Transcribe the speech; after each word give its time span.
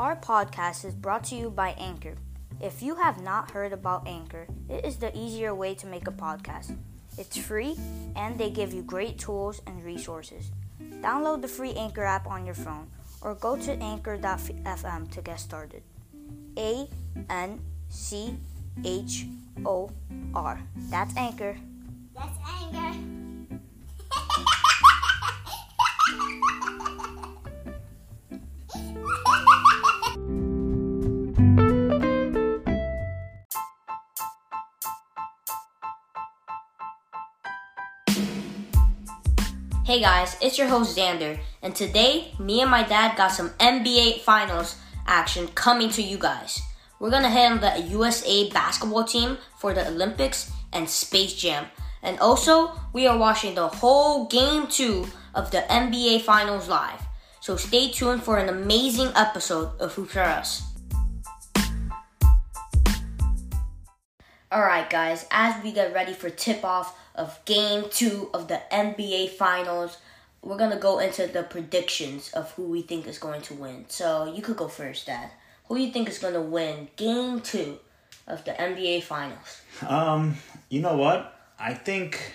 Our 0.00 0.16
podcast 0.16 0.86
is 0.86 0.94
brought 0.94 1.24
to 1.24 1.34
you 1.34 1.50
by 1.50 1.72
Anchor. 1.76 2.14
If 2.58 2.80
you 2.82 2.94
have 2.94 3.20
not 3.20 3.50
heard 3.50 3.74
about 3.74 4.08
Anchor, 4.08 4.46
it 4.66 4.82
is 4.82 4.96
the 4.96 5.14
easier 5.14 5.54
way 5.54 5.74
to 5.74 5.86
make 5.86 6.08
a 6.08 6.10
podcast. 6.10 6.74
It's 7.18 7.36
free 7.36 7.76
and 8.16 8.38
they 8.38 8.48
give 8.48 8.72
you 8.72 8.80
great 8.80 9.18
tools 9.18 9.60
and 9.66 9.84
resources. 9.84 10.52
Download 11.02 11.42
the 11.42 11.48
free 11.48 11.74
Anchor 11.74 12.02
app 12.02 12.26
on 12.26 12.46
your 12.46 12.54
phone 12.54 12.86
or 13.20 13.34
go 13.34 13.58
to 13.58 13.72
anchor.fm 13.72 15.10
to 15.10 15.20
get 15.20 15.38
started. 15.38 15.82
A 16.56 16.88
N 17.28 17.60
C 17.90 18.38
H 18.82 19.26
O 19.66 19.90
R. 20.34 20.62
That's 20.88 21.14
Anchor. 21.14 21.58
That's 22.14 22.38
anger. 22.48 23.19
Hey 39.90 39.98
guys, 39.98 40.36
it's 40.40 40.56
your 40.56 40.68
host 40.68 40.96
Xander, 40.96 41.36
and 41.62 41.74
today 41.74 42.32
me 42.38 42.60
and 42.60 42.70
my 42.70 42.84
dad 42.84 43.16
got 43.16 43.32
some 43.32 43.50
NBA 43.58 44.20
Finals 44.20 44.76
action 45.04 45.48
coming 45.48 45.90
to 45.90 46.00
you 46.00 46.16
guys. 46.16 46.62
We're 47.00 47.10
gonna 47.10 47.28
hit 47.28 47.50
on 47.50 47.60
the 47.60 47.76
USA 47.90 48.48
basketball 48.50 49.02
team 49.02 49.38
for 49.58 49.74
the 49.74 49.88
Olympics 49.88 50.52
and 50.72 50.88
Space 50.88 51.34
Jam, 51.34 51.66
and 52.04 52.20
also 52.20 52.70
we 52.92 53.08
are 53.08 53.18
watching 53.18 53.56
the 53.56 53.66
whole 53.66 54.28
game 54.28 54.68
two 54.68 55.08
of 55.34 55.50
the 55.50 55.62
NBA 55.68 56.22
Finals 56.22 56.68
live. 56.68 57.02
So 57.40 57.56
stay 57.56 57.90
tuned 57.90 58.22
for 58.22 58.38
an 58.38 58.48
amazing 58.48 59.10
episode 59.16 59.72
of 59.80 59.92
Hoops 59.94 60.16
R 60.16 60.22
Us. 60.22 60.62
Alright, 64.54 64.88
guys, 64.88 65.26
as 65.32 65.60
we 65.64 65.72
get 65.72 65.92
ready 65.92 66.12
for 66.12 66.30
tip 66.30 66.64
off 66.64 66.96
of 67.20 67.38
game 67.44 67.84
two 67.90 68.30
of 68.32 68.48
the 68.48 68.62
NBA 68.72 69.28
Finals, 69.30 69.98
we're 70.42 70.56
gonna 70.56 70.78
go 70.78 70.98
into 70.98 71.26
the 71.26 71.42
predictions 71.42 72.32
of 72.32 72.50
who 72.52 72.64
we 72.64 72.80
think 72.80 73.06
is 73.06 73.18
going 73.18 73.42
to 73.42 73.54
win. 73.54 73.84
So 73.88 74.32
you 74.34 74.40
could 74.40 74.56
go 74.56 74.68
first, 74.68 75.06
Dad. 75.06 75.30
Who 75.66 75.76
do 75.76 75.82
you 75.82 75.92
think 75.92 76.08
is 76.08 76.18
gonna 76.18 76.40
win 76.40 76.88
game 76.96 77.40
two 77.40 77.78
of 78.26 78.42
the 78.46 78.52
NBA 78.52 79.02
Finals? 79.02 79.60
Um, 79.86 80.36
you 80.70 80.80
know 80.80 80.96
what? 80.96 81.38
I 81.58 81.74
think 81.74 82.34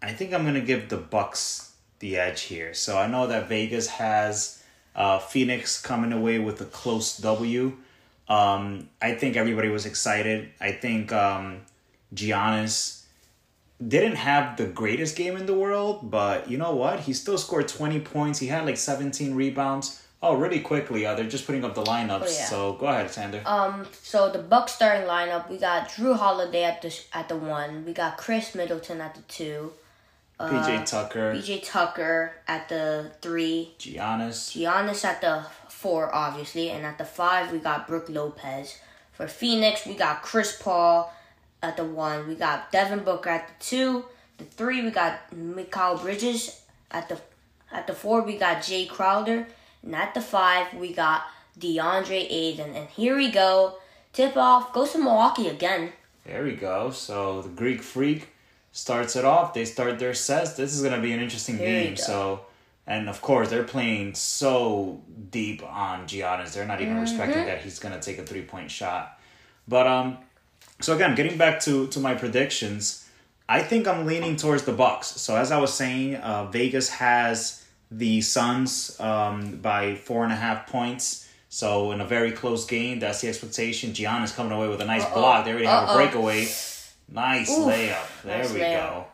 I 0.00 0.12
think 0.14 0.32
I'm 0.32 0.46
gonna 0.46 0.62
give 0.62 0.88
the 0.88 0.96
Bucks 0.96 1.74
the 1.98 2.16
edge 2.16 2.42
here. 2.42 2.72
So 2.72 2.98
I 2.98 3.06
know 3.06 3.26
that 3.26 3.50
Vegas 3.50 3.86
has 3.86 4.62
uh, 4.94 5.18
Phoenix 5.18 5.80
coming 5.80 6.12
away 6.12 6.38
with 6.38 6.58
a 6.62 6.64
close 6.64 7.18
W. 7.18 7.76
Um, 8.30 8.88
I 9.00 9.14
think 9.14 9.36
everybody 9.36 9.68
was 9.68 9.84
excited. 9.84 10.48
I 10.58 10.72
think 10.72 11.12
um, 11.12 11.60
Giannis 12.14 13.02
didn't 13.84 14.16
have 14.16 14.56
the 14.56 14.66
greatest 14.66 15.16
game 15.16 15.36
in 15.36 15.46
the 15.46 15.54
world, 15.54 16.10
but 16.10 16.50
you 16.50 16.56
know 16.56 16.74
what? 16.74 17.00
He 17.00 17.12
still 17.12 17.36
scored 17.36 17.68
20 17.68 18.00
points. 18.00 18.38
He 18.38 18.46
had 18.46 18.64
like 18.64 18.76
17 18.76 19.34
rebounds. 19.34 20.02
Oh, 20.22 20.34
really 20.34 20.60
quickly, 20.60 21.04
uh, 21.04 21.14
they're 21.14 21.28
just 21.28 21.46
putting 21.46 21.62
up 21.62 21.74
the 21.74 21.84
lineups. 21.84 22.22
Oh, 22.22 22.24
yeah. 22.24 22.46
So 22.46 22.72
go 22.72 22.86
ahead, 22.86 23.06
Xander. 23.08 23.44
Um, 23.44 23.86
so 24.02 24.30
the 24.30 24.38
Bucks 24.38 24.72
starting 24.72 25.06
lineup, 25.06 25.50
we 25.50 25.58
got 25.58 25.90
Jrue 25.90 26.16
Holiday 26.16 26.64
at 26.64 26.80
the 26.80 26.98
at 27.12 27.28
the 27.28 27.36
one, 27.36 27.84
we 27.84 27.92
got 27.92 28.16
Khris 28.16 28.54
Middleton 28.54 29.02
at 29.02 29.14
the 29.14 29.20
two, 29.22 29.72
PJ 30.40 30.86
Tucker, 30.86 31.34
PJ 31.34 31.66
Tucker 31.66 32.32
at 32.48 32.68
the 32.70 33.12
three, 33.20 33.74
Giannis. 33.78 34.56
Giannis 34.56 35.04
at 35.04 35.20
the 35.20 35.44
four, 35.68 36.12
obviously, 36.14 36.70
and 36.70 36.86
at 36.86 36.96
the 36.96 37.04
five 37.04 37.52
we 37.52 37.58
got 37.58 37.86
Brook 37.86 38.08
Lopez. 38.08 38.78
For 39.12 39.28
Phoenix, 39.28 39.86
we 39.86 39.94
got 39.94 40.22
Chris 40.22 40.60
Paul 40.60 41.12
at 41.62 41.76
the 41.76 41.84
one. 41.84 42.28
We 42.28 42.34
got 42.34 42.70
Devin 42.72 43.00
Booker 43.00 43.30
at 43.30 43.48
the 43.48 43.64
two. 43.64 44.04
The 44.38 44.44
three 44.44 44.82
we 44.82 44.90
got 44.90 45.30
Mikal 45.34 46.00
Bridges 46.00 46.62
at 46.90 47.08
the 47.08 47.20
at 47.72 47.86
the 47.86 47.94
four 47.94 48.22
we 48.22 48.36
got 48.38 48.58
Jae 48.58 48.88
Crowder, 48.88 49.46
and 49.82 49.94
at 49.96 50.14
the 50.14 50.20
five 50.20 50.72
we 50.74 50.92
got 50.92 51.22
DeAndre 51.58 52.26
Ayton. 52.30 52.74
And 52.74 52.88
here 52.88 53.16
we 53.16 53.30
go, 53.30 53.78
tip 54.12 54.36
off 54.36 54.72
goes 54.72 54.92
to 54.92 54.98
Milwaukee 54.98 55.48
again. 55.48 55.92
There 56.24 56.44
we 56.44 56.52
go. 56.54 56.90
So 56.90 57.42
the 57.42 57.48
Greek 57.48 57.82
Freak 57.82 58.28
starts 58.72 59.16
it 59.16 59.24
off. 59.24 59.54
They 59.54 59.64
start 59.64 59.98
their 59.98 60.12
sets. 60.14 60.52
This 60.54 60.74
is 60.74 60.82
gonna 60.82 61.00
be 61.00 61.12
an 61.12 61.20
interesting 61.20 61.56
There 61.56 61.66
game. 61.84 61.96
So, 61.96 62.42
and 62.86 63.08
of 63.08 63.22
course 63.22 63.48
they're 63.48 63.64
playing 63.64 64.14
so 64.14 65.00
deep 65.30 65.62
on 65.62 66.06
Giannis. 66.06 66.52
They're 66.52 66.66
not 66.66 66.80
even 66.82 67.00
respecting 67.00 67.38
Mm-hmm. 67.38 67.46
that 67.46 67.62
he's 67.62 67.78
gonna 67.78 68.00
take 68.00 68.18
a 68.18 68.22
three 68.24 68.42
point 68.42 68.70
shot. 68.70 69.18
But 69.66 69.86
um, 69.86 70.18
so 70.80 70.94
again, 70.94 71.14
getting 71.14 71.38
back 71.38 71.60
to 71.60 71.86
to 71.88 72.00
my 72.00 72.14
predictions, 72.14 73.08
I 73.48 73.62
think 73.62 73.86
I'm 73.86 74.06
leaning 74.06 74.36
towards 74.36 74.64
the 74.64 74.72
Bucks. 74.72 75.06
So 75.08 75.36
as 75.36 75.50
I 75.52 75.58
was 75.58 75.72
saying, 75.72 76.16
uh, 76.16 76.46
Vegas 76.46 76.88
has 76.90 77.64
the 77.90 78.20
Suns 78.20 78.98
um, 79.00 79.56
by 79.58 79.94
four 79.94 80.24
and 80.24 80.32
a 80.32 80.36
half 80.36 80.66
points. 80.66 81.28
So 81.48 81.92
in 81.92 82.00
a 82.00 82.04
very 82.06 82.32
close 82.32 82.66
game, 82.66 82.98
that's 82.98 83.20
the 83.20 83.28
expectation. 83.28 83.92
Giannis 83.92 84.34
coming 84.34 84.52
away 84.52 84.68
with 84.68 84.80
a 84.80 84.84
nice 84.84 85.04
block. 85.06 85.44
They 85.44 85.52
already 85.52 85.66
have 85.66 85.88
Uh-oh. 85.88 85.92
a 85.92 85.96
breakaway. 85.96 86.48
Nice 87.08 87.50
Oof. 87.50 87.66
layup. 87.66 88.22
There 88.24 88.38
Nice 88.38 88.52
we 88.52 88.60
layup. 88.60 88.90
go. 88.90 89.04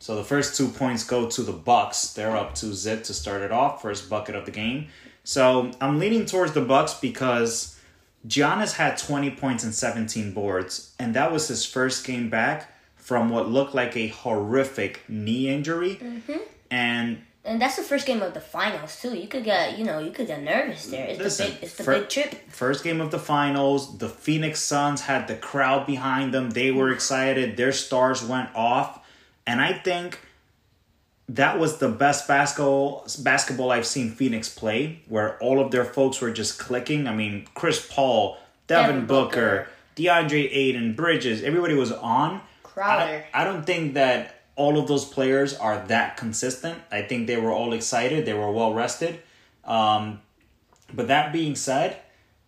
So 0.00 0.16
the 0.16 0.24
first 0.24 0.56
two 0.56 0.68
points 0.68 1.04
go 1.04 1.28
to 1.30 1.42
the 1.42 1.52
Bucks. 1.52 2.12
They're 2.12 2.36
up 2.36 2.54
to 2.56 2.74
zip 2.74 3.04
to 3.04 3.14
start 3.14 3.40
it 3.42 3.52
off. 3.52 3.80
First 3.80 4.10
bucket 4.10 4.34
of 4.34 4.44
the 4.44 4.50
game. 4.50 4.88
So 5.24 5.70
I'm 5.80 5.98
leaning 5.98 6.26
towards 6.26 6.52
the 6.52 6.60
Bucks 6.60 6.94
because 6.94 7.75
Giannis 8.26 8.74
had 8.76 8.98
20 8.98 9.30
points 9.32 9.64
and 9.64 9.74
17 9.74 10.32
boards, 10.32 10.94
and 10.98 11.14
that 11.14 11.32
was 11.32 11.48
his 11.48 11.64
first 11.64 12.06
game 12.06 12.28
back 12.28 12.72
from 12.96 13.30
what 13.30 13.48
looked 13.48 13.74
like 13.74 13.96
a 13.96 14.08
horrific 14.08 15.02
knee 15.08 15.48
injury. 15.48 15.96
Mm-hmm. 15.96 16.38
And 16.70 17.22
And 17.44 17.60
that's 17.62 17.76
the 17.76 17.84
first 17.84 18.04
game 18.06 18.20
of 18.22 18.34
the 18.34 18.40
finals 18.40 19.00
too. 19.00 19.16
You 19.16 19.28
could 19.28 19.44
get, 19.44 19.78
you 19.78 19.84
know, 19.84 20.00
you 20.00 20.10
could 20.10 20.26
get 20.26 20.42
nervous 20.42 20.86
there. 20.86 21.06
It's 21.06 21.20
Listen, 21.20 21.46
the 21.46 21.52
big, 21.52 21.62
it's 21.62 21.74
the 21.74 21.84
fir- 21.84 22.00
big 22.00 22.08
trip. 22.08 22.50
First 22.50 22.82
game 22.82 23.00
of 23.00 23.12
the 23.12 23.20
finals, 23.20 23.98
the 23.98 24.08
Phoenix 24.08 24.60
Suns 24.60 25.02
had 25.02 25.28
the 25.28 25.36
crowd 25.36 25.86
behind 25.86 26.34
them. 26.34 26.50
They 26.50 26.72
were 26.72 26.90
excited. 26.90 27.56
Their 27.56 27.72
stars 27.72 28.24
went 28.24 28.50
off. 28.56 28.98
And 29.46 29.60
I 29.60 29.72
think 29.74 30.18
that 31.28 31.58
was 31.58 31.78
the 31.78 31.88
best 31.88 32.28
basketball 32.28 33.06
basketball 33.20 33.72
I've 33.72 33.86
seen 33.86 34.10
Phoenix 34.10 34.48
play, 34.48 35.00
where 35.08 35.38
all 35.38 35.60
of 35.60 35.70
their 35.70 35.84
folks 35.84 36.20
were 36.20 36.30
just 36.30 36.58
clicking. 36.58 37.08
I 37.08 37.14
mean, 37.14 37.46
Chris 37.54 37.86
Paul, 37.90 38.38
Devin, 38.66 38.90
Devin 38.90 39.06
Booker, 39.06 39.68
DeAndre 39.96 40.48
Ayton, 40.52 40.94
Bridges, 40.94 41.42
everybody 41.42 41.74
was 41.74 41.92
on. 41.92 42.40
Crowder. 42.62 43.24
I, 43.34 43.42
I 43.42 43.44
don't 43.44 43.64
think 43.64 43.94
that 43.94 44.42
all 44.54 44.78
of 44.78 44.86
those 44.88 45.04
players 45.04 45.54
are 45.54 45.84
that 45.88 46.16
consistent. 46.16 46.80
I 46.90 47.02
think 47.02 47.26
they 47.26 47.36
were 47.36 47.52
all 47.52 47.72
excited. 47.72 48.24
They 48.24 48.34
were 48.34 48.50
well 48.52 48.72
rested. 48.72 49.20
Um, 49.64 50.20
but 50.92 51.08
that 51.08 51.32
being 51.32 51.56
said, 51.56 51.96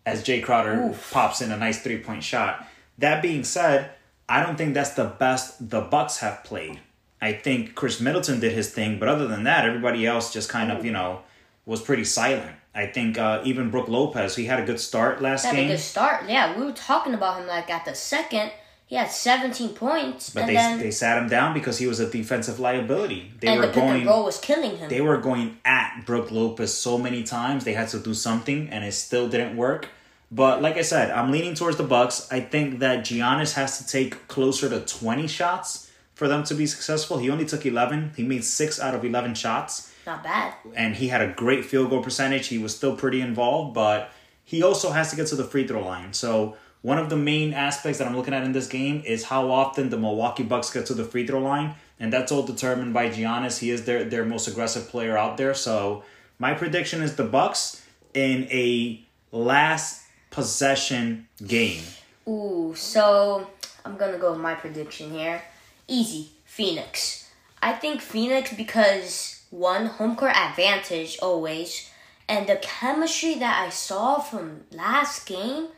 as 0.05 0.23
Jae 0.23 0.43
Crowder 0.43 0.95
pops 1.11 1.41
in 1.41 1.51
a 1.51 1.57
nice 1.57 1.81
three 1.81 1.99
point 1.99 2.23
shot, 2.23 2.65
that 2.97 3.21
being 3.21 3.43
said, 3.43 3.91
I 4.27 4.43
don't 4.43 4.57
think 4.57 4.73
that's 4.73 4.91
the 4.91 5.05
best 5.05 5.69
the 5.69 5.81
Bucks 5.81 6.19
have 6.19 6.43
played. 6.43 6.79
I 7.21 7.33
think 7.33 7.75
Khris 7.75 7.99
Middleton 7.99 8.39
did 8.39 8.53
his 8.53 8.69
thing, 8.69 8.99
but 8.99 9.09
other 9.09 9.27
than 9.27 9.43
that, 9.43 9.65
everybody 9.65 10.05
else 10.05 10.31
just 10.31 10.49
kind 10.49 10.71
of 10.71 10.85
you 10.85 10.91
know 10.91 11.21
was 11.65 11.81
pretty 11.81 12.05
silent. 12.05 12.55
I 12.73 12.85
think 12.85 13.17
uh, 13.17 13.41
even 13.43 13.69
Brook 13.71 13.87
Lopez, 13.87 14.35
he 14.35 14.45
had 14.45 14.59
a 14.59 14.65
good 14.65 14.79
start 14.79 15.21
last 15.21 15.41
he 15.41 15.47
Had 15.47 15.55
a 15.55 15.59
game, 15.59 15.67
good 15.69 15.79
start. 15.79 16.29
Yeah, 16.29 16.57
we 16.57 16.65
were 16.65 16.71
talking 16.71 17.13
about 17.13 17.41
him 17.41 17.47
like 17.47 17.69
at 17.69 17.85
the 17.85 17.95
second. 17.95 18.51
He 18.85 18.95
had 18.95 19.11
17 19.11 19.75
points, 19.75 20.31
but 20.31 20.41
and 20.41 20.49
they 20.49 20.53
then 20.55 20.79
they 20.79 20.89
sat 20.89 21.21
him 21.21 21.29
down 21.29 21.53
because 21.53 21.77
he 21.77 21.85
was 21.85 21.99
a 21.99 22.09
defensive 22.09 22.59
liability. 22.59 23.31
They 23.39 23.55
were 23.55 23.67
the 23.67 23.73
going 23.73 23.97
and 23.97 24.05
roll 24.07 24.25
was 24.25 24.39
killing 24.39 24.77
him. 24.77 24.89
they 24.89 25.01
were 25.01 25.17
going 25.17 25.57
at 25.63 26.05
Brook 26.07 26.31
Lopez 26.31 26.73
so 26.73 26.97
many 26.97 27.21
times 27.21 27.65
they 27.65 27.73
had 27.73 27.89
to 27.89 27.99
do 27.99 28.15
something 28.15 28.67
and 28.69 28.83
it 28.83 28.93
still 28.93 29.29
didn't 29.29 29.55
work. 29.55 29.89
But 30.31 30.63
like 30.63 30.77
I 30.77 30.81
said, 30.81 31.11
I'm 31.11 31.31
leaning 31.31 31.53
towards 31.53 31.77
the 31.77 31.83
Bucks. 31.83 32.27
I 32.31 32.39
think 32.39 32.79
that 32.79 33.05
Giannis 33.05 33.53
has 33.53 33.77
to 33.79 33.85
take 33.85 34.27
closer 34.27 34.69
to 34.69 34.79
20 34.79 35.27
shots 35.27 35.88
for 36.19 36.27
them 36.27 36.43
to 36.43 36.53
be 36.53 36.67
successful. 36.67 37.17
He 37.17 37.29
only 37.29 37.45
took 37.45 37.65
11. 37.65 38.11
He 38.17 38.23
made 38.23 38.43
6 38.43 38.77
out 38.81 38.93
of 38.93 39.05
11 39.05 39.35
shots 39.35 39.89
Not 40.05 40.21
bad. 40.21 40.53
and 40.75 40.93
he 40.97 41.07
had 41.07 41.21
a 41.21 41.31
great 41.33 41.63
field 41.63 41.89
goal 41.89 42.03
percentage. 42.03 42.47
He 42.47 42.57
was 42.57 42.75
still 42.75 42.93
pretty 42.97 43.21
involved, 43.21 43.73
but 43.73 44.11
he 44.43 44.61
also 44.61 44.91
has 44.91 45.09
to 45.11 45.15
get 45.15 45.27
to 45.27 45.37
the 45.37 45.45
free 45.45 45.65
throw 45.65 45.81
line. 45.81 46.11
So 46.11 46.57
one 46.81 46.97
of 46.99 47.09
the 47.09 47.15
main 47.15 47.53
aspects 47.53 47.99
that 47.99 48.07
I'm 48.07 48.17
looking 48.17 48.33
at 48.33 48.43
in 48.43 48.51
this 48.51 48.67
game 48.67 49.01
is 49.05 49.23
how 49.23 49.49
often 49.49 49.89
the 49.89 49.97
Milwaukee 49.97 50.43
Bucks 50.43 50.69
get 50.73 50.85
to 50.87 50.93
the 50.93 51.05
free 51.05 51.25
throw 51.25 51.39
line, 51.39 51.75
and 52.01 52.11
that's 52.11 52.33
all 52.33 52.43
determined 52.43 52.93
by 52.93 53.09
Giannis. 53.09 53.59
He 53.59 53.69
is 53.71 53.85
their 53.85 54.03
their 54.03 54.25
most 54.25 54.45
aggressive 54.49 54.89
player 54.89 55.17
out 55.17 55.37
there. 55.37 55.53
So 55.53 56.03
my 56.37 56.53
prediction 56.53 57.01
is 57.01 57.15
the 57.15 57.23
Bucks 57.23 57.81
in 58.13 58.43
a 58.51 59.01
last 59.31 60.03
possession 60.31 61.27
game. 61.47 61.83
Ooh, 62.27 62.73
so 62.75 63.47
I'm 63.85 63.95
gonna 63.95 64.17
go 64.17 64.31
with 64.31 64.41
my 64.41 64.55
prediction 64.55 65.11
here. 65.11 65.41
Easy, 65.89 66.29
Phoenix. 66.45 67.29
I 67.61 67.73
think 67.73 67.99
Phoenix 68.01 68.53
because 68.53 69.43
one 69.49 69.87
home 69.87 70.15
court 70.15 70.35
advantage 70.35 71.17
always, 71.21 71.89
And 72.29 72.45
the 72.47 72.57
chemistry 72.57 73.33
that 73.39 73.65
I 73.65 73.69
saw 73.69 74.19
from 74.19 74.65
last 74.71 75.25
game, 75.25 75.69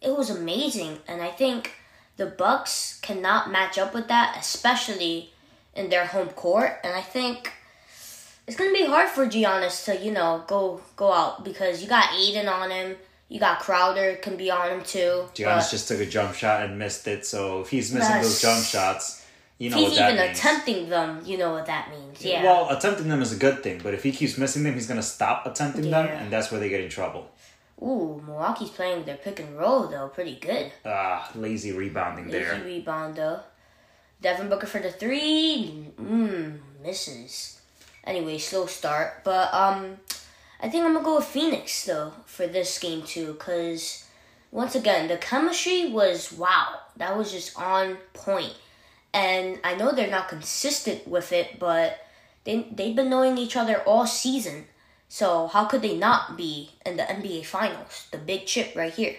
it 0.00 0.16
was 0.16 0.30
amazing. 0.30 0.98
And 1.06 1.22
I 1.22 1.28
think 1.30 1.74
the 2.16 2.26
Bucks 2.26 2.98
cannot 3.02 3.52
match 3.52 3.78
up 3.78 3.94
with 3.94 4.08
that, 4.08 4.36
especially 4.36 5.32
in 5.76 5.90
their 5.90 6.06
home 6.06 6.30
court. 6.30 6.80
And 6.82 6.92
I 6.92 7.02
think 7.02 7.52
it's 8.48 8.56
gonna 8.56 8.72
be 8.72 8.84
hard 8.84 9.10
for 9.10 9.26
Giannis 9.26 9.84
to, 9.84 9.96
you 9.96 10.10
know, 10.10 10.42
go 10.48 10.80
go 10.96 11.12
out 11.12 11.44
because 11.44 11.80
you 11.80 11.88
got 11.88 12.12
Ayton 12.14 12.48
on 12.48 12.72
him. 12.72 12.96
You 13.28 13.38
got 13.38 13.60
Crowder 13.60 14.16
can 14.16 14.36
be 14.36 14.50
on 14.50 14.68
him 14.70 14.82
too. 14.82 15.28
Giannis 15.34 15.70
just 15.70 15.86
took 15.86 16.00
a 16.00 16.06
jump 16.06 16.34
shot 16.34 16.64
and 16.64 16.78
missed 16.78 17.06
it, 17.06 17.24
so 17.24 17.60
if 17.60 17.70
he's 17.70 17.94
missing 17.94 18.20
those 18.20 18.42
jump 18.42 18.64
shots, 18.64 19.21
you 19.62 19.70
know 19.70 19.76
he's 19.76 19.92
even 19.92 20.18
attempting 20.18 20.88
them. 20.88 21.22
You 21.24 21.38
know 21.38 21.52
what 21.52 21.66
that 21.66 21.90
means. 21.90 22.24
Yeah. 22.24 22.42
Well, 22.42 22.76
attempting 22.76 23.08
them 23.08 23.22
is 23.22 23.32
a 23.32 23.36
good 23.36 23.62
thing, 23.62 23.80
but 23.82 23.94
if 23.94 24.02
he 24.02 24.10
keeps 24.10 24.36
missing 24.36 24.64
them, 24.64 24.74
he's 24.74 24.88
gonna 24.88 25.02
stop 25.02 25.46
attempting 25.46 25.88
them, 25.88 26.08
and 26.08 26.32
that's 26.32 26.50
where 26.50 26.58
they 26.58 26.68
get 26.68 26.80
in 26.80 26.88
trouble. 26.88 27.30
Ooh, 27.80 28.20
Milwaukee's 28.26 28.70
playing 28.70 29.04
their 29.04 29.16
pick 29.16 29.38
and 29.38 29.56
roll 29.56 29.86
though, 29.86 30.08
pretty 30.08 30.34
good. 30.34 30.72
Ah, 30.84 31.30
lazy 31.36 31.70
rebounding 31.70 32.28
there. 32.28 32.54
Easy 32.56 32.64
rebound 32.64 33.14
though. 33.14 33.40
Devin 34.20 34.48
Booker 34.48 34.66
for 34.66 34.80
the 34.80 34.90
three. 34.90 35.90
Mmm, 35.96 36.58
misses. 36.82 37.60
Anyway, 38.04 38.38
slow 38.38 38.66
start. 38.66 39.22
But 39.22 39.54
um 39.54 39.98
I 40.60 40.68
think 40.68 40.84
I'm 40.84 40.92
gonna 40.92 41.04
go 41.04 41.16
with 41.16 41.24
Phoenix 41.24 41.84
though 41.84 42.12
for 42.26 42.48
this 42.48 42.78
game 42.80 43.02
too, 43.02 43.34
cause 43.34 44.04
once 44.50 44.74
again 44.74 45.06
the 45.06 45.18
chemistry 45.18 45.90
was 45.90 46.32
wow. 46.32 46.80
That 46.96 47.16
was 47.16 47.30
just 47.30 47.56
on 47.58 47.98
point. 48.12 48.54
And 49.14 49.58
I 49.62 49.74
know 49.74 49.92
they're 49.92 50.10
not 50.10 50.28
consistent 50.28 51.06
with 51.06 51.32
it, 51.32 51.58
but 51.58 51.98
they 52.44 52.66
they've 52.72 52.96
been 52.96 53.10
knowing 53.10 53.38
each 53.38 53.56
other 53.56 53.82
all 53.82 54.06
season. 54.06 54.66
So 55.08 55.46
how 55.46 55.66
could 55.66 55.82
they 55.82 55.96
not 55.96 56.38
be 56.38 56.70
in 56.86 56.96
the 56.96 57.02
NBA 57.02 57.44
finals? 57.44 58.08
The 58.10 58.18
big 58.18 58.46
chip 58.46 58.74
right 58.74 58.92
here. 58.92 59.16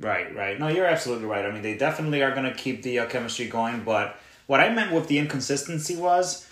Right, 0.00 0.34
right. 0.34 0.58
No, 0.58 0.68
you're 0.68 0.86
absolutely 0.86 1.26
right. 1.26 1.44
I 1.44 1.50
mean, 1.50 1.62
they 1.62 1.76
definitely 1.76 2.22
are 2.22 2.32
going 2.32 2.50
to 2.50 2.54
keep 2.54 2.82
the 2.82 2.98
uh, 3.00 3.06
chemistry 3.06 3.46
going, 3.46 3.84
but 3.84 4.18
what 4.46 4.60
I 4.60 4.68
meant 4.70 4.92
with 4.92 5.06
the 5.06 5.18
inconsistency 5.18 5.96
was, 5.96 6.48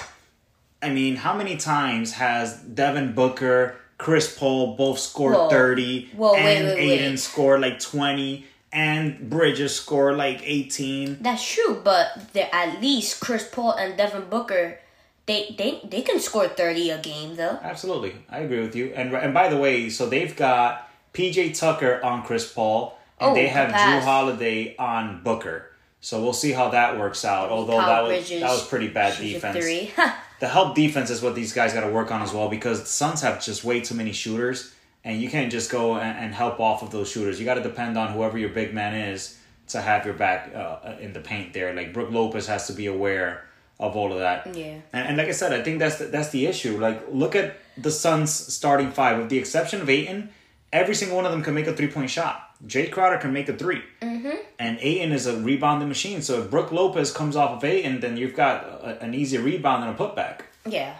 I 0.82 0.90
mean, 0.90 1.16
how 1.16 1.34
many 1.34 1.56
times 1.56 2.12
has 2.12 2.58
Devin 2.58 3.14
Booker, 3.14 3.76
Chris 3.98 4.36
Paul 4.38 4.76
both 4.76 4.98
scored 4.98 5.34
Whoa. 5.34 5.48
30, 5.48 6.10
Whoa, 6.14 6.32
wait, 6.34 6.40
and 6.40 6.66
wait, 6.66 6.78
Ayton 6.78 7.12
wait. 7.12 7.18
scored 7.18 7.60
like 7.60 7.80
20, 7.80 8.46
and 8.72 9.28
Bridges 9.30 9.74
scored 9.74 10.16
like 10.16 10.40
18? 10.44 11.18
That's 11.20 11.46
true, 11.46 11.80
but 11.82 12.32
they're 12.32 12.48
at 12.52 12.80
least 12.80 13.20
Chris 13.20 13.48
Paul 13.50 13.72
and 13.72 13.96
Devin 13.96 14.28
Booker, 14.30 14.78
they 15.26 15.54
they 15.56 15.80
they 15.88 16.02
can 16.02 16.18
score 16.18 16.48
thirty 16.48 16.90
a 16.90 16.98
game 16.98 17.36
though. 17.36 17.58
Absolutely. 17.62 18.14
I 18.28 18.38
agree 18.40 18.60
with 18.60 18.74
you. 18.74 18.92
And 18.94 19.14
and 19.14 19.32
by 19.34 19.48
the 19.48 19.56
way, 19.58 19.88
so 19.90 20.08
they've 20.08 20.34
got 20.34 20.88
PJ 21.14 21.58
Tucker 21.58 22.00
on 22.02 22.22
Chris 22.22 22.50
Paul, 22.52 22.98
and 23.20 23.30
Oh, 23.30 23.34
they 23.34 23.44
the 23.44 23.50
have 23.50 23.70
Jrue. 23.70 24.02
Holiday 24.04 24.74
on 24.76 25.22
Booker. 25.22 25.66
So 26.00 26.22
we'll 26.22 26.32
see 26.32 26.52
how 26.52 26.70
that 26.70 26.98
works 26.98 27.24
out. 27.24 27.50
Although 27.50 27.78
Kyle 27.78 27.86
that 27.86 28.02
was 28.02 28.26
Bridges 28.28 28.40
that 28.40 28.50
was 28.50 28.66
pretty 28.66 28.88
bad 28.88 29.18
defense. 29.18 29.56
Three. 29.58 29.92
The 30.40 30.48
help 30.48 30.74
defense 30.74 31.10
is 31.10 31.20
what 31.20 31.34
these 31.34 31.52
guys 31.52 31.74
got 31.74 31.82
to 31.82 31.92
work 31.92 32.10
on 32.10 32.22
as 32.22 32.32
well 32.32 32.48
because 32.48 32.80
the 32.80 32.86
Suns 32.86 33.20
have 33.20 33.44
just 33.44 33.62
way 33.62 33.80
too 33.82 33.94
many 33.94 34.12
shooters, 34.12 34.72
and 35.04 35.20
you 35.20 35.30
can't 35.30 35.50
just 35.50 35.70
go 35.70 35.96
and, 35.96 36.18
and 36.18 36.34
help 36.34 36.60
off 36.60 36.82
of 36.82 36.90
those 36.90 37.10
shooters. 37.10 37.38
You 37.38 37.46
got 37.46 37.54
to 37.54 37.62
depend 37.62 37.96
on 37.96 38.12
whoever 38.12 38.38
your 38.38 38.50
big 38.50 38.74
man 38.74 38.94
is 38.94 39.38
to 39.68 39.80
have 39.80 40.04
your 40.04 40.14
back 40.14 40.54
uh, 40.54 40.96
in 41.00 41.12
the 41.12 41.20
paint 41.20 41.52
there. 41.52 41.74
Like 41.74 41.92
Brook 41.92 42.10
Lopez 42.10 42.46
has 42.46 42.66
to 42.66 42.72
be 42.72 42.86
aware 42.86 43.44
of 43.78 43.96
all 43.96 44.12
of 44.12 44.18
that. 44.18 44.54
Yeah. 44.54 44.80
And, 44.92 45.08
and 45.08 45.16
like 45.16 45.28
I 45.28 45.32
said, 45.32 45.52
I 45.52 45.62
think 45.62 45.78
that's 45.78 45.96
the, 45.96 46.06
that's 46.06 46.30
the 46.30 46.46
issue. 46.46 46.78
Like 46.78 47.02
look 47.10 47.34
at 47.34 47.56
the 47.78 47.90
Suns 47.90 48.30
starting 48.30 48.90
five, 48.90 49.18
with 49.18 49.30
the 49.30 49.38
exception 49.38 49.80
of 49.80 49.88
Ayton, 49.88 50.30
every 50.72 50.94
single 50.94 51.16
one 51.16 51.24
of 51.24 51.32
them 51.32 51.42
can 51.42 51.54
make 51.54 51.66
a 51.66 51.72
three 51.74 51.88
point 51.88 52.10
shot. 52.10 52.50
Jae 52.66 52.90
Crowder 52.90 53.18
can 53.18 53.32
make 53.32 53.48
a 53.48 53.56
3 53.56 53.82
mm-hmm. 54.02 54.36
and 54.58 54.78
Ayton 54.80 55.12
is 55.12 55.26
a 55.26 55.40
rebounding 55.40 55.88
machine. 55.88 56.20
So 56.20 56.42
if 56.42 56.50
Brook 56.50 56.72
Lopez 56.72 57.10
comes 57.10 57.34
off 57.34 57.52
of 57.52 57.64
Ayton, 57.64 58.00
then 58.00 58.16
you've 58.16 58.36
got 58.36 58.64
a, 58.64 59.02
an 59.02 59.14
easy 59.14 59.38
rebound 59.38 59.84
and 59.84 59.94
a 59.94 59.98
putback. 59.98 60.42
yeah, 60.66 60.96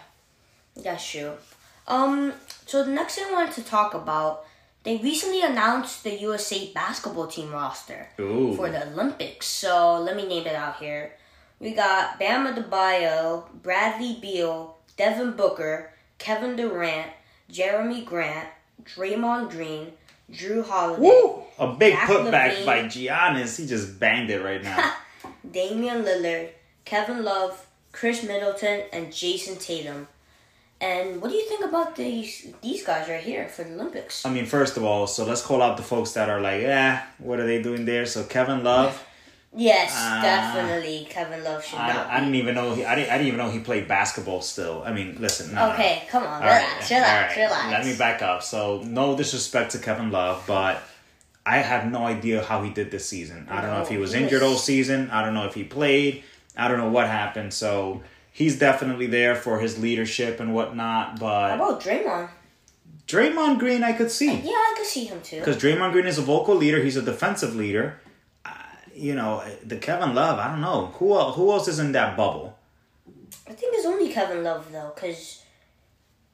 that's 0.75 1.07
true. 1.07 1.33
Um, 1.87 2.33
so 2.71 2.85
the 2.85 2.91
next 2.91 3.15
thing 3.15 3.25
I 3.27 3.33
wanted 3.33 3.53
to 3.55 3.63
talk 3.63 3.93
about, 3.93 4.45
they 4.83 4.95
recently 4.95 5.41
announced 5.41 6.05
the 6.05 6.17
USA 6.21 6.71
basketball 6.73 7.27
team 7.27 7.51
roster 7.51 8.07
Ooh. 8.17 8.53
for 8.55 8.69
the 8.69 8.87
Olympics. 8.87 9.47
So 9.47 9.99
let 9.99 10.15
me 10.15 10.25
name 10.25 10.47
it 10.47 10.55
out 10.55 10.77
here. 10.77 11.11
We 11.59 11.73
got 11.73 12.17
Bam 12.17 12.47
Adebayo, 12.47 13.43
Bradley 13.61 14.17
Beal, 14.21 14.77
Devin 14.95 15.33
Booker, 15.33 15.91
Kevin 16.17 16.55
Durant, 16.55 17.11
Jerami 17.51 18.05
Grant, 18.05 18.47
Draymond 18.85 19.49
Green, 19.49 19.91
Jrue 20.31 20.65
Holiday, 20.65 21.01
Woo! 21.01 21.43
A 21.59 21.73
big 21.73 21.93
Zach 21.93 22.07
putback 22.07 22.55
LaVine. 22.55 22.65
by 22.65 22.83
Giannis. 22.83 23.57
He 23.57 23.67
just 23.67 23.99
banged 23.99 24.29
it 24.29 24.41
right 24.41 24.63
now. 24.63 24.95
Damian 25.51 26.05
Lillard, 26.05 26.51
Kevin 26.85 27.25
Love, 27.25 27.67
Khris 27.91 28.23
Middleton, 28.25 28.83
and 28.93 29.11
Jayson 29.11 29.59
Tatum. 29.59 30.07
And 30.81 31.21
what 31.21 31.29
do 31.29 31.35
you 31.37 31.47
think 31.47 31.63
about 31.63 31.95
these 31.95 32.47
these 32.61 32.83
guys 32.83 33.07
right 33.07 33.21
here 33.23 33.47
for 33.47 33.63
the 33.63 33.73
Olympics? 33.75 34.25
I 34.25 34.31
mean, 34.31 34.47
first 34.47 34.77
of 34.77 34.83
all, 34.83 35.05
so 35.07 35.23
let's 35.25 35.41
call 35.43 35.61
out 35.61 35.77
the 35.77 35.83
folks 35.83 36.11
that 36.13 36.27
are 36.27 36.41
like, 36.41 36.61
yeah, 36.61 37.03
what 37.19 37.39
are 37.39 37.45
they 37.45 37.61
doing 37.61 37.85
there? 37.85 38.05
So 38.07 38.23
Kevin 38.23 38.63
Love, 38.63 38.93
Yes, 39.53 39.91
Ah. 39.93 40.21
definitely 40.23 41.05
Kevin 41.09 41.43
Love 41.43 41.63
should 41.65 41.77
I, 41.77 41.93
not. 41.93 42.07
I 42.07 42.19
didn't 42.21 42.35
even 42.35 42.55
know 42.55 42.73
he, 42.73 42.85
I 42.85 42.95
didn't, 42.95 43.09
I 43.11 43.17
didn't 43.17 43.27
even 43.27 43.37
know 43.37 43.49
he 43.51 43.59
played 43.59 43.85
basketball 43.87 44.41
still. 44.41 44.81
I 44.85 44.93
mean, 44.93 45.17
listen. 45.19 45.53
No, 45.53 45.67
no. 45.67 45.73
okay, 45.73 46.03
come 46.09 46.23
on, 46.23 46.41
All 46.41 46.47
right, 46.47 46.63
relax, 46.63 46.91
all 46.91 46.97
relax, 46.97 47.35
right. 47.37 47.43
relax. 47.43 47.71
Let 47.71 47.85
me 47.85 47.97
back 47.97 48.21
up. 48.21 48.43
So, 48.43 48.81
no 48.83 49.15
disrespect 49.17 49.71
to 49.73 49.79
Kevin 49.79 50.09
Love, 50.09 50.41
but 50.47 50.81
I 51.45 51.57
have 51.57 51.91
no 51.91 52.05
idea 52.05 52.41
how 52.41 52.63
he 52.63 52.69
did 52.71 52.91
this 52.91 53.05
season. 53.05 53.47
I 53.51 53.59
don't 53.61 53.71
know 53.71 53.81
if 53.81 53.89
he 53.89 53.97
was 53.97 54.13
injured 54.13 54.41
all 54.41 54.55
season. 54.55 55.09
I 55.11 55.21
don't 55.23 55.33
know 55.33 55.45
if 55.45 55.53
he 55.53 55.63
played. 55.65 56.23
I 56.55 56.67
don't 56.69 56.77
know 56.77 56.89
what 56.89 57.07
happened. 57.07 57.53
So, 57.53 58.01
he's 58.31 58.57
definitely 58.57 59.07
there 59.07 59.35
for 59.35 59.59
his 59.59 59.77
leadership 59.79 60.39
and 60.39 60.53
whatnot. 60.53 61.19
But 61.19 61.49
How 61.49 61.55
about 61.55 61.81
Draymond? 61.81 62.29
Draymond 63.07 63.59
Green, 63.59 63.83
I 63.83 63.93
could 63.93 64.09
see. 64.11 64.33
Yeah, 64.33 64.51
I 64.51 64.73
could 64.77 64.85
see 64.85 65.05
him 65.05 65.21
too. 65.21 65.39
Because 65.39 65.57
Draymond 65.57 65.91
Green 65.91 66.05
is 66.07 66.17
a 66.17 66.21
vocal 66.21 66.55
leader. 66.55 66.81
He's 66.81 66.95
a 66.97 67.01
defensive 67.01 67.55
leader. 67.55 67.99
Uh, 68.45 68.51
you 68.95 69.15
know, 69.15 69.43
the 69.65 69.75
Kevin 69.77 70.15
Love, 70.15 70.39
I 70.39 70.47
don't 70.47 70.61
know. 70.61 70.87
Who, 70.95 71.13
el- 71.13 71.33
who 71.33 71.51
else 71.51 71.67
is 71.67 71.79
in 71.79 71.91
that 71.91 72.15
bubble? 72.15 72.57
I 73.49 73.53
think 73.53 73.73
there's 73.73 73.85
only 73.85 74.13
Kevin 74.13 74.43
Love 74.43 74.71
though, 74.71 74.91
cause 74.95 75.43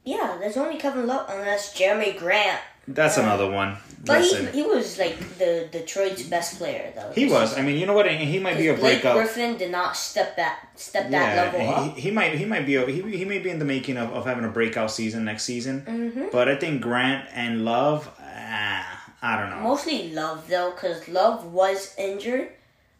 yeah, 0.04 0.36
there's 0.38 0.56
only 0.56 0.78
Kevin 0.78 1.06
Love 1.06 1.28
unless 1.28 1.76
Jerami 1.76 2.16
Grant. 2.16 2.60
That's 2.88 3.18
another 3.18 3.50
one. 3.50 3.76
But 4.04 4.22
he, 4.22 4.46
he 4.46 4.62
was 4.62 4.98
like 4.98 5.18
the 5.38 5.68
Detroit's 5.70 6.22
best 6.22 6.58
player 6.58 6.92
though. 6.94 7.12
He 7.14 7.26
was. 7.26 7.56
I 7.58 7.62
mean, 7.62 7.78
you 7.78 7.84
know 7.84 7.92
what? 7.92 8.10
He 8.10 8.38
might 8.38 8.56
be 8.56 8.68
a 8.68 8.74
Blake 8.74 9.02
breakout. 9.02 9.16
Griffin 9.16 9.58
did 9.58 9.70
not 9.70 9.96
step 9.96 10.36
that 10.36 10.68
step 10.76 11.10
that 11.10 11.36
level 11.36 11.60
Yeah, 11.60 11.70
up. 11.70 11.94
he, 11.94 12.00
he 12.02 12.10
might 12.10 12.34
he 12.34 12.44
might 12.44 12.64
be 12.64 12.76
a, 12.76 12.86
he, 12.86 13.02
he 13.02 13.24
may 13.24 13.38
be 13.40 13.50
in 13.50 13.58
the 13.58 13.64
making 13.64 13.96
of, 13.98 14.12
of 14.12 14.24
having 14.24 14.44
a 14.44 14.48
breakout 14.48 14.90
season 14.90 15.24
next 15.24 15.44
season. 15.44 15.82
Mm-hmm. 15.82 16.26
But 16.32 16.48
I 16.48 16.56
think 16.56 16.80
Grant 16.80 17.28
and 17.34 17.64
Love, 17.64 18.08
ah, 18.20 19.12
I 19.20 19.36
don't 19.40 19.50
know. 19.50 19.60
Mostly 19.60 20.12
Love 20.12 20.48
though, 20.48 20.70
because 20.70 21.08
Love 21.08 21.52
was 21.52 21.94
injured 21.98 22.50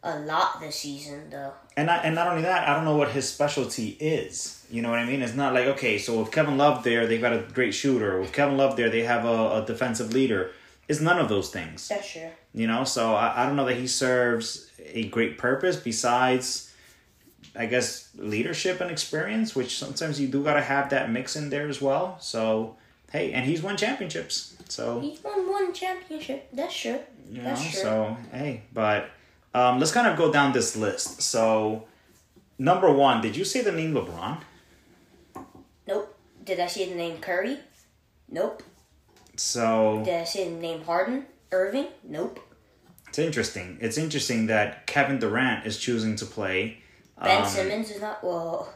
a 0.03 0.19
lot 0.21 0.61
this 0.61 0.77
season 0.77 1.31
though. 1.31 1.53
And 1.77 1.87
not, 1.87 2.05
and 2.05 2.15
not 2.15 2.27
only 2.27 2.43
that, 2.43 2.69
I 2.69 2.75
don't 2.75 2.85
know 2.85 2.97
what 2.97 3.11
his 3.11 3.29
specialty 3.33 3.91
is. 4.01 4.58
You 4.71 4.83
know 4.83 4.91
what 4.91 4.99
I 4.99 5.05
mean? 5.07 5.23
It's 5.23 5.35
not 5.35 5.55
like 5.55 5.67
okay, 5.67 5.99
so 5.99 6.21
if 6.23 6.31
Kevin 6.31 6.59
Love 6.59 6.85
there, 6.85 7.07
they've 7.07 7.21
got 7.21 7.33
a 7.33 7.39
great 7.55 7.73
shooter. 7.73 8.21
With 8.21 8.33
Kevin 8.33 8.57
Love 8.57 8.77
there, 8.77 8.91
they 8.91 9.03
have 9.03 9.25
a, 9.25 9.63
a 9.63 9.65
defensive 9.67 10.13
leader. 10.13 10.51
It's 10.89 11.01
none 11.01 11.19
of 11.19 11.29
those 11.29 11.51
things. 11.51 11.89
That's 11.89 12.11
true. 12.11 12.31
You 12.55 12.67
know, 12.67 12.85
so 12.85 13.15
I, 13.15 13.43
I 13.43 13.47
don't 13.47 13.57
know 13.57 13.67
that 13.67 13.77
he 13.77 13.87
serves 13.87 14.71
a 14.85 15.09
great 15.09 15.37
purpose 15.39 15.77
besides, 15.77 16.73
I 17.57 17.67
guess, 17.67 18.09
leadership 18.17 18.81
and 18.81 18.91
experience, 18.91 19.55
which 19.55 19.79
sometimes 19.79 20.21
you 20.21 20.29
do 20.29 20.43
got 20.45 20.55
to 20.55 20.63
have 20.63 20.91
that 20.91 21.11
mix 21.11 21.37
in 21.37 21.51
there 21.51 21.69
as 21.69 21.81
well. 21.83 22.17
So, 22.21 22.77
hey, 23.13 23.33
and 23.33 23.45
he's 23.47 23.63
won 23.63 23.77
championships. 23.77 24.57
So, 24.69 25.01
He's 25.01 25.23
won 25.25 25.49
one 25.51 25.73
championship. 25.73 26.49
That's 26.53 26.75
true. 26.79 27.01
you 27.31 27.39
know, 27.39 27.45
That's 27.45 27.63
true. 27.71 27.81
so, 27.81 28.17
hey, 28.33 28.63
but 28.73 29.11
um, 29.55 29.79
let's 29.79 29.93
kind 29.93 30.07
of 30.07 30.17
go 30.19 30.31
down 30.33 30.53
this 30.53 30.77
list. 30.77 31.23
So, 31.23 31.85
number 32.59 32.91
one, 32.93 33.21
did 33.23 33.35
you 33.37 33.45
say 33.45 33.63
the 33.63 33.73
name 33.73 33.95
LeBron? 33.95 34.39
Did 36.49 36.61
I 36.61 36.67
say 36.67 36.89
the 36.89 36.95
name 36.95 37.19
Curry? 37.19 37.59
Nope. 38.31 38.63
So, 39.37 40.01
Did 40.03 40.23
I 40.23 40.25
say 40.25 40.49
the 40.49 40.57
name 40.57 40.81
Harden? 40.83 41.27
Irving? 41.53 41.89
Nope. 42.03 42.41
it's 43.07 43.19
interesting. 43.19 43.77
It's 43.83 43.99
interesting 43.99 44.47
that 44.47 44.87
Kevin 44.87 45.19
Durant 45.19 45.67
is 45.67 45.77
choosing 45.79 46.17
to 46.17 46.25
play. 46.25 46.79
Ben 47.23 47.43
Um, 47.43 47.49
Simmons 47.49 47.91
is 47.91 48.01
not. 48.01 48.25
Well, 48.25 48.73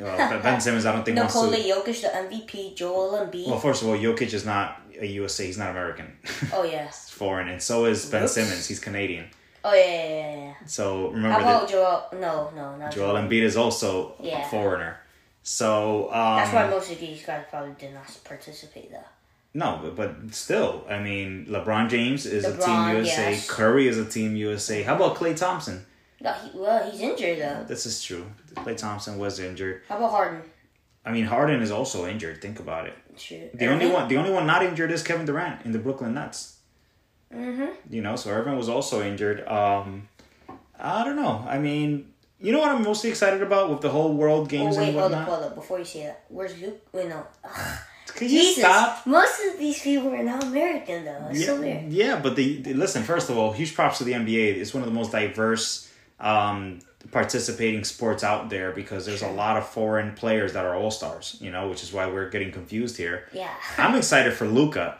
Well, 0.00 0.40
Ben 0.42 0.60
Simmons, 0.62 0.86
I 0.86 0.92
don't 0.92 1.04
think 1.04 1.18
to. 1.18 1.24
Nikola 1.24 1.58
Jokic, 1.58 2.00
the 2.00 2.08
MVP. 2.08 2.74
Joel 2.74 3.18
Embiid. 3.18 3.48
Well, 3.48 3.58
first 3.60 3.82
of 3.82 3.88
all, 3.88 3.96
Jokic 3.98 4.32
is 4.32 4.46
not 4.46 4.80
a 4.98 5.04
USA. 5.06 5.44
He's 5.44 5.58
not 5.58 5.70
American. 5.72 6.16
oh 6.54 6.62
yeah. 6.72 6.86
He's 6.86 7.10
foreign, 7.10 7.48
and 7.48 7.60
so 7.62 7.84
is 7.84 8.06
Ben. 8.06 8.26
Simmons. 8.28 8.66
He's 8.66 8.80
Canadian. 8.80 9.26
Oh 9.62 9.74
yeah, 9.74 9.84
yeah, 9.84 10.08
yeah. 10.08 10.36
yeah. 10.36 10.54
So 10.64 11.08
How 11.08 11.14
remember 11.16 11.40
about 11.40 11.60
that 11.68 11.70
Joel? 11.70 12.08
No, 12.14 12.50
no, 12.56 12.76
not 12.76 12.92
Joel 12.94 13.16
Embiid 13.16 13.42
is 13.42 13.56
also 13.58 14.14
Yeah. 14.22 14.46
a 14.46 14.48
foreigner. 14.48 14.96
So 15.44 16.06
um, 16.10 16.38
That's 16.38 16.52
why 16.54 16.70
most 16.70 16.90
of 16.90 16.98
these 16.98 17.22
guys 17.22 17.44
probably 17.50 17.74
did 17.78 17.92
not 17.92 18.06
participate 18.24 18.90
though. 18.90 19.04
No, 19.52 19.78
but, 19.82 19.94
but 19.94 20.34
still, 20.34 20.84
I 20.88 20.98
mean, 20.98 21.46
LeBron 21.48 21.88
James 21.88 22.26
is 22.26 22.44
a 22.44 22.56
Team 22.56 22.96
USA. 22.96 23.30
yes. 23.32 23.48
Curry 23.48 23.86
is 23.86 23.98
a 23.98 24.04
Team 24.04 24.34
USA. 24.34 24.82
How 24.82 24.96
about 24.96 25.16
Klay 25.16 25.36
Thompson? 25.36 25.84
No, 26.20 26.32
he, 26.32 26.58
well, 26.58 26.90
he's 26.90 27.00
injured 27.00 27.38
though. 27.38 27.64
This 27.68 27.84
is 27.84 28.02
true. 28.02 28.24
Klay 28.54 28.76
Thompson 28.76 29.18
was 29.18 29.38
injured. 29.38 29.82
How 29.86 29.98
about 29.98 30.10
Harden? 30.10 30.42
I 31.04 31.12
mean, 31.12 31.26
Harden 31.26 31.60
is 31.60 31.70
also 31.70 32.06
injured. 32.06 32.40
Think 32.40 32.58
about 32.58 32.86
it. 32.86 32.94
True. 33.18 33.50
The 33.52 33.66
only 33.66 33.86
one, 33.86 34.08
the 34.08 34.16
only 34.16 34.30
one 34.30 34.46
not 34.46 34.64
injured 34.64 34.90
is 34.90 35.02
Kevin 35.02 35.26
Durant 35.26 35.64
in 35.66 35.72
the 35.72 35.78
Brooklyn 35.78 36.14
Nets. 36.14 36.56
Mm-hmm. 37.32 37.92
You 37.94 38.00
know, 38.00 38.16
so 38.16 38.30
Irvin 38.30 38.56
was 38.56 38.70
also 38.70 39.02
injured. 39.02 39.46
Um, 39.46 40.08
I 40.80 41.04
don't 41.04 41.16
know. 41.16 41.44
I 41.46 41.58
mean, 41.58 42.13
you 42.44 42.52
know 42.52 42.60
what 42.60 42.70
I'm 42.70 42.82
mostly 42.84 43.10
excited 43.10 43.42
about 43.42 43.70
with 43.70 43.80
the 43.80 43.88
whole 43.90 44.12
world 44.14 44.48
games 44.48 44.76
Oh 44.76 44.80
wait, 44.80 44.88
and 44.90 44.98
hold 44.98 45.12
up, 45.12 45.28
hold 45.28 45.42
up. 45.44 45.54
Before 45.54 45.78
you 45.78 45.84
say 45.84 46.02
that, 46.04 46.24
where's 46.28 46.54
Luke? 46.60 46.80
Wait, 46.92 47.08
no. 47.08 47.26
Ugh. 47.44 47.78
Could 48.06 48.30
you 48.30 48.40
Jesus, 48.42 48.62
stop? 48.62 49.04
most 49.06 49.40
of 49.48 49.58
these 49.58 49.80
people 49.82 50.10
are 50.14 50.22
not 50.22 50.44
American 50.44 51.04
though. 51.04 51.28
It's 51.30 51.44
so 51.46 51.54
Yeah, 51.54 51.60
weird. 51.60 51.92
yeah, 51.92 52.20
but 52.22 52.36
the, 52.36 52.62
the- 52.62 52.74
listen. 52.74 53.02
First 53.02 53.28
of 53.30 53.36
all, 53.38 53.50
huge 53.52 53.74
props 53.74 53.98
to 53.98 54.04
the 54.04 54.12
NBA. 54.12 54.56
It's 54.60 54.72
one 54.72 54.82
of 54.84 54.88
the 54.88 54.94
most 54.94 55.10
diverse 55.10 55.90
um, 56.20 56.78
participating 57.12 57.84
sports 57.84 58.24
out 58.24 58.50
there 58.50 58.72
because 58.72 59.06
there's 59.06 59.22
a 59.22 59.28
lot 59.30 59.56
of 59.56 59.66
foreign 59.68 60.14
players 60.14 60.52
that 60.54 60.64
are 60.64 60.74
all 60.74 60.90
stars. 60.90 61.36
You 61.40 61.50
know, 61.50 61.68
which 61.68 61.82
is 61.82 61.92
why 61.92 62.06
we're 62.06 62.30
getting 62.30 62.52
confused 62.52 62.96
here. 62.96 63.28
Yeah. 63.32 63.50
I'm 63.78 63.94
excited 63.94 64.32
for 64.32 64.46
Luka. 64.46 64.96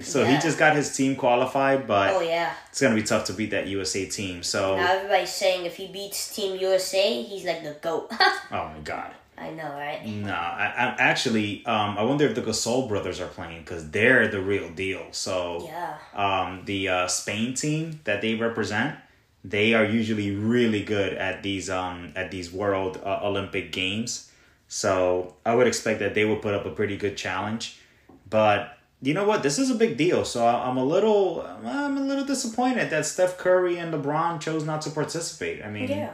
so 0.02 0.24
he 0.24 0.38
just 0.38 0.58
got 0.58 0.76
his 0.76 0.94
team 0.96 1.16
qualified, 1.16 1.86
but 1.86 2.14
Oh 2.14 2.20
yeah. 2.20 2.52
it's 2.70 2.80
gonna 2.80 2.94
be 2.94 3.02
tough 3.02 3.24
to 3.26 3.32
beat 3.32 3.50
that 3.50 3.66
USA 3.66 4.06
team. 4.06 4.42
So, 4.42 4.76
Now 4.76 4.92
everybody's 4.92 5.32
saying 5.32 5.64
if 5.66 5.76
he 5.76 5.88
beats 5.88 6.34
Team 6.34 6.58
USA, 6.60 7.22
he's 7.22 7.44
like 7.44 7.62
the 7.62 7.76
goat. 7.80 8.08
oh 8.52 8.70
my 8.74 8.80
god. 8.84 9.12
I 9.38 9.50
know, 9.50 9.68
right? 9.70 10.00
No, 10.06 10.32
I, 10.32 10.64
I 10.64 10.94
actually, 10.98 11.62
um, 11.66 11.98
I 11.98 12.02
wonder 12.04 12.24
if 12.24 12.34
the 12.34 12.40
Gasol 12.40 12.88
brothers 12.88 13.20
are 13.20 13.26
playing 13.28 13.60
because 13.60 13.90
they're 13.90 14.28
the 14.28 14.40
real 14.40 14.70
deal. 14.70 15.02
So, 15.10 15.62
Yeah. 15.66 15.98
um, 16.14 16.62
the 16.64 16.88
uh, 16.88 17.06
Spain 17.06 17.52
team 17.52 18.00
that 18.04 18.22
they 18.22 18.34
represent, 18.34 18.96
they 19.48 19.74
are 19.74 19.84
usually 19.84 20.34
really 20.34 20.82
good 20.82 21.12
at 21.14 21.42
these 21.42 21.70
um, 21.70 22.12
at 22.16 22.30
these 22.30 22.52
World 22.52 23.00
uh, 23.04 23.20
Olympic 23.22 23.70
Games. 23.72 24.32
So 24.68 25.34
I 25.44 25.54
would 25.54 25.68
expect 25.68 26.00
that 26.00 26.14
they 26.14 26.24
would 26.24 26.42
put 26.42 26.52
up 26.54 26.66
a 26.66 26.70
pretty 26.70 26.96
good 26.96 27.16
challenge. 27.16 27.78
But 28.28 28.76
you 29.00 29.14
know 29.14 29.24
what? 29.24 29.42
This 29.44 29.58
is 29.58 29.70
a 29.70 29.74
big 29.76 29.96
deal. 29.96 30.24
So 30.24 30.44
I'm 30.44 30.76
a 30.76 30.84
little 30.84 31.46
I'm 31.64 31.96
a 31.96 32.00
little 32.00 32.24
disappointed 32.24 32.90
that 32.90 33.06
Steph 33.06 33.38
Curry 33.38 33.78
and 33.78 33.94
LeBron 33.94 34.40
chose 34.40 34.64
not 34.64 34.80
to 34.82 34.90
participate. 34.90 35.64
I 35.64 35.70
mean, 35.70 35.88
Yeah. 35.88 36.10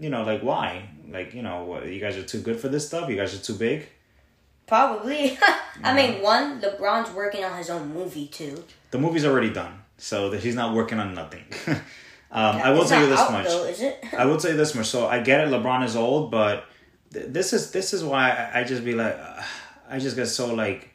you 0.00 0.10
know, 0.10 0.24
like 0.24 0.42
why? 0.42 0.88
Like 1.08 1.34
you 1.34 1.42
know, 1.42 1.62
what, 1.64 1.86
you 1.86 2.00
guys 2.00 2.16
are 2.16 2.24
too 2.24 2.40
good 2.40 2.58
for 2.58 2.68
this 2.68 2.86
stuff. 2.88 3.08
You 3.08 3.16
guys 3.16 3.32
are 3.34 3.42
too 3.44 3.54
big. 3.54 3.86
Probably. 4.66 5.38
I 5.84 5.94
mean, 5.94 6.22
one, 6.22 6.60
LeBron's 6.60 7.12
working 7.14 7.44
on 7.44 7.56
his 7.58 7.70
own 7.70 7.92
movie 7.94 8.26
too. 8.26 8.64
The 8.90 8.98
movie's 8.98 9.24
already 9.24 9.50
done, 9.50 9.74
so 9.98 10.30
that 10.30 10.40
he's 10.42 10.54
not 10.56 10.74
working 10.74 10.98
on 10.98 11.14
nothing. 11.14 11.44
um, 12.32 12.56
I 12.56 12.70
will 12.70 12.84
tell 12.84 13.02
you 13.02 13.08
this 13.08 13.20
out, 13.20 13.32
much. 13.32 13.46
Though, 13.46 13.64
is 13.64 13.80
it? 13.80 14.02
I 14.18 14.24
will 14.24 14.38
tell 14.38 14.50
you 14.50 14.56
this 14.56 14.74
much. 14.74 14.86
So 14.86 15.06
I 15.06 15.20
get 15.20 15.46
it. 15.46 15.50
LeBron 15.50 15.84
is 15.84 15.94
old, 15.94 16.30
but 16.30 16.64
th- 17.12 17.26
this 17.28 17.52
is 17.52 17.70
this 17.72 17.92
is 17.92 18.02
why 18.02 18.30
I, 18.30 18.60
I 18.60 18.64
just 18.64 18.84
be 18.84 18.94
like, 18.94 19.14
uh, 19.14 19.42
I 19.90 19.98
just 19.98 20.16
get 20.16 20.26
so 20.26 20.54
like 20.54 20.90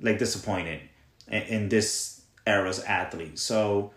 like 0.00 0.18
disappointed 0.18 0.80
in, 1.28 1.42
in 1.42 1.68
this 1.68 2.22
era's 2.46 2.80
athlete. 2.80 3.38
So 3.38 3.92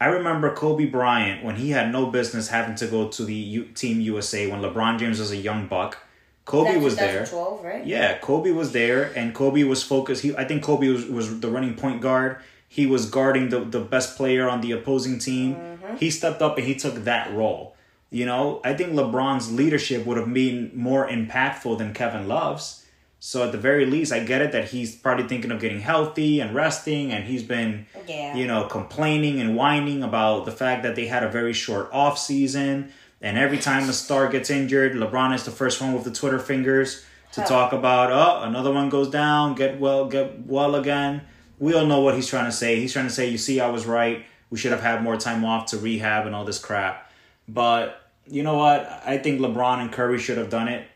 I 0.00 0.06
remember 0.06 0.52
Kobe 0.52 0.86
Bryant 0.86 1.44
when 1.44 1.54
he 1.54 1.70
had 1.70 1.92
no 1.92 2.06
business 2.06 2.48
having 2.48 2.74
to 2.76 2.86
go 2.88 3.06
to 3.08 3.24
the 3.24 3.34
U- 3.34 3.66
Team 3.66 4.00
USA 4.00 4.48
when 4.48 4.60
LeBron 4.60 4.98
James 4.98 5.20
was 5.20 5.30
a 5.30 5.36
young 5.36 5.68
buck. 5.68 5.98
Kobe 6.44 6.76
was 6.78 6.96
there. 6.96 7.20
2012, 7.24 7.64
right? 7.64 7.86
Yeah, 7.86 8.18
Kobe 8.18 8.50
was 8.50 8.72
there, 8.72 9.12
and 9.14 9.32
Kobe 9.32 9.62
was 9.62 9.84
focused. 9.84 10.22
He, 10.22 10.34
I 10.34 10.44
think 10.44 10.64
Kobe 10.64 10.88
was, 10.88 11.06
was 11.06 11.38
the 11.38 11.48
running 11.48 11.74
point 11.76 12.00
guard. 12.00 12.38
He 12.72 12.86
was 12.86 13.04
guarding 13.10 13.50
the, 13.50 13.60
the 13.60 13.80
best 13.80 14.16
player 14.16 14.48
on 14.48 14.62
the 14.62 14.72
opposing 14.72 15.18
team. 15.18 15.56
Mm-hmm. 15.56 15.96
He 15.96 16.08
stepped 16.10 16.40
up 16.40 16.56
and 16.56 16.66
he 16.66 16.74
took 16.74 16.94
that 17.04 17.30
role. 17.34 17.76
You 18.08 18.24
know, 18.24 18.62
I 18.64 18.72
think 18.72 18.92
LeBron's 18.94 19.52
leadership 19.52 20.06
would 20.06 20.16
have 20.16 20.32
been 20.32 20.70
more 20.74 21.06
impactful 21.06 21.76
than 21.76 21.92
Kevin 21.92 22.28
Love's. 22.28 22.86
So 23.20 23.44
at 23.44 23.52
the 23.52 23.58
very 23.58 23.84
least, 23.84 24.10
I 24.10 24.20
get 24.20 24.40
it 24.40 24.52
that 24.52 24.68
he's 24.70 24.96
probably 24.96 25.28
thinking 25.28 25.50
of 25.52 25.60
getting 25.60 25.80
healthy 25.80 26.40
and 26.40 26.54
resting, 26.54 27.12
and 27.12 27.24
he's 27.24 27.42
been, 27.42 27.84
Yeah. 28.08 28.34
you 28.34 28.46
know, 28.46 28.64
complaining 28.64 29.38
and 29.38 29.54
whining 29.54 30.02
about 30.02 30.46
the 30.46 30.50
fact 30.52 30.82
that 30.84 30.96
they 30.96 31.06
had 31.08 31.22
a 31.22 31.28
very 31.28 31.52
short 31.52 31.90
off 31.92 32.18
season. 32.18 32.90
And 33.20 33.36
every 33.36 33.58
time 33.58 33.86
a 33.88 33.92
star 33.92 34.28
gets 34.28 34.48
injured, 34.48 34.94
LeBron 34.94 35.34
is 35.34 35.44
the 35.44 35.50
first 35.52 35.78
one 35.82 35.92
with 35.92 36.04
the 36.04 36.10
Twitter 36.10 36.38
fingers 36.38 37.04
to 37.34 37.42
Huh. 37.42 37.46
talk 37.48 37.72
about, 37.74 38.10
oh, 38.10 38.42
another 38.48 38.72
one 38.72 38.88
goes 38.88 39.08
down, 39.10 39.54
get 39.56 39.78
well, 39.78 40.06
get 40.06 40.46
well 40.46 40.74
again. 40.74 41.20
We 41.62 41.74
all 41.74 41.86
know 41.86 42.00
what 42.00 42.16
he's 42.16 42.26
trying 42.26 42.46
to 42.46 42.52
say. 42.52 42.80
He's 42.80 42.92
trying 42.92 43.06
to 43.06 43.12
say, 43.12 43.28
you 43.28 43.38
see, 43.38 43.60
I 43.60 43.68
was 43.70 43.86
right. 43.86 44.24
We 44.50 44.58
should 44.58 44.72
have 44.72 44.80
had 44.82 45.00
more 45.02 45.16
time 45.16 45.44
off 45.44 45.66
to 45.66 45.78
rehab 45.78 46.26
and 46.26 46.34
all 46.34 46.44
this 46.44 46.58
crap. 46.58 47.08
But 47.48 48.00
you 48.26 48.42
know 48.42 48.56
what? 48.56 48.80
I 49.06 49.18
think 49.18 49.40
LeBron 49.40 49.78
and 49.80 49.92
Curry 49.92 50.18
should 50.18 50.38
have 50.38 50.50
done 50.50 50.66
it. 50.66 50.88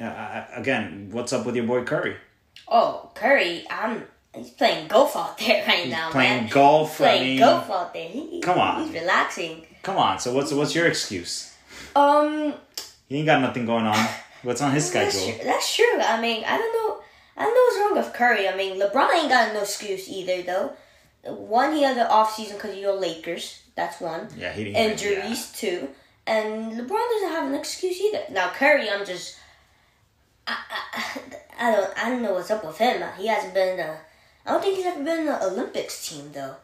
Uh, 0.00 0.44
again, 0.54 1.10
what's 1.12 1.32
up 1.34 1.44
with 1.44 1.54
your 1.56 1.66
boy 1.66 1.84
Curry? 1.84 2.16
Oh, 2.68 3.10
Curry, 3.14 3.64
I'm. 3.70 4.04
He's 4.34 4.50
playing 4.50 4.88
golf 4.88 5.14
out 5.14 5.36
there 5.44 5.64
right 5.68 5.88
now, 5.88 6.10
Playing 6.10 6.44
man. 6.44 6.50
golf. 6.50 6.94
I 6.94 7.04
playing 7.04 7.22
mean, 7.24 7.38
golf 7.40 7.70
out 7.70 7.92
there. 7.92 8.08
He, 8.08 8.40
Come 8.40 8.58
on. 8.58 8.82
He's 8.84 8.94
relaxing. 9.02 9.66
come 9.82 9.98
on. 9.98 10.18
So 10.20 10.32
what's 10.32 10.52
what's 10.52 10.74
your 10.74 10.86
excuse? 10.86 11.54
Um, 11.94 12.54
He 13.10 13.18
ain't 13.18 13.26
got 13.26 13.40
nothing 13.42 13.66
going 13.66 13.84
on. 13.86 14.08
What's 14.42 14.60
on 14.62 14.72
his 14.72 14.90
that's, 14.92 15.14
schedule? 15.16 15.38
tr- 15.38 15.44
that's 15.44 15.76
true. 15.76 16.00
I 16.00 16.20
mean, 16.20 16.42
I 16.44 16.56
don't 16.58 16.72
know. 16.72 16.83
I 17.36 17.44
don't 17.44 17.54
know 17.54 17.60
what's 17.60 17.78
wrong 17.80 18.04
with 18.04 18.14
Curry. 18.14 18.48
I 18.48 18.56
mean, 18.56 18.80
LeBron 18.80 19.12
ain't 19.14 19.28
got 19.28 19.52
no 19.54 19.62
excuse 19.62 20.08
either, 20.08 20.42
though. 20.42 20.72
One, 21.32 21.72
he 21.72 21.82
had 21.82 21.96
the 21.96 22.08
off 22.08 22.34
season 22.34 22.56
because 22.56 22.72
of 22.72 22.78
your 22.78 22.94
Lakers. 22.94 23.62
That's 23.76 24.00
one. 24.00 24.28
Yeah, 24.36 24.52
he 24.52 24.64
didn't. 24.64 24.76
Injuries 24.76 25.52
too, 25.52 25.88
and 26.26 26.72
LeBron 26.72 27.10
doesn't 27.10 27.30
have 27.30 27.48
an 27.48 27.54
excuse 27.54 28.00
either. 28.00 28.22
Now 28.30 28.50
Curry, 28.50 28.88
I'm 28.90 29.04
just. 29.04 29.36
I, 30.46 30.56
I, 30.70 31.20
I 31.58 31.70
don't 31.72 31.98
I 31.98 32.10
don't 32.10 32.22
know 32.22 32.34
what's 32.34 32.50
up 32.50 32.64
with 32.64 32.78
him. 32.78 33.02
He 33.18 33.26
hasn't 33.26 33.54
been 33.54 33.70
in 33.70 33.76
the. 33.78 33.96
I 34.46 34.52
don't 34.52 34.62
think 34.62 34.76
he's 34.76 34.86
ever 34.86 35.02
been 35.02 35.20
in 35.20 35.26
the 35.26 35.44
Olympics 35.44 36.08
team 36.08 36.30
though. 36.32 36.56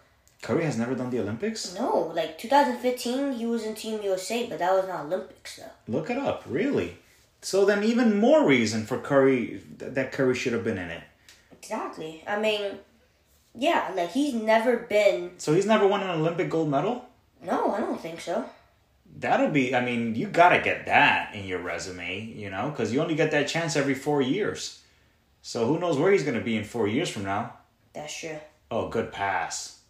Curry 0.42 0.64
has 0.64 0.78
never 0.78 0.94
done 0.94 1.10
the 1.10 1.20
Olympics. 1.20 1.74
No, 1.74 2.12
like 2.14 2.38
2015, 2.38 3.32
he 3.32 3.44
was 3.44 3.64
in 3.64 3.74
Team 3.74 4.00
USA, 4.02 4.46
but 4.46 4.58
that 4.58 4.72
was 4.72 4.88
not 4.88 5.04
Olympics 5.04 5.56
though. 5.56 5.92
Look 5.92 6.08
it 6.08 6.16
up, 6.16 6.44
really. 6.46 6.96
So 7.42 7.64
then, 7.64 7.82
even 7.84 8.18
more 8.18 8.46
reason 8.46 8.84
for 8.84 8.98
Curry 8.98 9.62
that 9.78 10.12
Curry 10.12 10.34
should 10.34 10.52
have 10.52 10.64
been 10.64 10.78
in 10.78 10.90
it. 10.90 11.02
Exactly. 11.52 12.22
I 12.26 12.38
mean, 12.38 12.78
yeah, 13.54 13.90
like 13.94 14.12
he's 14.12 14.34
never 14.34 14.76
been. 14.76 15.32
So 15.38 15.54
he's 15.54 15.66
never 15.66 15.86
won 15.86 16.02
an 16.02 16.10
Olympic 16.10 16.50
gold 16.50 16.70
medal. 16.70 17.06
No, 17.42 17.72
I 17.72 17.80
don't 17.80 18.00
think 18.00 18.20
so. 18.20 18.44
That'll 19.18 19.50
be. 19.50 19.74
I 19.74 19.84
mean, 19.84 20.14
you 20.14 20.28
gotta 20.28 20.60
get 20.60 20.86
that 20.86 21.34
in 21.34 21.46
your 21.46 21.60
resume, 21.60 22.20
you 22.20 22.50
know, 22.50 22.70
because 22.70 22.92
you 22.92 23.00
only 23.00 23.14
get 23.14 23.30
that 23.32 23.48
chance 23.48 23.76
every 23.76 23.94
four 23.94 24.22
years. 24.22 24.82
So 25.42 25.66
who 25.66 25.78
knows 25.78 25.98
where 25.98 26.12
he's 26.12 26.22
gonna 26.22 26.40
be 26.40 26.56
in 26.56 26.64
four 26.64 26.86
years 26.86 27.08
from 27.08 27.24
now? 27.24 27.54
That's 27.92 28.16
true. 28.18 28.38
Oh, 28.70 28.88
good 28.88 29.12
pass. 29.12 29.80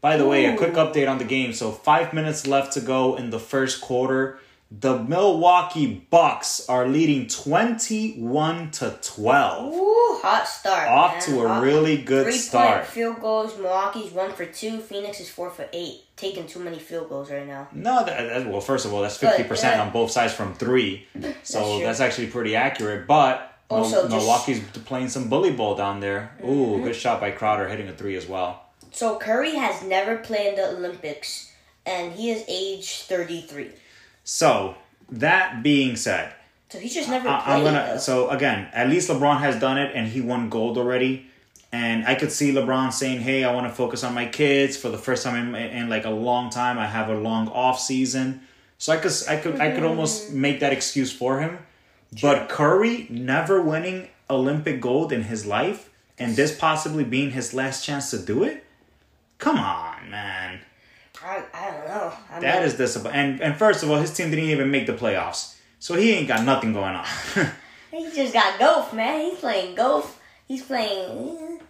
By 0.00 0.16
the 0.16 0.26
way, 0.26 0.46
a 0.46 0.56
quick 0.56 0.74
update 0.74 1.10
on 1.10 1.18
the 1.18 1.24
game. 1.24 1.52
So 1.52 1.72
five 1.72 2.14
minutes 2.14 2.46
left 2.46 2.72
to 2.74 2.80
go 2.80 3.16
in 3.16 3.30
the 3.30 3.40
first 3.40 3.80
quarter. 3.80 4.38
The 4.72 4.98
Milwaukee 5.02 6.06
Bucks 6.10 6.68
are 6.68 6.86
leading 6.86 7.26
twenty-one 7.26 8.70
to 8.72 8.96
twelve. 9.02 9.74
Ooh, 9.74 10.18
hot 10.22 10.46
start. 10.46 10.88
Off 10.88 11.12
man. 11.14 11.22
to 11.22 11.44
a 11.44 11.48
Hot- 11.48 11.62
really 11.62 11.96
good 11.96 12.24
Three 12.26 12.36
start. 12.38 12.86
field 12.86 13.20
goals. 13.20 13.56
Milwaukee's 13.58 14.12
one 14.12 14.32
for 14.32 14.46
two. 14.46 14.78
Phoenix 14.78 15.18
is 15.18 15.28
four 15.28 15.50
for 15.50 15.66
eight. 15.72 16.02
Taking 16.16 16.46
too 16.46 16.60
many 16.60 16.78
field 16.78 17.08
goals 17.08 17.30
right 17.30 17.46
now. 17.46 17.66
No, 17.72 18.04
that, 18.04 18.28
that, 18.44 18.46
well, 18.48 18.60
first 18.60 18.84
of 18.86 18.92
all, 18.94 19.02
that's 19.02 19.16
fifty 19.16 19.42
percent 19.42 19.76
yeah. 19.76 19.82
on 19.82 19.92
both 19.92 20.12
sides 20.12 20.32
from 20.32 20.54
three, 20.54 21.06
so 21.42 21.78
true. 21.78 21.84
that's, 21.84 21.98
actually 22.00 22.28
pretty 22.28 22.54
accurate. 22.54 23.08
But 23.08 23.52
Also, 23.68 24.08
Milwaukee's 24.08 24.60
playing 24.84 25.08
some 25.08 25.28
bully 25.28 25.50
ball 25.52 25.74
down 25.74 25.98
there. 26.00 26.30
Ooh, 26.44 26.46
Mm-hmm. 26.46 26.84
good 26.84 26.94
shot 26.96 27.20
by 27.20 27.32
Crowder 27.32 27.68
hitting 27.68 27.88
a 27.88 27.92
three 27.92 28.14
as 28.16 28.26
well. 28.28 28.66
So 28.92 29.18
Curry 29.18 29.56
has 29.56 29.82
never 29.82 30.16
played 30.18 30.50
in 30.50 30.54
the 30.56 30.68
Olympics, 30.76 31.50
and 31.84 32.12
he 32.12 32.30
is 32.30 32.44
age 32.46 33.02
thirty 33.02 33.40
three. 33.40 33.70
So 34.32 34.76
that 35.10 35.64
being 35.64 35.96
said, 35.96 36.32
So 36.68 36.78
he's 36.78 36.94
just 36.94 37.08
never 37.08 37.28
I, 37.28 37.56
I'm 37.56 37.64
gonna. 37.64 37.94
though. 37.94 37.98
So 37.98 38.30
again, 38.30 38.68
at 38.72 38.88
least 38.88 39.10
LeBron 39.10 39.40
has 39.40 39.58
done 39.58 39.76
it, 39.76 39.90
and 39.92 40.06
he 40.06 40.20
won 40.20 40.48
gold 40.48 40.78
already. 40.78 41.26
And 41.72 42.06
I 42.06 42.14
could 42.14 42.30
see 42.30 42.52
LeBron 42.52 42.92
saying, 42.92 43.22
"Hey, 43.22 43.42
I 43.42 43.52
want 43.52 43.66
to 43.66 43.74
focus 43.74 44.04
on 44.04 44.14
my 44.14 44.26
kids 44.26 44.76
for 44.76 44.88
the 44.88 44.98
first 44.98 45.24
time 45.24 45.56
in, 45.56 45.72
in 45.78 45.88
like 45.88 46.04
a 46.04 46.10
long 46.10 46.48
time. 46.48 46.78
I 46.78 46.86
have 46.86 47.08
a 47.08 47.16
long 47.16 47.48
off 47.48 47.80
season, 47.80 48.42
so 48.78 48.92
I 48.92 48.98
could, 48.98 49.12
I 49.28 49.36
could, 49.36 49.60
I 49.60 49.70
could 49.72 49.80
mm-hmm. 49.80 49.86
almost 49.86 50.30
make 50.32 50.60
that 50.60 50.72
excuse 50.72 51.12
for 51.12 51.40
him." 51.40 51.58
But 52.22 52.48
Curry 52.48 53.08
never 53.10 53.60
winning 53.60 54.10
Olympic 54.28 54.80
gold 54.80 55.12
in 55.12 55.24
his 55.24 55.44
life, 55.44 55.90
and 56.18 56.36
this 56.36 56.56
possibly 56.56 57.02
being 57.02 57.32
his 57.32 57.52
last 57.52 57.84
chance 57.84 58.10
to 58.12 58.18
do 58.18 58.44
it. 58.44 58.64
Come 59.38 59.58
on, 59.58 60.08
man. 60.08 60.60
I, 61.24 61.44
I 61.52 61.70
don't 61.70 61.88
know. 61.88 62.12
I 62.30 62.40
That 62.40 62.64
is 62.64 62.74
disappointing. 62.74 63.18
And 63.18 63.40
and 63.40 63.56
first 63.56 63.82
of 63.82 63.90
all, 63.90 63.98
his 63.98 64.12
team 64.12 64.30
didn't 64.30 64.46
even 64.46 64.70
make 64.70 64.86
the 64.86 64.92
playoffs, 64.92 65.56
so 65.78 65.94
he 65.94 66.12
ain't 66.12 66.28
got 66.28 66.44
nothing 66.44 66.72
going 66.72 66.94
on. 66.94 67.06
he 67.90 68.10
just 68.14 68.32
got 68.32 68.58
golf, 68.58 68.92
man. 68.92 69.30
He's 69.30 69.38
playing 69.38 69.74
golf. 69.74 70.20
He's 70.46 70.62
playing. 70.62 71.60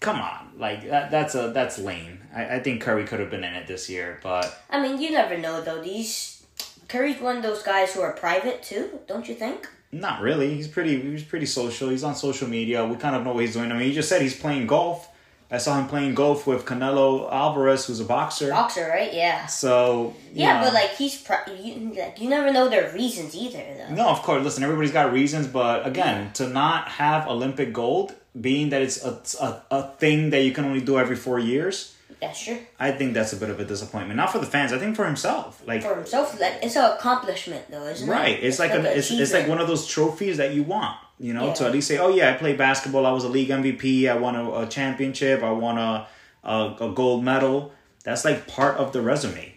come 0.00 0.20
on, 0.20 0.52
like 0.56 0.88
that, 0.88 1.10
that's 1.10 1.34
a 1.34 1.50
that's 1.52 1.78
lame. 1.78 2.20
I, 2.34 2.56
I 2.56 2.60
think 2.60 2.82
Curry 2.82 3.04
could 3.04 3.20
have 3.20 3.30
been 3.30 3.44
in 3.44 3.54
it 3.54 3.66
this 3.66 3.90
year, 3.90 4.18
but 4.22 4.62
I 4.70 4.80
mean, 4.82 5.00
you 5.00 5.10
never 5.10 5.36
know 5.36 5.60
though. 5.60 5.82
These 5.82 6.44
Curry's 6.88 7.20
one 7.20 7.36
of 7.36 7.42
those 7.42 7.62
guys 7.62 7.92
who 7.92 8.00
are 8.00 8.12
private 8.12 8.62
too, 8.62 9.00
don't 9.06 9.28
you 9.28 9.34
think? 9.34 9.68
not 9.92 10.20
really. 10.20 10.54
He's 10.54 10.68
pretty 10.68 11.00
he's 11.00 11.24
pretty 11.24 11.46
social. 11.46 11.88
He's 11.88 12.04
on 12.04 12.14
social 12.14 12.48
media. 12.48 12.86
We 12.86 12.96
kind 12.96 13.16
of 13.16 13.24
know 13.24 13.32
what 13.32 13.40
he's 13.40 13.54
doing. 13.54 13.72
I 13.72 13.76
mean, 13.76 13.88
he 13.88 13.92
just 13.92 14.08
said 14.08 14.22
he's 14.22 14.38
playing 14.38 14.66
golf. 14.66 15.08
I 15.52 15.58
saw 15.58 15.78
him 15.80 15.88
playing 15.88 16.14
golf 16.14 16.46
with 16.46 16.64
Canelo 16.64 17.30
Alvarez, 17.32 17.86
who's 17.86 17.98
a 18.00 18.04
boxer. 18.04 18.50
Boxer, 18.50 18.86
right? 18.88 19.12
Yeah. 19.12 19.46
So 19.46 20.14
Yeah, 20.32 20.58
know. 20.60 20.66
but 20.66 20.74
like 20.74 20.90
he's 20.94 21.16
pri- 21.20 21.44
you, 21.60 21.92
like, 21.98 22.20
you 22.20 22.28
never 22.28 22.52
know 22.52 22.68
their 22.68 22.92
reasons 22.92 23.34
either 23.34 23.58
though. 23.88 23.94
No, 23.94 24.08
of 24.08 24.22
course. 24.22 24.44
Listen, 24.44 24.62
everybody's 24.62 24.92
got 24.92 25.12
reasons, 25.12 25.46
but 25.48 25.86
again, 25.86 26.32
to 26.34 26.48
not 26.48 26.88
have 26.88 27.26
Olympic 27.26 27.72
gold, 27.72 28.14
being 28.40 28.70
that 28.70 28.80
it's 28.82 29.04
a, 29.04 29.20
a, 29.40 29.62
a 29.72 29.82
thing 29.98 30.30
that 30.30 30.42
you 30.44 30.52
can 30.52 30.64
only 30.64 30.80
do 30.80 30.98
every 31.00 31.16
four 31.16 31.40
years, 31.40 31.96
That's 32.20 32.40
true. 32.44 32.58
I 32.78 32.92
think 32.92 33.14
that's 33.14 33.32
a 33.32 33.36
bit 33.36 33.50
of 33.50 33.58
a 33.58 33.64
disappointment. 33.64 34.16
Not 34.16 34.30
for 34.30 34.38
the 34.38 34.46
fans, 34.46 34.72
I 34.72 34.78
think 34.78 34.94
for 34.94 35.04
himself. 35.04 35.62
Like, 35.66 35.82
For 35.82 35.96
himself, 35.96 36.40
like 36.40 36.58
it's 36.62 36.76
an 36.76 36.84
accomplishment 36.92 37.64
though, 37.72 37.86
isn't 37.86 38.08
it? 38.08 38.12
right? 38.12 38.38
It's, 38.40 38.60
like, 38.60 38.70
an 38.72 38.86
a, 38.86 38.90
it's, 38.90 39.10
it's 39.10 39.32
like 39.32 39.48
one 39.48 39.60
of 39.60 39.66
those 39.66 39.84
trophies 39.88 40.36
that 40.36 40.54
you 40.54 40.62
want. 40.62 40.96
You 41.20 41.34
know, 41.34 41.52
to 41.54 41.66
at 41.66 41.72
least 41.72 41.86
say, 41.88 41.98
"Oh 41.98 42.08
yeah, 42.08 42.30
I 42.30 42.32
played 42.38 42.56
basketball. 42.56 43.04
I 43.04 43.12
was 43.12 43.24
a 43.24 43.28
league 43.28 43.50
MVP. 43.50 44.08
I 44.08 44.16
won 44.16 44.34
a, 44.36 44.60
a 44.62 44.66
championship. 44.66 45.42
I 45.42 45.52
won 45.52 45.76
a, 45.76 46.06
a 46.42 46.74
a 46.80 46.92
gold 46.92 47.22
medal." 47.22 47.72
That's 48.04 48.24
like 48.24 48.46
part 48.48 48.78
of 48.78 48.92
the 48.94 49.02
resume. 49.02 49.54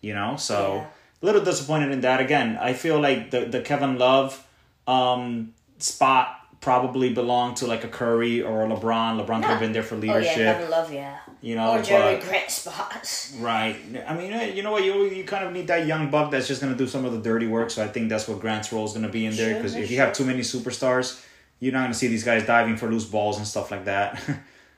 You 0.00 0.14
know, 0.14 0.36
so 0.36 0.74
Yeah. 0.74 0.86
a 1.22 1.24
little 1.26 1.44
disappointed 1.44 1.92
in 1.92 2.00
that. 2.00 2.20
Again, 2.20 2.58
I 2.60 2.72
feel 2.72 2.98
like 3.00 3.30
the 3.30 3.40
the 3.46 3.60
Kevin 3.60 3.96
Love 3.98 4.44
um, 4.88 5.54
spot 5.78 6.37
probably 6.60 7.12
belong 7.12 7.54
to 7.56 7.66
like 7.66 7.84
a 7.84 7.88
Curry 7.88 8.42
or 8.42 8.64
a 8.64 8.68
LeBron. 8.68 9.24
LeBron 9.24 9.42
could 9.42 9.50
have 9.50 9.60
been 9.60 9.72
there 9.72 9.82
for 9.82 9.96
leadership. 9.96 10.56
Oh 10.56 10.60
yeah, 10.62 10.68
Love, 10.68 10.92
yeah. 10.92 11.18
you 11.40 11.54
know, 11.54 11.72
Or 11.78 11.82
Jerry 11.82 12.20
Grant 12.20 12.50
spots. 12.50 13.36
Right. 13.38 13.76
I 14.06 14.14
mean, 14.14 14.56
you 14.56 14.62
know 14.62 14.72
what? 14.72 14.84
You 14.84 15.04
you 15.04 15.24
kind 15.24 15.44
of 15.46 15.52
need 15.52 15.66
that 15.68 15.86
young 15.86 16.10
buck 16.10 16.30
that's 16.30 16.48
just 16.48 16.60
going 16.60 16.72
to 16.72 16.78
do 16.78 16.86
some 16.88 17.04
of 17.04 17.12
the 17.12 17.20
dirty 17.20 17.46
work. 17.46 17.70
So 17.70 17.82
I 17.84 17.88
think 17.88 18.08
that's 18.08 18.26
what 18.28 18.40
Grant's 18.40 18.72
role 18.72 18.84
is 18.84 18.92
going 18.92 19.04
to 19.06 19.08
be 19.12 19.26
in 19.26 19.36
there. 19.36 19.50
Sure, 19.50 19.56
Because 19.56 19.74
if 19.74 19.80
that's 19.82 19.90
you 19.90 19.98
have 19.98 20.12
too 20.12 20.24
many 20.24 20.40
superstars, 20.40 21.24
you're 21.60 21.72
not 21.72 21.80
going 21.80 21.92
to 21.92 21.98
see 21.98 22.08
these 22.08 22.24
guys 22.24 22.44
diving 22.46 22.76
for 22.76 22.88
loose 22.90 23.04
balls 23.04 23.36
and 23.38 23.46
stuff 23.46 23.70
like 23.70 23.84
that. 23.84 24.20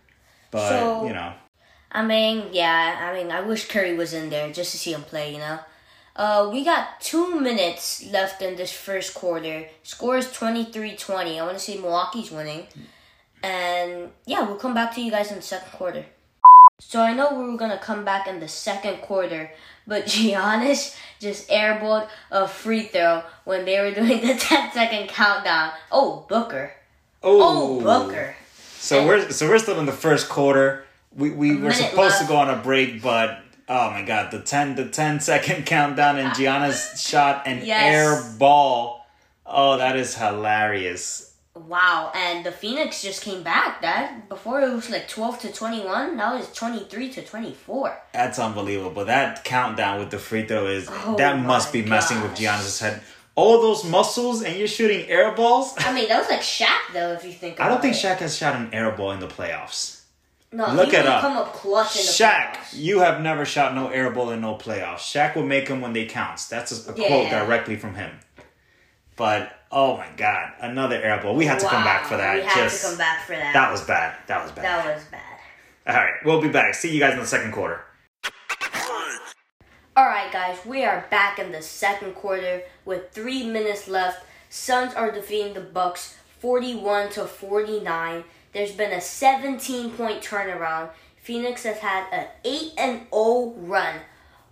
but 0.50 0.68
So- 0.68 1.06
you 1.06 1.12
know, 1.14 1.32
I 1.92 2.04
mean, 2.04 2.50
yeah, 2.52 3.10
I 3.10 3.18
mean, 3.18 3.32
I 3.32 3.40
wish 3.40 3.66
Curry 3.68 3.94
was 3.96 4.12
in 4.14 4.30
there 4.30 4.50
just 4.52 4.70
to 4.72 4.78
see 4.78 4.92
him 4.92 5.02
play, 5.02 5.32
you 5.32 5.38
know? 5.38 5.58
Uh, 6.20 6.50
we 6.52 6.62
got 6.62 7.00
two 7.00 7.40
minutes 7.40 8.04
left 8.12 8.42
in 8.42 8.54
this 8.54 8.70
first 8.70 9.14
quarter. 9.14 9.64
Score 9.82 10.18
is 10.18 10.30
23 10.30 10.94
20. 10.94 11.40
I 11.40 11.46
want 11.46 11.56
to 11.56 11.64
see 11.64 11.78
Milwaukee's 11.78 12.30
winning. 12.30 12.66
And 13.42 14.10
yeah, 14.26 14.42
we'll 14.42 14.58
come 14.58 14.74
back 14.74 14.94
to 14.96 15.00
you 15.00 15.10
guys 15.10 15.30
in 15.30 15.36
the 15.36 15.42
second 15.42 15.72
quarter. 15.72 16.04
So 16.78 17.00
I 17.00 17.14
know 17.14 17.32
we 17.32 17.50
were 17.50 17.56
going 17.56 17.70
to 17.70 17.78
come 17.78 18.04
back 18.04 18.28
in 18.28 18.38
the 18.38 18.48
second 18.48 18.98
quarter, 19.00 19.50
but 19.86 20.04
Giannis 20.12 20.94
just 21.20 21.48
airballed 21.48 22.06
a 22.30 22.46
free 22.46 22.82
throw 22.82 23.22
when 23.44 23.64
they 23.64 23.80
were 23.80 23.94
doing 23.94 24.20
the 24.20 24.34
10 24.38 24.72
second 24.72 25.08
countdown. 25.08 25.72
Oh, 25.90 26.26
Booker. 26.28 26.74
Oh, 27.22 27.80
Booker. 27.80 28.36
So 28.76 29.06
we're 29.06 29.30
so 29.30 29.48
we're 29.48 29.58
still 29.58 29.80
in 29.80 29.86
the 29.86 29.92
first 29.92 30.28
quarter. 30.28 30.84
We 31.16 31.30
we 31.30 31.56
were 31.56 31.72
supposed 31.72 32.18
to 32.20 32.26
go 32.26 32.36
on 32.36 32.50
a 32.50 32.56
break, 32.56 33.00
but 33.00 33.40
oh 33.70 33.90
my 33.92 34.02
god, 34.02 34.30
the 34.30 34.40
ten 34.40 34.74
the 34.74 34.86
10 34.88 35.20
second 35.20 35.64
countdown 35.74 36.18
and 36.18 36.30
Giannis 36.32 36.98
shot 37.08 37.46
an 37.46 37.64
Yes. 37.64 37.94
air 37.94 38.38
ball. 38.38 39.06
Oh, 39.46 39.78
that 39.78 39.96
is 39.96 40.14
hilarious. 40.16 41.34
Wow, 41.54 42.12
and 42.14 42.44
the 42.46 42.52
Phoenix 42.52 43.02
just 43.02 43.22
came 43.22 43.42
back. 43.42 43.82
That 43.82 44.28
before 44.28 44.60
it 44.60 44.72
was 44.72 44.88
like 44.88 45.08
twelve 45.08 45.40
to 45.40 45.52
twenty 45.52 45.80
one. 45.84 46.16
Now 46.16 46.36
it's 46.38 46.52
twenty 46.54 46.84
three 46.84 47.10
to 47.12 47.22
twenty 47.24 47.52
four. 47.52 47.96
That's 48.12 48.38
unbelievable. 48.38 49.04
That 49.04 49.42
countdown 49.44 49.98
with 49.98 50.10
the 50.10 50.18
free 50.18 50.46
throw 50.46 50.66
is 50.66 50.88
Oh 50.90 51.16
that 51.16 51.40
must 51.40 51.72
be 51.72 51.82
messing 51.82 52.20
with 52.22 52.36
Gianna's 52.36 52.78
head. 52.78 53.02
All 53.34 53.60
those 53.60 53.84
muscles 53.84 54.42
and 54.42 54.56
you're 54.56 54.68
shooting 54.68 55.08
air 55.08 55.32
balls. 55.32 55.74
I 55.78 55.92
mean, 55.92 56.08
that 56.08 56.18
was 56.20 56.28
like 56.30 56.40
Shaq 56.40 56.92
though, 56.92 57.12
if 57.12 57.24
you 57.24 57.32
think. 57.32 57.56
About 57.56 57.66
I 57.66 57.68
don't 57.70 57.82
think 57.82 57.94
it. 57.96 57.98
Shaq 58.06 58.18
has 58.18 58.36
shot 58.36 58.54
an 58.54 58.72
air 58.72 58.90
ball 58.92 59.10
in 59.12 59.20
the 59.20 59.28
playoffs. 59.28 59.99
No, 60.52 60.66
Look 60.74 60.86
would 60.88 61.06
up. 61.06 61.20
come 61.20 61.36
up 61.36 61.52
clutch 61.52 61.94
in 61.96 62.02
the 62.02 62.08
Shaq, 62.08 62.54
playoffs. 62.56 62.74
you 62.76 62.98
have 63.00 63.20
never 63.20 63.44
shot 63.44 63.72
no 63.74 63.88
air 63.88 64.10
ball 64.10 64.30
in 64.30 64.40
no 64.40 64.56
playoffs. 64.56 64.98
Shaq 64.98 65.36
will 65.36 65.46
make 65.46 65.68
them 65.68 65.80
when 65.80 65.92
they 65.92 66.06
counts. 66.06 66.48
That's 66.48 66.88
a, 66.88 66.90
a 66.90 66.94
quote 66.94 67.30
directly 67.30 67.76
from 67.76 67.94
him. 67.94 68.18
But 69.14 69.52
oh 69.70 69.96
my 69.96 70.08
god, 70.16 70.52
another 70.60 70.96
air 71.00 71.20
ball. 71.22 71.36
We 71.36 71.44
had 71.46 71.60
to 71.60 71.68
come 71.68 71.84
back 71.84 72.06
for 72.06 72.16
that. 72.16 72.34
We 72.36 72.42
had 72.42 72.54
Just 72.64 72.82
to 72.82 72.88
come 72.88 72.98
back 72.98 73.26
for 73.26 73.32
that. 73.36 73.52
that 73.52 73.70
was 73.70 73.82
bad. 73.82 74.16
That 74.26 74.42
was 74.42 74.50
bad. 74.52 74.64
That 74.64 74.94
was 74.96 75.04
bad. 75.04 75.20
All 75.86 75.94
right, 76.02 76.14
we'll 76.24 76.40
be 76.42 76.48
back. 76.48 76.74
See 76.74 76.92
you 76.92 76.98
guys 76.98 77.12
in 77.14 77.20
the 77.20 77.26
second 77.26 77.52
quarter. 77.52 77.84
All 79.96 80.06
right, 80.06 80.32
guys, 80.32 80.58
we 80.64 80.84
are 80.84 81.06
back 81.10 81.38
in 81.38 81.52
the 81.52 81.62
second 81.62 82.14
quarter 82.14 82.62
with 82.84 83.10
three 83.12 83.44
minutes 83.46 83.86
left. 83.88 84.24
Suns 84.48 84.94
are 84.94 85.10
defeating 85.12 85.54
the 85.54 85.60
Bucks, 85.60 86.16
forty-one 86.40 87.10
to 87.10 87.26
forty-nine. 87.26 88.24
There's 88.52 88.72
been 88.72 88.92
a 88.92 89.00
17 89.00 89.90
point 89.92 90.22
turnaround. 90.22 90.90
Phoenix 91.22 91.62
has 91.64 91.78
had 91.78 92.06
an 92.12 92.26
8 92.44 92.72
and 92.78 93.00
0 93.12 93.54
run. 93.58 93.96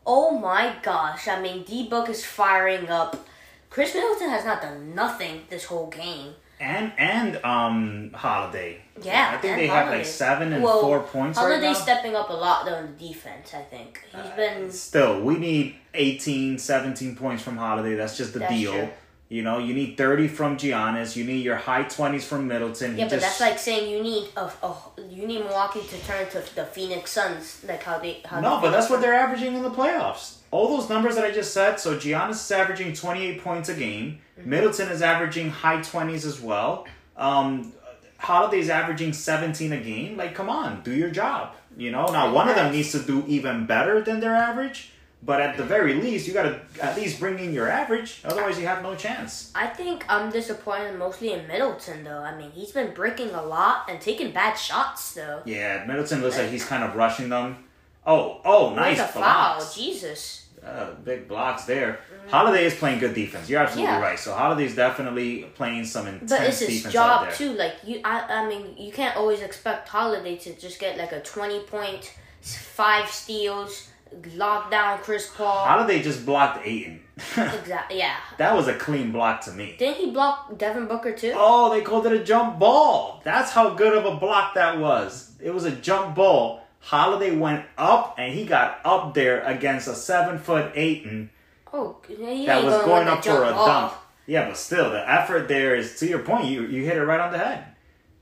Oh 0.07 0.39
my 0.39 0.75
gosh! 0.83 1.29
I 1.29 1.41
mean, 1.41 1.65
D 1.65 1.89
Book 1.89 2.09
is 2.09 2.25
firing 2.25 2.89
up. 2.89 3.27
Khris 3.71 3.95
Middleton 3.95 4.31
has 4.31 4.45
not 4.45 4.63
done 4.63 4.95
nothing 4.95 5.43
this 5.51 5.65
whole 5.67 5.89
game. 5.89 6.33
And 6.61 6.93
and 6.99 7.37
um 7.45 8.11
Holiday. 8.15 8.81
Yeah, 9.03 9.33
I 9.35 9.39
think 9.39 9.57
they 9.57 9.67
have 9.69 9.89
like 9.89 10.07
seven 10.07 10.53
and 10.53 10.65
Well, 10.65 10.81
four 10.81 11.01
points 11.01 11.39
right 11.39 11.45
Holiday's 11.45 11.77
now. 11.79 11.83
stepping 11.85 12.17
up 12.17 12.31
a 12.31 12.33
lot 12.33 12.65
though 12.65 12.77
in 12.79 12.97
the 12.97 13.09
defense. 13.09 13.53
I 13.55 13.63
think 13.63 14.03
he's 14.11 14.31
been. 14.33 14.71
Still, 14.71 15.21
we 15.21 15.37
need 15.37 15.77
18, 15.95 16.59
17 16.59 17.15
points 17.17 17.43
from 17.43 17.57
Holiday. 17.57 17.95
That's 17.95 18.17
just 18.17 18.33
the 18.33 18.41
That's 18.41 18.53
deal. 18.55 18.73
true. 18.73 18.89
You 19.29 19.43
know, 19.43 19.59
you 19.59 19.75
need 19.75 19.99
30 19.99 20.27
from 20.29 20.57
Giannis. 20.57 21.15
You 21.15 21.25
need 21.25 21.45
your 21.45 21.57
high 21.57 21.85
20s 21.85 22.23
from 22.23 22.49
Middleton. 22.49 22.95
He 22.95 23.01
Yeah, 23.01 23.05
but 23.05 23.21
just- 23.21 23.39
that's 23.39 23.41
like 23.41 23.59
saying 23.59 23.91
you 23.91 24.03
need 24.03 24.29
a, 24.37 24.51
a 24.63 24.75
you 25.11 25.27
need 25.27 25.41
Milwaukee 25.41 25.83
to 25.83 25.99
turn 26.07 26.29
to 26.31 26.43
the 26.55 26.65
Phoenix 26.65 27.11
Suns, 27.13 27.63
like 27.69 27.83
how 27.83 27.99
they. 27.99 28.23
How 28.25 28.41
No, 28.41 28.57
the 28.57 28.63
but 28.63 28.71
that's 28.71 28.89
what 28.89 29.03
they're 29.03 29.15
averaging 29.15 29.55
in 29.55 29.63
the 29.63 29.71
playoffs. 29.71 30.37
All 30.51 30.77
those 30.79 30.89
numbers 30.89 31.15
that 31.17 31.25
I 31.25 31.31
just 31.31 31.53
said. 31.53 31.79
So 31.79 31.97
Giannis 31.97 32.31
is 32.31 32.51
averaging 32.51 32.95
28 32.95 33.43
points 33.43 33.69
a 33.69 33.75
game. 33.75 34.21
Mm-hmm. 34.39 34.49
Middleton 34.49 34.89
is 34.89 35.03
averaging 35.03 35.51
high 35.51 35.79
20s 35.79 36.25
as 36.25 36.41
well. 36.41 36.87
Um, 37.17 37.75
Holiday's 38.17 38.71
averaging 38.71 39.13
17 39.13 39.73
a 39.73 39.77
game. 39.77 40.17
Like, 40.17 40.35
come 40.35 40.49
on, 40.49 40.83
do 40.83 40.93
your 40.93 41.11
job. 41.11 41.55
You 41.77 41.91
know, 41.93 42.07
now 42.07 42.33
one 42.33 42.49
of 42.49 42.57
them 42.57 42.73
needs 42.73 42.93
to 42.93 42.99
do 43.01 43.25
even 43.29 43.67
better 43.67 44.01
than 44.01 44.21
their 44.21 44.35
average. 44.35 44.91
But 45.21 45.41
at 45.41 45.57
the 45.57 45.65
very 45.65 45.95
least, 45.95 46.29
you 46.29 46.33
got 46.33 46.45
to 46.45 46.61
at 46.81 46.97
least 46.97 47.19
bring 47.19 47.39
in 47.41 47.53
your 47.53 47.69
average. 47.69 48.21
Otherwise, 48.25 48.59
you 48.59 48.67
have 48.67 48.83
no 48.83 48.95
chance. 48.95 49.51
I 49.55 49.67
think 49.67 50.05
I'm 50.09 50.31
disappointed 50.31 50.97
mostly 50.99 51.33
in 51.33 51.47
Middleton 51.49 52.05
though. 52.05 52.21
I 52.23 52.37
mean, 52.37 52.53
he's 52.53 52.71
been 52.71 52.95
breaking 52.95 53.31
a 53.31 53.43
lot 53.43 53.91
and 53.91 54.01
taking 54.01 54.31
bad 54.33 54.55
shots 54.55 55.15
though. 55.15 55.43
Yeah, 55.45 55.85
Middleton 55.87 56.23
looks 56.23 56.39
like 56.39 56.51
he's 56.51 56.65
kind 56.65 56.85
of 56.85 56.95
rushing 56.95 57.29
them. 57.31 57.65
Oh, 58.07 58.41
oh, 58.45 58.75
nice 58.75 59.01
a 59.01 59.07
foul! 59.07 59.63
Jesus. 59.75 60.47
Uh, 60.65 60.91
big 61.05 61.29
blocks 61.29 61.65
there. 61.65 62.01
Holiday 62.29 62.65
is 62.65 62.75
playing 62.75 62.99
good 62.99 63.15
defense. 63.15 63.49
You're 63.49 63.61
absolutely 63.61 63.93
Yeah. 63.93 64.01
right. 64.01 64.19
So 64.19 64.35
Holiday's 64.35 64.75
definitely 64.75 65.45
playing 65.55 65.85
some 65.85 66.07
intense 66.09 66.31
But 66.31 66.43
it's 66.43 66.59
his 66.59 66.69
defense 66.69 66.93
job 66.93 67.33
too. 67.33 67.53
Like 67.53 67.77
you, 67.85 68.01
I, 68.05 68.43
I 68.43 68.49
mean, 68.49 68.77
you 68.77 68.93
can't 68.93 69.17
always 69.17 69.41
expect 69.41 69.89
Holiday 69.89 70.37
to 70.37 70.53
just 70.55 70.79
get 70.81 70.99
like 70.99 71.13
a 71.13 71.21
twenty 71.21 71.61
point, 71.61 72.13
five 72.43 73.09
steals, 73.09 73.89
lock 74.35 74.71
down 74.71 74.99
Chris 74.99 75.31
Paul. 75.35 75.65
How 75.67 75.79
did 75.79 75.89
they 75.89 76.03
just 76.03 76.25
blocked 76.27 76.67
Ayton. 76.67 77.01
exactly. 77.17 77.99
Yeah. 77.99 78.17
that 78.37 78.55
was 78.55 78.69
a 78.69 78.75
clean 78.75 79.11
block 79.13 79.41
to 79.43 79.53
me. 79.53 79.75
Didn't 79.79 79.97
he 79.97 80.11
block 80.11 80.57
Devin 80.57 80.87
Booker 80.87 81.13
too? 81.13 81.33
Oh, 81.35 81.73
they 81.73 81.81
called 81.83 82.07
it 82.07 82.13
a 82.13 82.23
jump 82.23 82.59
ball. 82.59 83.21
That's 83.25 83.51
how 83.51 83.71
good 83.75 83.97
of 83.97 84.05
a 84.05 84.17
block 84.17 84.55
that 84.55 84.79
was. 84.79 85.33
It 85.41 85.53
was 85.53 85.65
a 85.65 85.73
jump 85.73 86.15
ball. 86.15 86.63
Holiday 86.81 87.35
went 87.37 87.65
up 87.77 88.15
and 88.19 88.33
he 88.33 88.47
got 88.47 88.81
up 88.85 89.15
there 89.15 89.43
against 89.43 89.89
a 89.89 89.95
seven 89.95 90.39
foot 90.39 90.73
Ayton 90.75 91.31
Oh, 91.73 91.97
that 92.09 92.65
was 92.65 92.75
gonna 92.75 92.87
going 92.87 93.09
up 93.09 93.25
for 93.25 93.45
a 93.45 93.53
ball. 93.53 93.67
dunk. 93.67 93.93
Yeah, 94.27 94.49
but 94.49 94.57
still, 94.57 94.91
the 94.91 95.11
effort 95.11 95.49
there 95.49 95.75
is 95.75 95.99
to 96.01 96.07
your 96.07 96.21
point. 96.21 96.47
You 96.47 96.63
you 96.63 96.85
hit 96.85 96.97
it 96.97 97.05
right 97.05 97.21
on 97.21 97.33
the 97.33 97.39
head. 97.39 97.65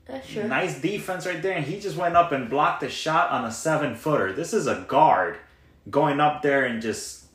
That's 0.05 0.27
true. 0.29 0.43
Nice 0.47 0.79
defense 0.79 1.25
right 1.25 1.41
there, 1.41 1.53
and 1.57 1.65
he 1.65 1.79
just 1.79 1.97
went 1.97 2.15
up 2.15 2.31
and 2.31 2.49
blocked 2.49 2.81
the 2.81 2.89
shot 2.89 3.29
on 3.31 3.45
a 3.45 3.51
seven 3.51 3.95
footer. 3.95 4.31
This 4.31 4.53
is 4.53 4.67
a 4.67 4.85
guard 4.87 5.37
going 5.89 6.19
up 6.19 6.41
there 6.41 6.65
and 6.65 6.81
just 6.81 7.25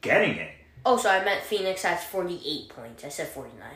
getting 0.00 0.36
it. 0.36 0.50
Oh, 0.86 0.96
so 0.96 1.08
I 1.08 1.24
meant 1.24 1.42
Phoenix 1.42 1.82
has 1.82 2.04
48 2.04 2.68
points. 2.68 3.04
I 3.04 3.08
said 3.08 3.28
49. 3.28 3.68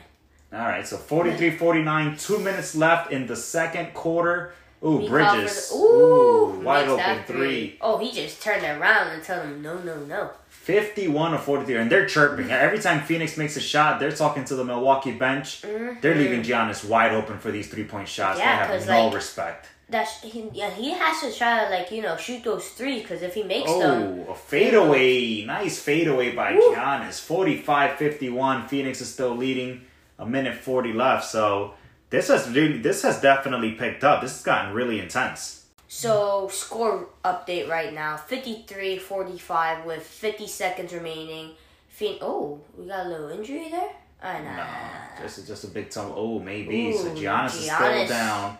All 0.51 0.59
right, 0.59 0.85
so 0.87 0.97
43 0.97 1.51
49, 1.51 2.17
two 2.17 2.39
minutes 2.39 2.75
left 2.75 3.11
in 3.11 3.27
the 3.27 3.35
second 3.35 3.93
quarter. 3.93 4.53
Ooh, 4.83 5.07
Bridges. 5.09 5.69
covered- 5.71 5.83
Ooh, 5.83 6.61
wide 6.63 6.87
open 6.87 7.23
three. 7.25 7.77
Oh, 7.81 7.97
he 7.97 8.11
just 8.11 8.41
turned 8.41 8.63
around 8.63 9.09
and 9.09 9.21
told 9.23 9.41
him 9.43 9.61
no, 9.61 9.77
no, 9.79 9.97
no. 10.05 10.31
51 10.49 11.33
or 11.33 11.37
43, 11.37 11.75
and 11.75 11.91
they're 11.91 12.05
chirping. 12.05 12.49
Every 12.51 12.79
time 12.79 13.01
Phoenix 13.01 13.35
makes 13.37 13.57
a 13.57 13.59
shot, 13.61 13.99
they're 13.99 14.11
talking 14.11 14.45
to 14.45 14.55
the 14.55 14.63
Milwaukee 14.63 15.11
bench. 15.11 15.61
They're 15.61 16.15
leaving 16.15 16.43
Giannis 16.43 16.87
wide 16.87 17.11
open 17.13 17.39
for 17.39 17.51
these 17.51 17.67
three 17.69 17.83
point 17.83 18.07
shots. 18.07 18.39
Mm-hmm. 18.39 18.47
Yeah, 18.47 18.67
they 18.67 18.73
have 18.79 18.87
no 18.87 19.05
like- 19.05 19.15
respect. 19.15 19.67
That's 19.89 20.21
he. 20.21 20.49
Yeah, 20.53 20.69
he 20.69 20.91
has 20.91 21.21
to 21.21 21.35
try 21.35 21.65
to 21.65 21.69
like 21.71 21.91
you 21.91 22.01
know 22.01 22.15
shoot 22.15 22.43
those 22.43 22.69
three 22.69 23.01
because 23.01 23.21
if 23.21 23.33
he 23.33 23.43
makes 23.43 23.69
oh, 23.69 23.79
them, 23.79 24.25
Oh, 24.27 24.31
a 24.31 24.35
fadeaway. 24.35 25.45
Nice 25.45 25.79
fadeaway 25.79 26.35
by 26.35 26.53
Woo. 26.53 26.75
Giannis. 26.75 27.19
45-51. 27.65 28.69
Phoenix 28.69 29.01
is 29.01 29.11
still 29.11 29.35
leading. 29.35 29.81
A 30.19 30.25
minute 30.25 30.57
40 30.57 30.93
left. 30.93 31.25
So 31.25 31.73
this 32.09 32.27
has 32.27 32.49
really 32.49 32.77
this 32.77 33.01
has 33.03 33.21
definitely 33.21 33.71
picked 33.71 34.03
up. 34.03 34.21
This 34.21 34.33
has 34.33 34.43
gotten 34.43 34.73
really 34.73 34.99
intense. 34.99 35.59
So, 35.91 36.47
score 36.51 37.09
update 37.25 37.67
right 37.67 37.91
now 37.91 38.15
53 38.15 38.99
45 38.99 39.85
with 39.85 40.03
50 40.03 40.45
seconds 40.45 40.93
remaining. 40.93 41.55
Phoen- 41.87 42.19
oh, 42.21 42.61
we 42.77 42.85
got 42.85 43.07
a 43.07 43.09
little 43.09 43.29
injury 43.29 43.69
there? 43.71 43.89
I 44.21 44.39
know. 44.39 45.19
No, 45.19 45.25
is 45.25 45.47
just 45.47 45.63
a 45.63 45.67
big 45.67 45.89
tumble. 45.89 46.13
Oh, 46.15 46.39
maybe. 46.39 46.93
so 46.93 47.07
Ooh, 47.07 47.15
Giannis, 47.15 47.55
is 47.55 47.71
still 47.71 48.07
down. 48.07 48.57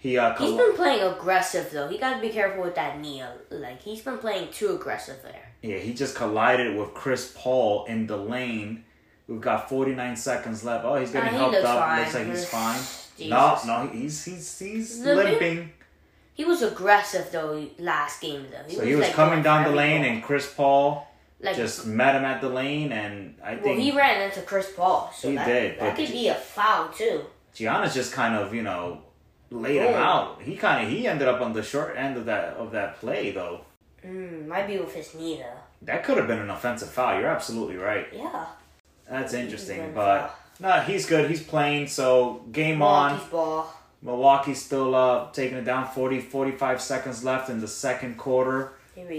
He 0.00 0.16
uh, 0.16 0.34
He's 0.36 0.56
been 0.56 0.74
playing 0.74 1.02
aggressive 1.02 1.70
though. 1.72 1.88
He 1.88 1.98
got 1.98 2.14
to 2.14 2.20
be 2.20 2.28
careful 2.30 2.62
with 2.62 2.76
that 2.76 3.00
knee. 3.00 3.22
Like, 3.50 3.82
he's 3.82 4.00
been 4.00 4.18
playing 4.18 4.52
too 4.52 4.70
aggressive 4.76 5.16
there. 5.22 5.52
yeah, 5.62 5.78
he 5.78 5.92
just 5.92 6.14
collided 6.14 6.76
with 6.76 6.94
Chris 6.94 7.32
Paul 7.36 7.84
in 7.86 8.06
the 8.06 8.16
lane. 8.16 8.84
We've 9.26 9.40
got 9.40 9.68
49 9.68 10.16
seconds 10.16 10.64
left. 10.64 10.84
Oh, 10.84 10.94
he's 10.96 11.10
getting 11.10 11.28
Uh, 11.28 11.32
he 11.32 11.36
helped 11.36 11.52
looks 11.54 11.66
up. 11.66 11.78
fine. 11.80 12.00
Looks 12.00 12.14
like 12.14 12.26
he's 12.28 12.44
fine. 12.48 12.80
Jesus. 13.18 13.30
No, 13.30 13.58
no, 13.84 13.88
he's 13.90 14.24
he's 14.24 14.58
he's 14.58 15.00
Limping? 15.00 15.26
limping. 15.32 15.72
He 16.34 16.44
was 16.44 16.62
aggressive 16.62 17.30
though 17.32 17.66
last 17.80 18.20
game 18.20 18.46
though. 18.52 18.72
So 18.72 18.84
he 18.84 18.94
was 18.94 19.06
like, 19.06 19.14
coming 19.14 19.42
down 19.42 19.64
the 19.64 19.70
lane, 19.76 20.02
ball. 20.02 20.10
and 20.12 20.22
Chris 20.22 20.54
Paul 20.54 21.08
like 21.40 21.56
just 21.56 21.84
met 21.86 22.14
him 22.14 22.24
at 22.24 22.40
the 22.40 22.48
lane, 22.48 22.92
and 22.92 23.34
I 23.44 23.54
well, 23.56 23.62
think 23.64 23.80
he 23.80 23.90
ran 23.90 24.22
into 24.22 24.42
Chris 24.42 24.70
Paul, 24.74 25.12
so 25.14 25.28
He 25.30 25.34
that, 25.34 25.46
did, 25.46 25.80
that 25.80 25.96
could 25.96 26.08
be 26.12 26.28
a 26.28 26.34
foul 26.36 26.88
too. 26.90 27.22
Giannis 27.56 27.92
just 27.94 28.12
kind 28.12 28.36
of 28.36 28.54
you 28.54 28.62
know 28.62 29.02
laid 29.50 29.80
him 29.82 29.94
Oh. 29.94 29.96
out. 29.96 30.42
He 30.42 30.56
kind 30.56 30.84
of 30.86 30.90
he 30.92 31.06
ended 31.06 31.28
up 31.28 31.40
on 31.40 31.52
the 31.52 31.62
short 31.62 31.96
end 31.96 32.16
of 32.16 32.26
that 32.26 32.54
of 32.54 32.72
that 32.72 32.98
play 33.00 33.30
though. 33.32 33.62
Mm, 34.06 34.46
might 34.46 34.66
be 34.66 34.78
with 34.78 34.94
his 34.94 35.14
knee 35.14 35.38
though. 35.42 35.58
That 35.82 36.04
could 36.04 36.16
have 36.18 36.26
been 36.26 36.40
an 36.40 36.50
offensive 36.50 36.90
foul. 36.90 37.18
You're 37.20 37.28
absolutely 37.30 37.76
right. 37.76 38.06
Yeah. 38.12 38.46
That's 39.08 39.32
interesting, 39.32 39.92
but 39.94 40.34
no, 40.60 40.80
he's 40.80 41.06
good. 41.06 41.30
He's 41.30 41.42
playing. 41.42 41.86
So 41.88 42.42
game 42.52 42.82
on. 42.82 43.12
Milwaukee's 43.12 43.30
ball. 43.30 43.74
Milwaukee's 44.02 44.62
still 44.64 44.94
uh, 44.94 45.30
taking 45.32 45.56
it 45.58 45.64
down. 45.64 45.88
40, 45.88 46.20
45 46.20 46.80
seconds 46.80 47.24
left 47.24 47.48
in 47.48 47.60
the 47.60 47.66
second 47.68 48.16
quarter. 48.16 48.72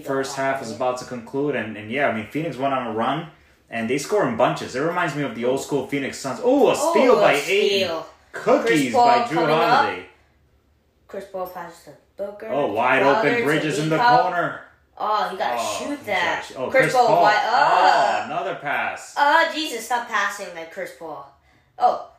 First 0.06 0.36
half 0.36 0.62
is 0.62 0.72
about 0.72 0.98
to 1.00 1.06
conclude, 1.06 1.56
and, 1.56 1.76
and 1.78 1.89
yeah, 1.89 2.08
I 2.10 2.13
mean 2.15 2.28
Phoenix 2.28 2.58
went 2.58 2.74
on 2.74 2.88
a 2.88 2.92
run, 2.92 3.28
and 3.70 3.89
they 3.89 3.98
score 3.98 4.28
in 4.28 4.36
bunches. 4.38 4.76
It 4.76 4.82
reminds 4.82 5.15
me 5.15 5.24
of 5.24 5.36
the 5.36 5.46
old 5.46 5.62
school 5.62 5.88
Phoenix 5.88 6.18
Suns. 6.20 6.39
Oh, 6.44 6.70
a 6.72 6.76
steal 6.76 7.13
Oh, 7.13 7.22
by 7.22 7.34
a 7.34 7.38
Ayton. 7.50 8.04
Cookies 8.34 8.94
by 8.94 9.20
Jrue 9.24 9.30
coming 9.34 9.50
up. 9.50 10.00
Chris 11.10 11.26
Paul 11.32 11.48
passes 11.48 11.84
to 11.86 11.91
Booker. 12.15 12.48
Oh, 12.50 12.67
wide 12.72 13.02
Crowder 13.02 13.30
open 13.30 13.43
Bridges 13.43 13.80
in 13.80 13.89
the 13.89 13.98
corner. 13.98 14.62
Oh, 14.98 15.30
you 15.32 15.38
got 15.38 15.56
to 15.56 15.58
Oh, 15.60 15.76
shoot 15.88 16.06
that. 16.06 16.41
gotta 16.43 16.54
sh- 16.54 16.58
Oh, 16.58 16.69
Chris, 16.69 16.93
Paul, 16.93 17.22
wide. 17.22 17.34
Oh, 17.43 17.50
ah, 17.52 18.22
Oh. 18.22 18.26
another 18.26 18.56
pass. 18.56 19.15
oh, 19.17 19.52
Jesus, 19.54 19.86
stop 19.86 20.08
passing 20.08 20.54
like 20.56 20.72
Chris 20.72 20.91
Paul. 21.00 21.30
Oh, 21.78 22.12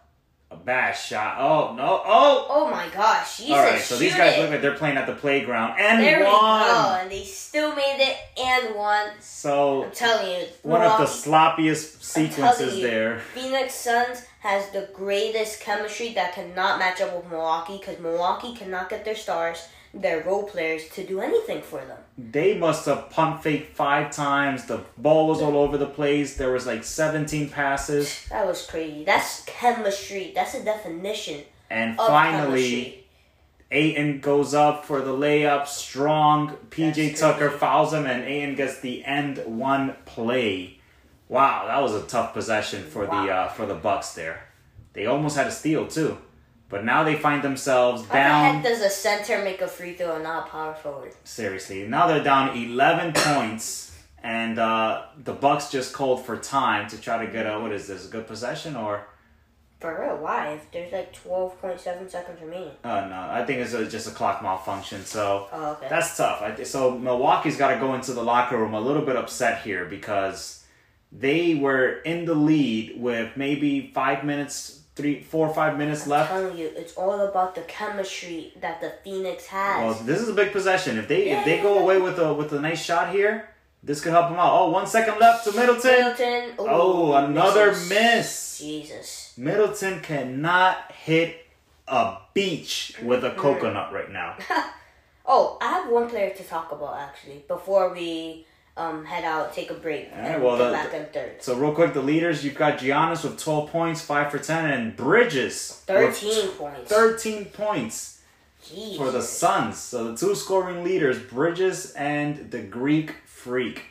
A 0.52 0.56
bad 0.56 0.92
shot. 0.96 1.36
Oh 1.38 1.74
no. 1.76 2.02
Oh. 2.04 2.46
oh 2.50 2.70
my 2.70 2.88
gosh, 2.88 3.36
Jesus. 3.36 3.52
All 3.54 3.62
right. 3.62 3.80
So 3.80 3.96
these 3.96 4.16
guys 4.16 4.36
it. 4.36 4.40
look 4.40 4.50
like 4.50 4.60
they're 4.62 4.74
playing 4.74 4.96
at 4.96 5.06
the 5.06 5.14
playground 5.14 5.78
and 5.78 6.02
There 6.02 6.18
we 6.18 6.24
won. 6.24 6.64
go, 6.66 6.98
and 7.02 7.08
they 7.12 7.22
still 7.22 7.72
made 7.76 7.98
it 8.00 8.16
and 8.36 8.74
won. 8.74 9.10
So 9.20 9.84
I'm 9.84 9.90
telling 9.92 10.28
you, 10.40 10.46
one 10.62 10.82
of 10.82 10.98
the 10.98 11.04
Milwaukee- 11.04 11.62
sloppiest 11.62 12.02
sequences 12.02 12.78
you, 12.78 12.82
there. 12.88 13.20
Phoenix 13.32 13.74
Suns 13.74 14.24
has 14.40 14.70
the 14.70 14.88
greatest 14.94 15.60
chemistry 15.60 16.14
that 16.14 16.34
cannot 16.34 16.78
match 16.78 17.00
up 17.00 17.14
with 17.14 17.30
Milwaukee 17.30 17.78
because 17.78 17.98
Milwaukee 18.00 18.54
cannot 18.54 18.88
get 18.88 19.04
their 19.04 19.14
stars, 19.14 19.68
their 19.92 20.22
role 20.22 20.44
players, 20.44 20.88
to 20.88 21.06
do 21.06 21.20
anything 21.20 21.60
for 21.60 21.80
them. 21.84 21.98
They 22.16 22.56
must 22.56 22.86
have 22.86 23.10
punt 23.10 23.42
faked 23.42 23.76
five 23.76 24.10
times. 24.10 24.64
The 24.64 24.80
ball 24.96 25.28
was 25.28 25.42
all 25.42 25.58
over 25.58 25.76
the 25.76 25.86
place. 25.86 26.36
There 26.36 26.52
was 26.52 26.66
like 26.66 26.84
17 26.84 27.50
passes, 27.50 28.26
That 28.30 28.46
was 28.46 28.66
crazy. 28.66 29.04
That's 29.04 29.42
chemistry. 29.44 30.32
That's 30.34 30.54
a 30.54 30.64
definition 30.64 31.42
and 31.68 31.96
finally. 31.96 32.72
chemistry. 32.74 32.96
Ayton 33.72 34.20
goes 34.20 34.52
up 34.52 34.84
for 34.84 35.00
the 35.00 35.12
layup, 35.12 35.66
strong. 35.68 36.56
PJ 36.70 37.16
Tucker 37.20 37.50
fouls 37.50 37.92
him, 37.92 38.04
and 38.04 38.24
Ayton 38.24 38.56
gets 38.56 38.80
the 38.80 39.04
end 39.04 39.38
one 39.46 39.94
play. 40.06 40.79
Wow, 41.30 41.68
that 41.68 41.80
was 41.80 41.94
a 41.94 42.02
tough 42.08 42.34
possession 42.34 42.82
for 42.82 43.06
the 43.06 43.12
uh, 43.12 43.48
for 43.50 43.64
the 43.64 43.76
Bucks 43.76 44.14
there. 44.14 44.48
They 44.94 45.06
almost 45.06 45.36
had 45.36 45.46
a 45.46 45.52
steal 45.52 45.86
too, 45.86 46.18
but 46.68 46.84
now 46.84 47.04
they 47.04 47.14
find 47.14 47.40
themselves 47.40 48.02
down. 48.02 48.44
How 48.44 48.52
the 48.52 48.58
heck 48.58 48.64
does 48.64 48.80
a 48.82 48.90
center 48.90 49.44
make 49.44 49.60
a 49.60 49.68
free 49.68 49.94
throw 49.94 50.16
and 50.16 50.24
not 50.24 50.48
a 50.48 50.50
power 50.50 50.74
forward? 50.74 51.12
Seriously, 51.22 51.86
now 51.86 52.08
they're 52.08 52.24
down 52.24 52.58
11 52.58 53.12
points, 53.14 53.96
and 54.24 54.58
uh, 54.58 55.04
the 55.22 55.32
Bucks 55.32 55.70
just 55.70 55.92
called 55.92 56.26
for 56.26 56.36
time 56.36 56.88
to 56.88 57.00
try 57.00 57.24
to 57.24 57.30
get 57.30 57.46
a 57.46 57.60
what 57.60 57.70
is 57.70 57.86
this? 57.86 58.08
A 58.08 58.10
good 58.10 58.26
possession 58.26 58.74
or? 58.74 59.06
For 59.78 59.98
real, 60.02 60.16
why? 60.16 60.54
If 60.54 60.68
there's 60.72 60.92
like 60.92 61.14
12.7 61.14 62.10
seconds 62.10 62.42
remaining. 62.42 62.72
Uh, 62.82 63.06
no, 63.08 63.28
I 63.30 63.44
think 63.46 63.60
it's 63.60 63.72
a, 63.72 63.86
just 63.86 64.08
a 64.08 64.10
clock 64.10 64.42
malfunction. 64.42 65.04
So 65.04 65.48
Oh, 65.52 65.70
okay. 65.74 65.86
That's 65.88 66.16
tough. 66.16 66.42
I, 66.42 66.60
so 66.64 66.98
Milwaukee's 66.98 67.56
got 67.56 67.72
to 67.72 67.78
go 67.78 67.94
into 67.94 68.12
the 68.12 68.22
locker 68.22 68.58
room 68.58 68.74
a 68.74 68.80
little 68.80 69.00
bit 69.02 69.14
upset 69.16 69.62
here 69.62 69.86
because 69.86 70.59
they 71.12 71.54
were 71.54 72.00
in 72.02 72.24
the 72.24 72.34
lead 72.34 72.94
with 73.00 73.36
maybe 73.36 73.90
five 73.94 74.24
minutes, 74.24 74.80
three, 74.94 75.22
four 75.22 75.48
or 75.48 75.54
five 75.54 75.76
minutes 75.78 76.04
I'm 76.04 76.10
left. 76.10 76.30
telling 76.30 76.56
you, 76.58 76.70
it's 76.76 76.94
all 76.94 77.18
about 77.20 77.54
the 77.54 77.62
chemistry 77.62 78.52
that 78.60 78.80
the 78.80 78.92
Phoenix 79.02 79.46
has. 79.46 79.82
Well, 79.82 79.94
this 80.04 80.20
is 80.20 80.28
a 80.28 80.34
big 80.34 80.52
possession. 80.52 80.98
If 80.98 81.08
they 81.08 81.30
if 81.30 81.44
they 81.44 81.60
go 81.60 81.78
away 81.78 82.00
with 82.00 82.18
a 82.18 82.32
with 82.32 82.52
a 82.52 82.60
nice 82.60 82.82
shot 82.84 83.12
here, 83.12 83.48
this 83.82 84.00
could 84.00 84.12
help 84.12 84.28
them 84.28 84.38
out. 84.38 84.52
Oh, 84.52 84.70
one 84.70 84.86
second 84.86 85.18
left 85.18 85.44
to 85.44 85.52
Middleton. 85.52 85.90
Middleton. 85.90 86.50
ooh, 86.60 86.68
Oh, 86.68 87.12
another 87.14 87.68
misses. 87.70 87.88
miss. 87.88 88.58
Jesus. 88.58 89.34
Middleton 89.36 90.00
cannot 90.02 90.92
hit 90.92 91.46
a 91.88 92.18
beach 92.34 92.94
with 93.02 93.22
Mm-hmm. 93.22 93.38
a 93.38 93.42
coconut 93.42 93.92
right 93.92 94.10
now. 94.10 94.36
Oh, 95.32 95.58
I 95.60 95.66
have 95.74 95.90
one 95.90 96.08
player 96.10 96.30
to 96.34 96.42
talk 96.42 96.72
about 96.72 96.96
actually 96.96 97.44
before 97.46 97.92
we 97.92 98.46
um 98.80 99.04
head 99.04 99.24
out, 99.24 99.52
take 99.54 99.70
a 99.70 99.74
break, 99.74 100.08
Alright, 100.12 100.30
and 100.36 100.42
well, 100.42 100.56
the- 100.56 100.70
back 100.72 100.92
in 100.94 101.04
third. 101.06 101.42
So 101.42 101.56
real 101.56 101.74
quick, 101.74 101.92
the 101.92 102.02
leaders 102.02 102.44
you've 102.44 102.54
got 102.64 102.78
Giannis 102.78 103.22
with 103.24 103.36
twelve 103.38 103.70
points, 103.70 104.00
five 104.00 104.30
for 104.30 104.38
ten, 104.38 104.64
and 104.70 104.96
Bridges 104.96 105.82
Thirteen 105.86 106.48
points. 106.62 106.90
13 106.90 107.44
points 107.46 108.20
Jeez. 108.64 108.96
for 108.96 109.10
the 109.10 109.22
Suns. 109.22 109.76
So 109.78 110.12
the 110.12 110.16
two 110.16 110.34
scoring 110.34 110.82
leaders, 110.84 111.18
Bridges 111.18 111.92
and 111.92 112.50
the 112.50 112.60
Greek 112.78 113.08
Freak. 113.26 113.82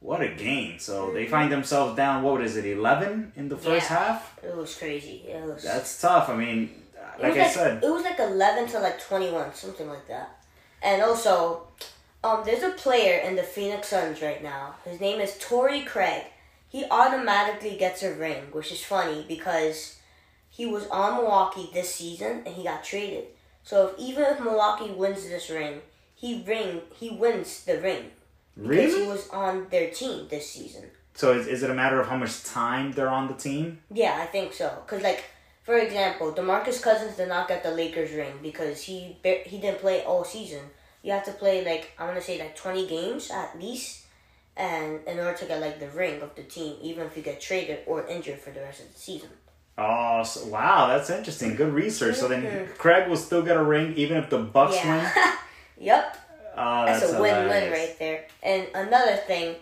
What 0.00 0.20
a 0.20 0.28
game. 0.28 0.78
So 0.80 1.12
they 1.12 1.26
find 1.26 1.50
themselves 1.52 1.94
down, 1.96 2.22
what 2.24 2.40
is 2.42 2.56
it, 2.56 2.64
11 2.66 3.32
in 3.36 3.48
the 3.48 3.56
first 3.56 3.88
Yeah. 3.88 3.98
half? 3.98 4.38
It 4.42 4.54
was 4.56 4.74
crazy. 4.76 5.16
It 5.28 5.42
was. 5.44 5.62
That's 5.62 6.00
tough. 6.00 6.28
I 6.28 6.34
mean, 6.36 6.58
like 7.20 7.36
I 7.36 7.48
said, 7.48 7.84
it 7.84 7.88
was 7.96 8.02
like 8.02 8.18
eleven 8.18 8.66
to 8.72 8.78
like 8.80 8.98
twenty-one, 9.08 9.54
something 9.54 9.88
like 9.88 10.06
that. 10.08 10.28
And 10.82 11.00
also, 11.02 11.68
um, 12.24 12.42
there's 12.44 12.62
a 12.62 12.70
player 12.70 13.18
in 13.20 13.36
the 13.36 13.42
Phoenix 13.42 13.88
Suns 13.88 14.22
right 14.22 14.42
now. 14.42 14.76
His 14.84 15.00
name 15.00 15.20
is 15.20 15.36
Torrey 15.38 15.82
Craig. 15.82 16.24
He 16.68 16.84
automatically 16.90 17.76
gets 17.76 18.02
a 18.02 18.14
ring, 18.14 18.44
which 18.52 18.72
is 18.72 18.82
funny 18.82 19.24
because 19.28 19.98
he 20.48 20.66
was 20.66 20.86
on 20.88 21.16
Milwaukee 21.16 21.70
this 21.72 21.94
season 21.94 22.42
and 22.46 22.54
he 22.54 22.62
got 22.62 22.84
traded. 22.84 23.24
So 23.64 23.88
if, 23.88 23.98
even 23.98 24.24
if 24.24 24.40
Milwaukee 24.40 24.90
wins 24.90 25.28
this 25.28 25.50
ring, 25.50 25.80
he 26.14 26.44
ring 26.46 26.82
he 26.98 27.10
wins 27.10 27.64
the 27.64 27.80
ring 27.80 28.10
because 28.56 28.94
he 28.94 29.06
was 29.06 29.28
on 29.30 29.66
their 29.70 29.90
team 29.90 30.28
this 30.28 30.48
season. 30.48 30.84
So 31.14 31.32
is, 31.32 31.46
is 31.46 31.62
it 31.62 31.70
a 31.70 31.74
matter 31.74 32.00
of 32.00 32.08
how 32.08 32.16
much 32.16 32.44
time 32.44 32.92
they're 32.92 33.08
on 33.08 33.28
the 33.28 33.34
team? 33.34 33.80
Yeah, 33.90 34.18
I 34.20 34.26
think 34.26 34.52
so. 34.52 34.68
Cause 34.86 35.02
like, 35.02 35.24
for 35.62 35.76
example, 35.78 36.32
DeMarcus 36.32 36.80
Cousins 36.82 37.16
did 37.16 37.28
not 37.28 37.48
get 37.48 37.62
the 37.62 37.70
Lakers 37.70 38.12
ring 38.12 38.34
because 38.42 38.82
he 38.82 39.16
he 39.22 39.58
didn't 39.58 39.80
play 39.80 40.02
all 40.04 40.24
season. 40.24 40.62
You 41.02 41.12
have 41.12 41.24
to 41.24 41.32
play 41.32 41.64
like 41.64 41.92
I 41.98 42.04
want 42.04 42.16
to 42.16 42.22
say 42.22 42.38
like 42.38 42.56
twenty 42.56 42.86
games 42.86 43.30
at 43.30 43.58
least, 43.58 44.04
and 44.56 45.00
in 45.06 45.18
order 45.18 45.36
to 45.38 45.44
get 45.44 45.60
like 45.60 45.80
the 45.80 45.88
ring 45.88 46.20
of 46.22 46.34
the 46.34 46.42
team, 46.42 46.76
even 46.82 47.06
if 47.06 47.16
you 47.16 47.22
get 47.22 47.40
traded 47.40 47.80
or 47.86 48.06
injured 48.06 48.40
for 48.40 48.50
the 48.50 48.60
rest 48.60 48.80
of 48.80 48.92
the 48.92 48.98
season. 48.98 49.30
Oh, 49.78 50.22
so, 50.22 50.46
wow, 50.48 50.88
that's 50.88 51.08
interesting. 51.08 51.54
Good 51.56 51.72
research. 51.72 52.16
So 52.16 52.28
then 52.28 52.42
mm-hmm. 52.42 52.72
Craig 52.74 53.08
will 53.08 53.16
still 53.16 53.42
get 53.42 53.56
a 53.56 53.62
ring 53.62 53.94
even 53.96 54.18
if 54.18 54.28
the 54.28 54.38
Bucks 54.38 54.76
win. 54.84 55.06
Yep. 55.82 56.16
Oh, 56.56 56.60
ah, 56.60 56.86
That's, 56.86 57.00
that's, 57.00 57.12
a 57.14 57.20
win-win 57.20 57.72
right 57.72 57.96
there. 57.98 58.26
And 58.42 58.68
another 58.72 59.16
thing, 59.16 59.56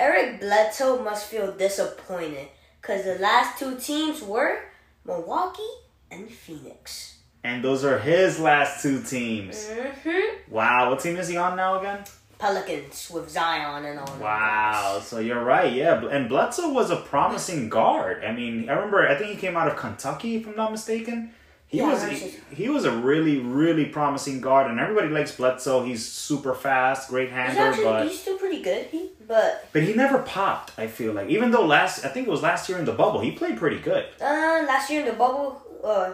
Eric 0.00 0.40
Bledsoe 0.40 1.02
must 1.02 1.26
feel 1.26 1.52
disappointed 1.52 2.48
because 2.80 3.04
the 3.04 3.16
last 3.16 3.58
two 3.58 3.76
teams 3.76 4.22
were 4.22 4.60
Milwaukee 5.04 5.62
and 6.10 6.30
Phoenix. 6.30 7.15
And 7.46 7.62
those 7.62 7.84
are 7.84 7.98
his 7.98 8.40
last 8.40 8.82
two 8.82 9.00
teams. 9.02 9.54
Mm-hmm. 9.70 10.52
Wow, 10.52 10.90
what 10.90 11.00
team 11.00 11.16
is 11.16 11.28
he 11.28 11.36
on 11.36 11.56
now 11.56 11.78
again? 11.78 12.00
Pelicans 12.38 13.10
with 13.14 13.30
Zion 13.30 13.84
and 13.84 13.98
all. 13.98 14.06
them 14.06 14.20
Wow, 14.20 14.94
guys. 14.96 15.06
so 15.06 15.18
you're 15.20 15.42
right, 15.42 15.72
yeah. 15.72 16.04
And 16.14 16.28
Bledsoe 16.28 16.70
was 16.72 16.90
a 16.90 16.96
promising 16.96 17.68
guard. 17.68 18.24
I 18.24 18.32
mean, 18.32 18.68
I 18.68 18.72
remember, 18.74 19.08
I 19.08 19.14
think 19.16 19.30
he 19.30 19.36
came 19.36 19.56
out 19.56 19.68
of 19.68 19.76
Kentucky, 19.76 20.36
if 20.36 20.46
I'm 20.46 20.56
not 20.56 20.70
mistaken. 20.72 21.32
He 21.68 21.78
Yeah, 21.78 21.92
was 21.92 22.04
he, 22.04 22.34
he 22.54 22.68
was 22.68 22.84
a 22.84 22.92
really 23.10 23.38
really 23.38 23.86
promising 23.86 24.40
guard, 24.40 24.70
and 24.70 24.78
everybody 24.78 25.08
likes 25.08 25.32
Bledsoe. 25.34 25.84
He's 25.84 26.06
super 26.06 26.54
fast, 26.54 27.08
great 27.08 27.28
He's 27.28 27.36
handler, 27.38 27.64
actually 27.68 27.84
but 27.84 28.06
he's 28.06 28.20
still 28.20 28.38
pretty 28.38 28.62
good. 28.62 28.86
He, 28.86 29.10
but 29.26 29.68
but 29.72 29.82
he 29.82 29.92
never 29.94 30.18
popped. 30.18 30.70
I 30.78 30.86
feel 30.86 31.12
like 31.12 31.28
even 31.28 31.50
though 31.50 31.66
last 31.66 32.04
I 32.04 32.08
think 32.08 32.28
it 32.28 32.30
was 32.30 32.42
last 32.42 32.68
year 32.68 32.78
in 32.78 32.84
the 32.84 32.92
bubble, 33.02 33.20
he 33.20 33.32
played 33.32 33.56
pretty 33.56 33.80
good. 33.80 34.04
uh, 34.20 34.62
last 34.72 34.90
year 34.90 35.00
in 35.00 35.06
the 35.06 35.14
bubble, 35.24 35.60
uh, 35.82 36.12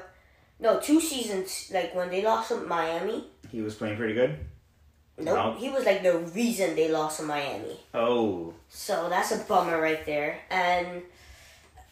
no, 0.63 0.81
two 0.81 1.01
seasons 1.01 1.71
like 1.75 1.95
when 1.95 2.09
they 2.11 2.23
lost 2.23 2.49
to 2.51 2.57
Miami. 2.57 3.19
He 3.51 3.61
was 3.61 3.75
playing 3.75 3.97
pretty 3.97 4.15
good. 4.15 4.33
Nope, 5.19 5.37
No. 5.37 5.53
he 5.63 5.69
was 5.69 5.85
like 5.85 6.03
the 6.03 6.19
reason 6.41 6.75
they 6.75 6.89
lost 6.91 7.19
to 7.21 7.25
Miami. 7.27 7.77
Oh, 7.93 8.55
So 8.69 9.09
that's 9.11 9.31
a 9.33 9.39
bummer 9.51 9.79
right 9.81 10.05
there. 10.07 10.39
And 10.51 11.03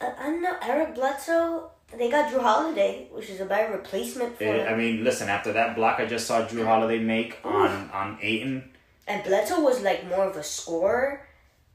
I, 0.01 0.07
I 0.19 0.23
don't 0.31 0.43
know 0.43 0.57
Eric 0.63 0.95
Bledsoe. 0.95 1.71
They 1.99 2.09
got 2.09 2.31
Jrue 2.33 2.41
Holiday, 2.41 3.09
which 3.13 3.29
is 3.29 3.41
a 3.41 3.45
better 3.45 3.73
replacement 3.77 4.39
for 4.39 4.45
Eh, 4.45 4.65
I 4.65 4.77
mean, 4.77 5.03
listen. 5.05 5.29
After 5.29 5.53
that 5.53 5.75
block 5.77 6.01
I 6.01 6.07
just 6.07 6.27
saw 6.27 6.47
Jrue 6.47 6.65
Holiday 6.65 7.01
make 7.01 7.39
on 7.45 7.91
on 7.93 8.19
Ayton, 8.23 8.71
And 9.07 9.23
Bledsoe 9.25 9.61
was 9.61 9.83
like 9.83 10.07
more 10.09 10.25
of 10.31 10.37
a 10.37 10.43
scorer, 10.43 11.27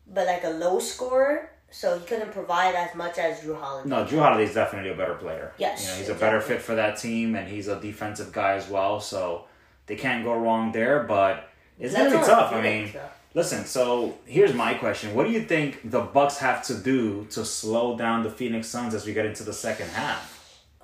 but 0.08 0.26
like 0.26 0.44
a 0.46 0.50
low 0.66 0.80
scorer, 0.80 1.52
so 1.72 1.98
he 1.98 2.06
couldn't 2.06 2.32
provide 2.32 2.76
as 2.76 2.96
much 2.96 3.18
as 3.18 3.42
Jrue 3.42 3.60
Holiday. 3.60 3.90
no, 3.90 4.06
Jrue 4.06 4.20
Holiday 4.20 4.44
is 4.46 4.54
definitely 4.54 4.92
a 4.92 4.96
better 4.96 5.16
player. 5.16 5.54
Yes, 5.58 5.84
you 5.84 5.92
know 5.92 5.98
he's 5.98 6.10
a 6.10 6.16
better 6.16 6.42
fit 6.42 6.62
for 6.62 6.76
that 6.76 6.98
team, 6.98 7.36
and 7.36 7.48
he's 7.48 7.68
a 7.68 7.80
defensive 7.80 8.32
guy 8.32 8.54
as 8.54 8.70
well. 8.70 9.00
So 9.00 9.46
they 9.86 9.96
can't 9.96 10.24
go 10.24 10.34
wrong 10.36 10.72
there. 10.72 11.04
But 11.04 11.50
it's 11.80 11.94
really 11.94 12.18
tough. 12.18 12.54
I 12.54 12.62
mean. 12.62 12.94
Listen, 13.34 13.66
so 13.66 14.18
here's 14.26 14.54
my 14.54 14.76
question. 14.76 15.14
What 15.14 15.28
do 15.28 15.34
you 15.34 15.44
think 15.44 15.92
the 15.92 16.00
Bucks 16.00 16.38
have 16.38 16.66
to 16.68 16.74
do 16.74 17.26
to 17.32 17.44
slow 17.44 17.98
down 17.98 18.24
the 18.24 18.30
Phoenix 18.30 18.70
Suns 18.70 18.94
as 18.94 19.06
we 19.06 19.12
get 19.12 19.26
into 19.26 19.44
the 19.44 19.52
second 19.52 19.90
half? 19.90 20.36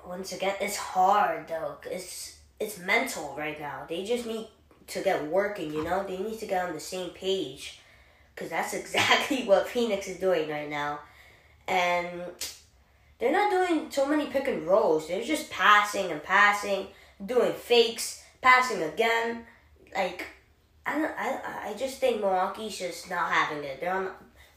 once 0.06 0.32
again, 0.32 0.54
it's 0.60 0.76
hard 0.76 1.48
though. 1.48 1.76
It's 1.86 2.38
it's 2.60 2.78
mental 2.78 3.34
right 3.36 3.58
now. 3.58 3.84
They 3.88 4.04
just 4.04 4.26
need 4.26 4.48
to 4.88 5.02
get 5.02 5.26
working. 5.26 5.72
You 5.72 5.84
know, 5.84 6.04
they 6.04 6.18
need 6.18 6.38
to 6.40 6.46
get 6.46 6.66
on 6.66 6.74
the 6.74 6.80
same 6.80 7.10
page, 7.10 7.80
because 8.34 8.50
that's 8.50 8.74
exactly 8.74 9.44
what 9.46 9.68
Phoenix 9.68 10.08
is 10.08 10.18
doing 10.18 10.48
right 10.48 10.68
now, 10.68 11.00
and 11.68 12.08
they're 13.18 13.32
not 13.32 13.50
doing 13.50 13.90
so 13.90 14.06
many 14.06 14.26
pick 14.26 14.48
and 14.48 14.66
rolls. 14.66 15.08
They're 15.08 15.24
just 15.24 15.50
passing 15.50 16.10
and 16.10 16.22
passing, 16.22 16.88
doing 17.24 17.52
fakes, 17.52 18.22
passing 18.40 18.82
again. 18.82 19.44
Like 19.94 20.26
I 20.86 20.98
don't. 20.98 21.14
I 21.16 21.70
I 21.70 21.74
just 21.74 21.98
think 21.98 22.20
Milwaukee's 22.20 22.78
just 22.78 23.10
not 23.10 23.30
having 23.30 23.64
it. 23.64 23.80
They're 23.80 23.94
on. 23.94 24.10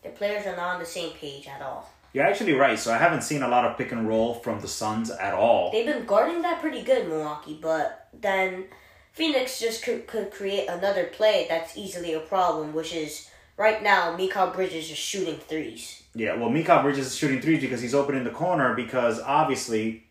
Their 0.03 0.11
players 0.13 0.45
are 0.45 0.55
not 0.55 0.75
on 0.75 0.79
the 0.79 0.85
same 0.85 1.11
page 1.13 1.47
at 1.47 1.61
all. 1.61 1.89
You're 2.13 2.25
actually 2.25 2.53
right. 2.53 2.79
So 2.79 2.93
I 2.93 2.97
haven't 2.97 3.23
seen 3.23 3.43
a 3.43 3.47
lot 3.47 3.65
of 3.65 3.77
pick 3.77 3.91
and 3.91 4.07
roll 4.07 4.35
from 4.35 4.61
the 4.61 4.69
Suns 4.69 5.11
at 5.11 5.33
all. 5.33 5.71
They've 5.71 5.85
been 5.85 6.05
guarding 6.05 6.43
that 6.43 6.61
pretty 6.61 6.81
good, 6.81 7.09
Milwaukee, 7.09 7.59
but 7.61 8.07
then 8.13 8.65
Phoenix 9.11 9.59
just 9.59 9.83
could, 9.83 10.07
could 10.07 10.31
create 10.31 10.69
another 10.69 11.05
play 11.05 11.45
that's 11.49 11.77
easily 11.77 12.13
a 12.13 12.21
problem, 12.21 12.73
which 12.73 12.93
is 12.93 13.29
right 13.57 13.81
now 13.81 14.15
Mikal 14.17 14.53
Bridges 14.53 14.89
is 14.89 14.97
shooting 14.97 15.37
threes. 15.37 16.03
Yeah, 16.13 16.35
well, 16.35 16.49
Mikal 16.49 16.81
Bridges 16.81 17.07
is 17.07 17.15
shooting 17.15 17.41
threes 17.41 17.61
because 17.61 17.81
he's 17.81 17.93
open 17.93 18.15
in 18.15 18.23
the 18.23 18.29
corner 18.29 18.73
because 18.73 19.19
obviously, 19.19 20.05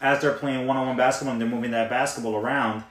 as 0.00 0.20
they're 0.20 0.32
playing 0.32 0.66
one 0.66 0.76
on 0.76 0.86
one 0.88 0.96
basketball 0.96 1.32
and 1.32 1.40
they're 1.40 1.48
moving 1.48 1.70
that 1.70 1.88
basketball 1.88 2.36
around, 2.36 2.82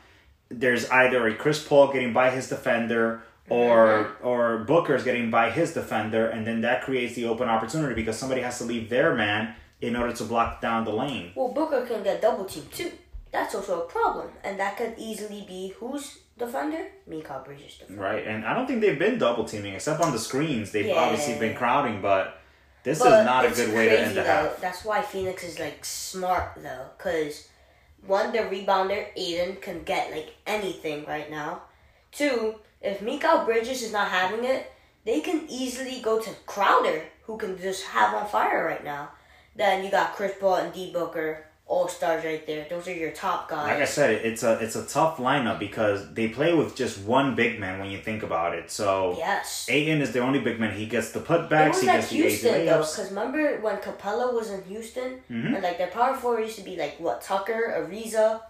there's 0.50 0.90
either 0.90 1.28
a 1.28 1.36
Chris 1.36 1.66
Paul 1.66 1.92
getting 1.92 2.14
by 2.14 2.30
his 2.30 2.48
defender 2.48 3.24
or 3.50 3.88
mm-hmm. 3.88 4.28
or 4.28 4.60
Booker's 4.60 5.04
getting 5.04 5.30
by 5.30 5.52
his 5.52 5.74
defender, 5.74 6.28
and 6.28 6.48
then 6.48 6.62
that 6.62 6.84
creates 6.84 7.16
the 7.16 7.26
open 7.26 7.48
opportunity 7.48 7.94
because 7.94 8.18
somebody 8.18 8.42
has 8.42 8.58
to 8.60 8.64
leave 8.64 8.90
their 8.90 9.14
man 9.14 9.56
in 9.82 9.96
order 9.96 10.14
to 10.14 10.24
block 10.24 10.62
down 10.62 10.84
the 10.84 10.92
lane. 10.92 11.32
Well, 11.36 11.50
Booker 11.50 11.86
can 11.86 12.04
get 12.04 12.22
double 12.22 12.46
teamed 12.46 12.72
too. 12.72 12.92
That's 13.32 13.54
also 13.54 13.82
a 13.82 13.86
problem, 13.86 14.30
and 14.44 14.60
that 14.60 14.78
could 14.78 14.96
easily 14.98 15.44
be 15.48 15.74
whose 15.78 16.20
defender? 16.38 16.88
Mikal 17.10 17.44
Bridges 17.46 17.78
defender. 17.78 18.02
Right, 18.02 18.26
and 18.28 18.46
I 18.46 18.54
don't 18.54 18.68
think 18.68 18.82
they've 18.82 19.00
been 19.00 19.18
double 19.18 19.46
teaming 19.46 19.74
except 19.74 20.02
on 20.02 20.12
the 20.12 20.20
screens. 20.20 20.72
They've 20.72 20.88
Yeah. 20.88 20.96
obviously 20.96 21.36
been 21.40 21.56
crowding, 21.56 22.02
but 22.02 22.40
this 22.84 23.00
But 23.00 23.20
is 23.22 23.26
not 23.26 23.46
a 23.46 23.50
good 23.50 23.74
way 23.74 23.90
to 23.90 24.00
end 24.00 24.12
the 24.12 24.22
though. 24.22 24.28
half. 24.28 24.58
That's 24.62 24.84
why 24.86 25.02
Phoenix 25.02 25.44
is 25.44 25.60
like 25.60 25.84
smart 25.86 26.54
though, 26.58 26.88
because 26.98 27.48
one, 28.06 28.32
the 28.32 28.40
rebounder 28.40 29.08
Ayton 29.16 29.56
can 29.58 29.84
get 29.84 30.12
like 30.12 30.36
anything 30.46 31.06
right 31.06 31.30
now. 31.32 31.64
Two, 32.12 32.56
if 32.82 33.00
Mikal 33.00 33.46
Bridges 33.46 33.82
is 33.82 33.92
not 33.92 34.10
having 34.10 34.44
it, 34.46 34.72
they 35.06 35.22
can 35.22 35.46
easily 35.50 36.02
go 36.02 36.20
to 36.20 36.30
Crowder, 36.46 37.04
who 37.24 37.38
can 37.38 37.58
just 37.60 37.84
have 37.86 38.14
on 38.14 38.28
fire 38.28 38.66
right 38.66 38.84
now. 38.84 39.10
Then 39.56 39.84
you 39.84 39.90
got 39.92 40.14
Chris 40.16 40.34
Paul 40.40 40.56
and 40.56 40.74
D 40.74 40.92
Booker, 40.92 41.46
all 41.68 41.88
stars 41.88 42.24
right 42.24 42.46
there. 42.46 42.68
Those 42.70 42.88
are 42.88 42.94
your 42.94 43.12
top 43.12 43.50
guys. 43.50 43.68
Like 43.68 43.82
I 43.82 43.86
said, 43.86 44.12
it's 44.24 44.44
a 44.44 44.54
it's 44.60 44.76
a 44.76 44.86
tough 44.86 45.18
lineup 45.18 45.58
because 45.58 46.14
they 46.14 46.28
play 46.30 46.54
with 46.54 46.76
just 46.76 47.00
one 47.00 47.34
big 47.36 47.60
man 47.60 47.80
when 47.80 47.90
you 47.90 47.98
think 47.98 48.22
about 48.22 48.54
it. 48.56 48.70
So 48.70 49.16
yes. 49.18 49.66
Ayton 49.70 50.00
is 50.02 50.12
the 50.12 50.20
only 50.20 50.40
big 50.40 50.60
man. 50.60 50.76
He 50.78 50.86
gets 50.86 51.12
the 51.12 51.20
It 51.22 51.26
putbacks, 51.26 51.70
was 51.70 51.82
he 51.82 51.88
like 51.88 51.96
gets 52.02 52.10
the 52.10 52.16
Houston 52.18 52.66
though, 52.68 52.78
because 52.82 53.10
remember 53.10 53.60
when 53.62 53.78
Capela 53.78 54.32
was 54.34 54.52
in 54.52 54.64
Houston, 54.66 55.20
Mm-hmm. 55.32 55.56
and 55.56 55.64
like 55.64 55.78
their 55.80 55.88
power 55.88 56.16
four 56.16 56.40
used 56.40 56.58
to 56.58 56.64
be 56.64 56.76
like 56.78 57.00
what 57.00 57.22
Tucker, 57.22 57.74
Ariza. 57.80 58.42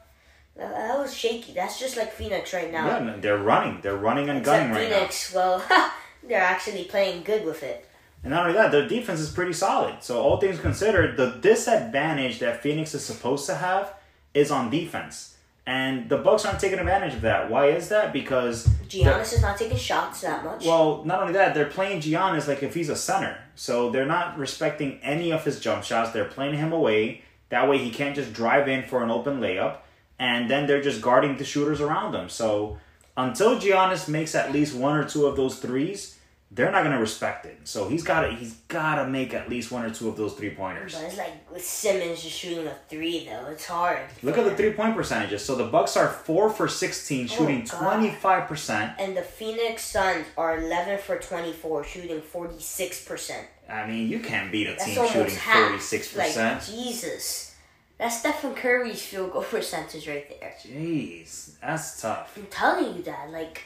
That, 0.57 0.71
that 0.73 0.97
was 0.99 1.13
shaky. 1.13 1.51
That's 1.53 1.79
just 1.79 1.97
like 1.97 2.11
Phoenix 2.13 2.53
right 2.53 2.71
now. 2.71 2.85
Yeah, 2.87 3.15
they're 3.19 3.37
running. 3.37 3.79
They're 3.81 3.97
running 3.97 4.29
and 4.29 4.43
gunning 4.43 4.69
Except 4.71 4.91
right 4.91 4.93
Phoenix, 4.99 5.33
well, 5.33 5.63
they're 6.23 6.41
actually 6.41 6.85
playing 6.85 7.23
good 7.23 7.43
with 7.45 7.61
it. 7.63 7.85
And 8.25 8.33
not 8.33 8.47
only 8.47 8.57
that, 8.57 8.71
their 8.71 8.87
defense 8.87 9.19
is 9.19 9.29
pretty 9.29 9.53
solid. 9.53 10.01
So 10.01 10.19
all 10.19 10.37
things 10.37 10.59
considered, 10.59 11.15
the 11.15 11.37
disadvantage 11.41 12.39
that 12.39 12.63
Phoenix 12.63 12.95
is 12.95 13.05
supposed 13.05 13.45
to 13.45 13.53
have 13.53 13.93
is 14.33 14.49
on 14.49 14.71
defense. 14.71 15.37
And 15.67 16.09
the 16.09 16.17
Bucks 16.17 16.43
aren't 16.43 16.59
taking 16.59 16.79
advantage 16.79 17.13
of 17.13 17.21
that. 17.21 17.51
Why 17.51 17.67
is 17.67 17.89
that? 17.89 18.11
Because 18.13 18.67
Giannis 18.87 19.33
is 19.33 19.43
not 19.43 19.59
taking 19.59 19.77
shots 19.77 20.21
that 20.21 20.43
much. 20.43 20.65
Well, 20.65 21.03
not 21.05 21.21
only 21.21 21.33
that, 21.33 21.53
they're 21.53 21.65
playing 21.65 22.01
Giannis 22.01 22.47
like 22.47 22.63
if 22.63 22.73
he's 22.73 22.89
a 22.89 22.95
center. 22.95 23.37
So 23.53 23.91
they're 23.91 24.07
not 24.07 24.39
respecting 24.39 24.99
any 25.03 25.31
of 25.31 25.43
his 25.43 25.59
jump 25.59 25.83
shots. 25.83 26.11
They're 26.11 26.25
playing 26.25 26.57
him 26.57 26.73
away. 26.73 27.21
That 27.49 27.69
way 27.69 27.77
he 27.77 27.91
can't 27.91 28.15
just 28.15 28.33
drive 28.33 28.67
in 28.67 28.83
for 28.83 29.03
an 29.03 29.11
open 29.11 29.39
layup. 29.39 29.77
And 30.17 30.49
then 30.49 30.65
they're 30.65 30.81
just 30.81 30.99
guarding 30.99 31.37
the 31.37 31.45
shooters 31.45 31.79
around 31.79 32.15
him. 32.15 32.29
So 32.29 32.79
until 33.15 33.59
Giannis 33.59 34.09
makes 34.09 34.33
at 34.33 34.51
least 34.51 34.75
one 34.75 34.97
or 34.97 35.07
two 35.07 35.27
of 35.27 35.35
those 35.35 35.59
threes, 35.59 36.17
they're 36.51 36.71
not 36.71 36.83
gonna 36.83 36.99
respect 36.99 37.45
it. 37.45 37.59
So 37.65 37.89
he's 37.89 38.03
gotta 38.03 38.31
he's 38.31 38.53
gotta 38.67 39.07
make 39.09 39.33
at 39.33 39.49
least 39.49 39.71
one 39.71 39.83
or 39.83 39.89
two 39.89 40.07
of 40.07 40.15
those 40.15 40.33
three 40.33 40.51
pointers. 40.51 40.93
but 40.95 41.03
it's 41.03 41.17
like 41.17 41.51
with 41.51 41.65
Simmons 41.65 42.21
just 42.23 42.37
shooting 42.37 42.65
a 42.67 42.75
three 42.87 43.25
though. 43.25 43.47
It's 43.47 43.65
hard. 43.65 43.99
Look 44.23 44.37
at 44.37 44.45
the 44.45 44.55
three 44.55 44.71
point 44.71 44.95
percentages. 44.95 45.43
So 45.43 45.55
the 45.55 45.65
Bucks 45.65 45.97
are 45.97 46.07
four 46.07 46.49
for 46.49 46.67
sixteen, 46.67 47.25
oh, 47.25 47.35
shooting 47.35 47.65
twenty 47.65 48.11
five 48.11 48.47
percent. 48.47 48.93
And 48.99 49.17
the 49.17 49.21
Phoenix 49.21 49.83
Suns 49.83 50.25
are 50.37 50.57
11 50.63 50.99
for 50.99 51.17
24, 51.17 51.83
shooting 51.83 52.21
46%. 52.21 53.43
I 53.69 53.87
mean, 53.87 54.07
you 54.07 54.19
can't 54.19 54.51
beat 54.51 54.67
a 54.67 54.71
That's 54.71 54.85
team 54.85 55.07
shooting 55.07 55.35
forty 55.35 55.79
six 55.79 56.13
percent. 56.13 56.63
Jesus. 56.63 57.55
That's 57.97 58.19
Stephen 58.19 58.53
Curry's 58.53 59.01
field 59.01 59.31
goal 59.31 59.43
percentage 59.49 60.07
right 60.07 60.39
there. 60.39 60.53
Jeez, 60.61 61.59
that's 61.59 62.01
tough. 62.01 62.37
I'm 62.37 62.45
telling 62.47 62.97
you 62.97 63.03
that. 63.03 63.29
Like, 63.31 63.63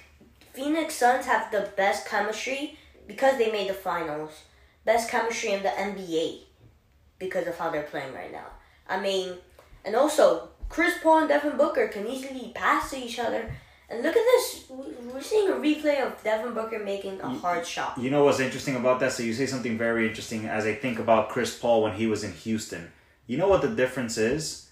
Phoenix 0.60 0.96
Suns 0.96 1.26
have 1.26 1.52
the 1.52 1.70
best 1.78 2.06
chemistry 2.06 2.78
because 3.08 3.38
they 3.38 3.52
made 3.52 3.70
the 3.70 3.74
finals. 3.74 4.44
Best 4.84 5.10
chemistry 5.10 5.54
in 5.54 5.64
the 5.64 5.70
NBA 5.70 6.42
because 7.18 7.48
of 7.48 7.58
how 7.58 7.70
they're 7.70 7.84
playing 7.84 8.14
right 8.14 8.32
now. 8.32 8.48
I 8.88 9.00
mean, 9.00 9.36
and 9.86 9.96
also, 9.96 10.50
Chris 10.68 10.96
Paul 11.02 11.20
and 11.20 11.30
Devin 11.30 11.58
Booker 11.58 11.88
can 11.88 12.08
easily 12.08 12.52
pass 12.54 12.92
to 12.92 12.98
each 12.98 13.20
other. 13.20 13.50
And 13.90 14.04
look 14.04 14.16
at 14.16 14.24
this. 14.24 14.66
We're 14.70 15.22
seeing 15.22 15.50
a 15.50 15.54
replay 15.54 16.06
of 16.06 16.22
Devin 16.24 16.54
Booker 16.54 16.80
making 16.80 17.20
a 17.22 17.30
hard 17.30 17.66
shot. 17.66 17.98
You 17.98 18.12
know 18.12 18.24
what's 18.26 18.40
interesting 18.40 18.76
about 18.76 19.00
that? 19.00 19.14
So 19.14 19.24
you 19.24 19.34
say 19.34 19.48
something 19.48 19.78
very 19.78 20.08
interesting 20.08 20.46
as 20.46 20.66
I 20.66 20.76
think 20.76 21.00
about 21.00 21.30
Chris 21.30 21.58
Paul 21.58 21.84
when 21.84 21.94
he 21.94 22.06
was 22.06 22.24
in 22.24 22.34
Houston. 22.34 22.92
You 23.26 23.38
know 23.38 23.48
what 23.48 23.62
the 23.62 23.70
difference 23.70 24.18
is? 24.18 24.70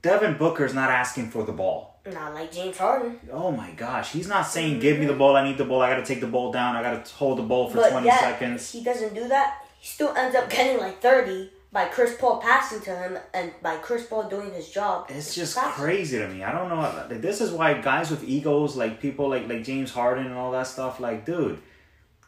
Devin 0.00 0.38
Booker's 0.38 0.72
not 0.72 0.90
asking 0.90 1.30
for 1.30 1.42
the 1.42 1.52
ball. 1.52 1.95
Not 2.12 2.34
like 2.34 2.52
James 2.52 2.78
Harden. 2.78 3.18
Oh 3.32 3.50
my 3.50 3.70
gosh, 3.72 4.12
he's 4.12 4.28
not 4.28 4.46
saying, 4.46 4.80
"Give 4.80 4.98
me 4.98 5.06
the 5.06 5.12
mm-hmm. 5.12 5.18
ball. 5.18 5.36
I 5.36 5.44
need 5.44 5.58
the 5.58 5.64
ball. 5.64 5.82
I 5.82 5.90
got 5.90 5.96
to 5.96 6.04
take 6.04 6.20
the 6.20 6.26
ball 6.26 6.52
down. 6.52 6.76
I 6.76 6.82
got 6.82 7.04
to 7.04 7.14
hold 7.14 7.38
the 7.38 7.42
ball 7.42 7.68
for 7.68 7.78
But 7.78 7.90
twenty 7.90 8.06
yet, 8.06 8.20
seconds." 8.20 8.70
he 8.70 8.82
doesn't 8.84 9.14
do 9.14 9.28
that. 9.28 9.62
He 9.78 9.86
still 9.86 10.14
ends 10.16 10.34
up 10.34 10.50
getting 10.50 10.80
like 10.80 11.00
30 11.00 11.50
by 11.72 11.84
Chris 11.86 12.16
Paul 12.18 12.40
passing 12.40 12.80
to 12.80 12.96
him 12.96 13.18
and 13.34 13.52
by 13.62 13.76
Chris 13.76 14.06
Paul 14.06 14.28
doing 14.28 14.52
his 14.52 14.68
job. 14.70 15.06
It's 15.10 15.34
just 15.34 15.54
That's- 15.54 15.74
crazy 15.74 16.18
to 16.18 16.28
me. 16.28 16.42
I 16.42 16.52
don't 16.52 16.68
know. 16.68 16.80
Like, 16.80 17.20
this 17.20 17.40
is 17.40 17.50
why 17.50 17.74
guys 17.74 18.10
with 18.10 18.24
egos, 18.24 18.76
like 18.76 19.00
people 19.00 19.28
like 19.28 19.48
like 19.48 19.62
James 19.62 19.92
Harden 19.92 20.26
and 20.26 20.34
all 20.34 20.52
that 20.52 20.66
stuff, 20.66 21.00
like 21.00 21.26
dude, 21.26 21.58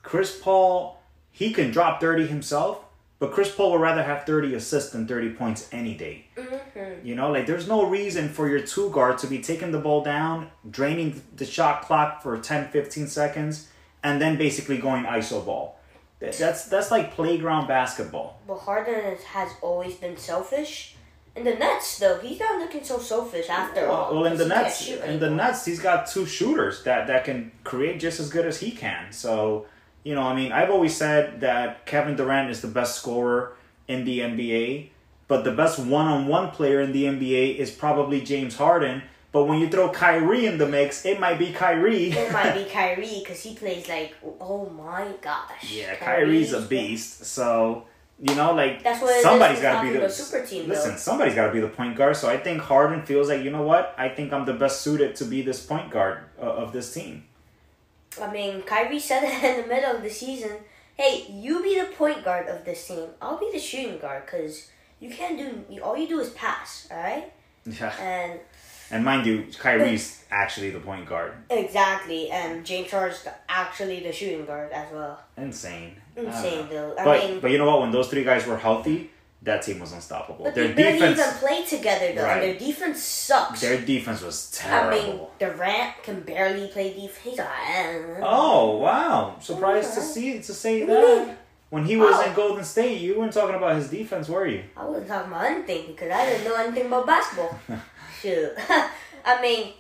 Chris 0.02 0.38
Paul, 0.38 1.00
he 1.30 1.52
can 1.52 1.70
drop 1.70 2.00
thirty 2.00 2.26
himself, 2.26 2.84
but 3.18 3.32
Chris 3.32 3.52
Paul 3.54 3.72
would 3.72 3.80
rather 3.80 4.02
have 4.02 4.24
thirty 4.24 4.54
assists 4.54 4.90
than 4.92 5.06
thirty 5.06 5.30
points 5.30 5.68
any 5.72 5.94
day. 5.94 6.26
Mm-hmm. 6.36 7.06
You 7.06 7.14
know, 7.14 7.30
like 7.30 7.46
there's 7.46 7.66
no 7.68 7.86
reason 7.86 8.28
for 8.28 8.48
your 8.48 8.60
two 8.60 8.90
guard 8.90 9.18
to 9.18 9.26
be 9.26 9.40
taking 9.40 9.72
the 9.72 9.78
ball 9.78 10.02
down, 10.02 10.50
draining 10.70 11.22
the 11.34 11.44
shot 11.44 11.82
clock 11.82 12.22
for 12.22 12.38
10, 12.38 12.68
15 12.68 13.06
seconds, 13.08 13.68
and 14.02 14.20
then 14.20 14.36
basically 14.38 14.78
going 14.78 15.04
iso 15.04 15.44
ball. 15.44 15.78
That's 16.20 16.66
that's 16.66 16.90
like 16.90 17.12
playground 17.12 17.68
basketball. 17.68 18.40
But 18.46 18.58
Harden 18.58 19.16
has 19.26 19.50
always 19.62 19.94
been 19.94 20.16
selfish, 20.16 20.96
In 21.36 21.44
the 21.44 21.54
Nets, 21.54 21.98
though, 22.00 22.18
he's 22.18 22.40
not 22.40 22.58
looking 22.58 22.82
so 22.82 22.98
selfish 22.98 23.48
after 23.48 23.86
all. 23.86 24.12
Well, 24.12 24.24
in 24.24 24.36
the 24.36 24.46
Nets, 24.46 24.88
in 24.88 25.20
the. 25.20 25.30
Nets, 25.30 25.64
he's 25.64 25.78
got 25.78 26.08
two 26.08 26.26
shooters 26.26 26.82
that 26.82 27.06
that 27.06 27.24
can 27.24 27.52
create 27.62 28.00
just 28.00 28.18
as 28.18 28.28
good 28.28 28.46
as 28.46 28.58
he 28.58 28.72
can. 28.72 29.12
So, 29.12 29.66
you 30.08 30.14
know, 30.14 30.22
I 30.22 30.34
mean, 30.34 30.52
I've 30.52 30.70
always 30.70 30.96
said 30.96 31.42
that 31.42 31.84
Kevin 31.84 32.16
Durant 32.16 32.48
is 32.48 32.62
the 32.62 32.68
best 32.68 32.96
scorer 32.96 33.52
in 33.88 34.06
the 34.06 34.20
NBA, 34.20 34.88
but 35.26 35.44
the 35.44 35.52
best 35.52 35.78
one-on-one 35.78 36.52
player 36.52 36.80
in 36.80 36.92
the 36.92 37.04
NBA 37.04 37.56
is 37.56 37.70
probably 37.70 38.22
James 38.22 38.56
Harden. 38.56 39.02
But 39.32 39.44
when 39.44 39.58
you 39.58 39.68
throw 39.68 39.90
Kyrie 39.90 40.46
in 40.46 40.56
the 40.56 40.66
mix, 40.66 41.04
it 41.04 41.20
might 41.20 41.38
be 41.38 41.52
Kyrie. 41.52 42.12
It 42.12 42.32
might 42.32 42.54
be 42.54 42.64
Kyrie 42.72 43.18
because 43.18 43.42
he 43.42 43.54
plays 43.54 43.86
like, 43.86 44.14
oh 44.40 44.70
my 44.70 45.12
gosh. 45.20 45.70
yeah, 45.70 45.94
Kyrie's 45.96 46.54
a 46.54 46.62
beast. 46.62 47.26
So. 47.26 47.84
You 48.20 48.34
know, 48.34 48.52
like 48.52 48.82
That's 48.82 49.00
what 49.00 49.22
somebody's 49.22 49.60
got 49.60 49.80
to 49.80 49.92
be 49.92 49.96
the 49.96 50.08
super 50.08 50.44
team, 50.44 50.66
though. 50.66 50.74
Listen, 50.74 50.98
somebody's 50.98 51.36
got 51.36 51.46
to 51.46 51.52
be 51.52 51.60
the 51.60 51.68
point 51.68 51.94
guard. 51.94 52.16
So 52.16 52.28
I 52.28 52.36
think 52.36 52.60
Harden 52.60 53.06
feels 53.06 53.28
like 53.28 53.44
you 53.44 53.50
know 53.52 53.62
what? 53.62 53.94
I 53.96 54.08
think 54.08 54.32
I'm 54.32 54.44
the 54.44 54.54
best 54.54 54.80
suited 54.80 55.14
to 55.16 55.24
be 55.24 55.40
this 55.42 55.64
point 55.64 55.92
guard 55.92 56.22
uh, 56.36 56.46
of 56.46 56.72
this 56.72 56.92
team. 56.92 57.28
I 58.20 58.32
mean, 58.32 58.62
Kyrie 58.62 58.98
said 59.00 59.22
it 59.24 59.42
in 59.44 59.62
the 59.62 59.68
middle 59.74 59.96
of 59.96 60.02
the 60.02 60.10
season. 60.10 60.52
Hey, 60.96 61.26
you 61.30 61.62
be 61.62 61.78
the 61.80 61.86
point 61.86 62.24
guard 62.24 62.48
of 62.48 62.64
this 62.64 62.86
team. 62.88 63.08
I'll 63.22 63.38
be 63.38 63.50
the 63.52 63.58
shooting 63.58 63.98
guard 63.98 64.26
because 64.26 64.68
you 65.00 65.10
can't 65.10 65.38
do. 65.38 65.80
All 65.80 65.96
you 65.96 66.08
do 66.08 66.18
is 66.20 66.30
pass. 66.30 66.88
All 66.90 66.96
right. 66.98 67.32
Yeah. 67.64 67.92
And 68.00 68.40
And 68.90 69.04
mind 69.04 69.26
you, 69.26 69.46
Kyrie's 69.58 70.24
actually 70.30 70.70
the 70.70 70.80
point 70.80 71.06
guard. 71.06 71.32
exactly. 71.50 72.30
And 72.30 72.64
James 72.64 72.90
Harden's 72.90 73.22
the- 73.22 73.34
actually 73.48 74.00
the 74.00 74.12
shooting 74.12 74.44
guard 74.46 74.72
as 74.72 74.90
well. 74.92 75.20
Insane. 75.36 75.92
Insane 76.16 76.64
Uh, 76.64 76.68
though. 76.70 76.94
I 76.98 77.04
but 77.04 77.18
mean, 77.30 77.40
but 77.40 77.50
you 77.52 77.58
know 77.58 77.66
what? 77.66 77.80
When 77.82 77.90
those 77.92 78.08
three 78.08 78.24
guys 78.24 78.46
were 78.46 78.56
healthy, 78.56 79.10
that 79.42 79.62
team 79.62 79.78
was 79.78 79.92
unstoppable. 79.92 80.44
but 80.44 80.54
their 80.54 80.68
they 80.68 80.74
barely 80.74 80.98
defense, 80.98 81.18
even 81.20 81.32
play 81.48 81.64
together 81.64 82.12
though, 82.14 82.24
Right. 82.24 82.42
and 82.42 82.42
their 82.42 82.58
defense 82.68 83.02
sucks. 83.02 83.60
their 83.60 83.80
defense 83.80 84.20
was 84.22 84.58
I 84.64 84.68
terrible. 84.68 84.98
mean, 85.08 85.20
Durant 85.38 86.02
can 86.02 86.20
barely 86.20 86.66
play 86.68 86.92
defense. 86.94 87.38
Oh 88.22 88.76
wow! 88.78 89.36
Surprised 89.40 89.94
to 89.94 90.00
Alright. 90.00 90.14
see 90.14 90.38
to 90.40 90.52
say 90.54 90.84
that. 90.84 91.36
When 91.70 91.84
he 91.84 91.96
was 91.98 92.14
Oh. 92.16 92.22
in 92.26 92.32
Golden 92.34 92.64
State, 92.64 92.98
you 92.98 93.18
weren't 93.18 93.32
talking 93.32 93.54
about 93.54 93.76
his 93.76 93.90
defense, 93.90 94.26
were 94.28 94.46
you? 94.46 94.62
I 94.74 94.84
wasn't 94.86 95.08
talking 95.08 95.30
about 95.30 95.44
anything 95.44 95.88
because 95.88 96.10
I 96.10 96.24
didn't 96.24 96.44
know 96.44 96.54
anything 96.56 96.86
about 96.86 97.06
basketball. 97.06 97.58
Shoot. 98.22 98.52
I 99.26 99.42
mean, 99.42 99.74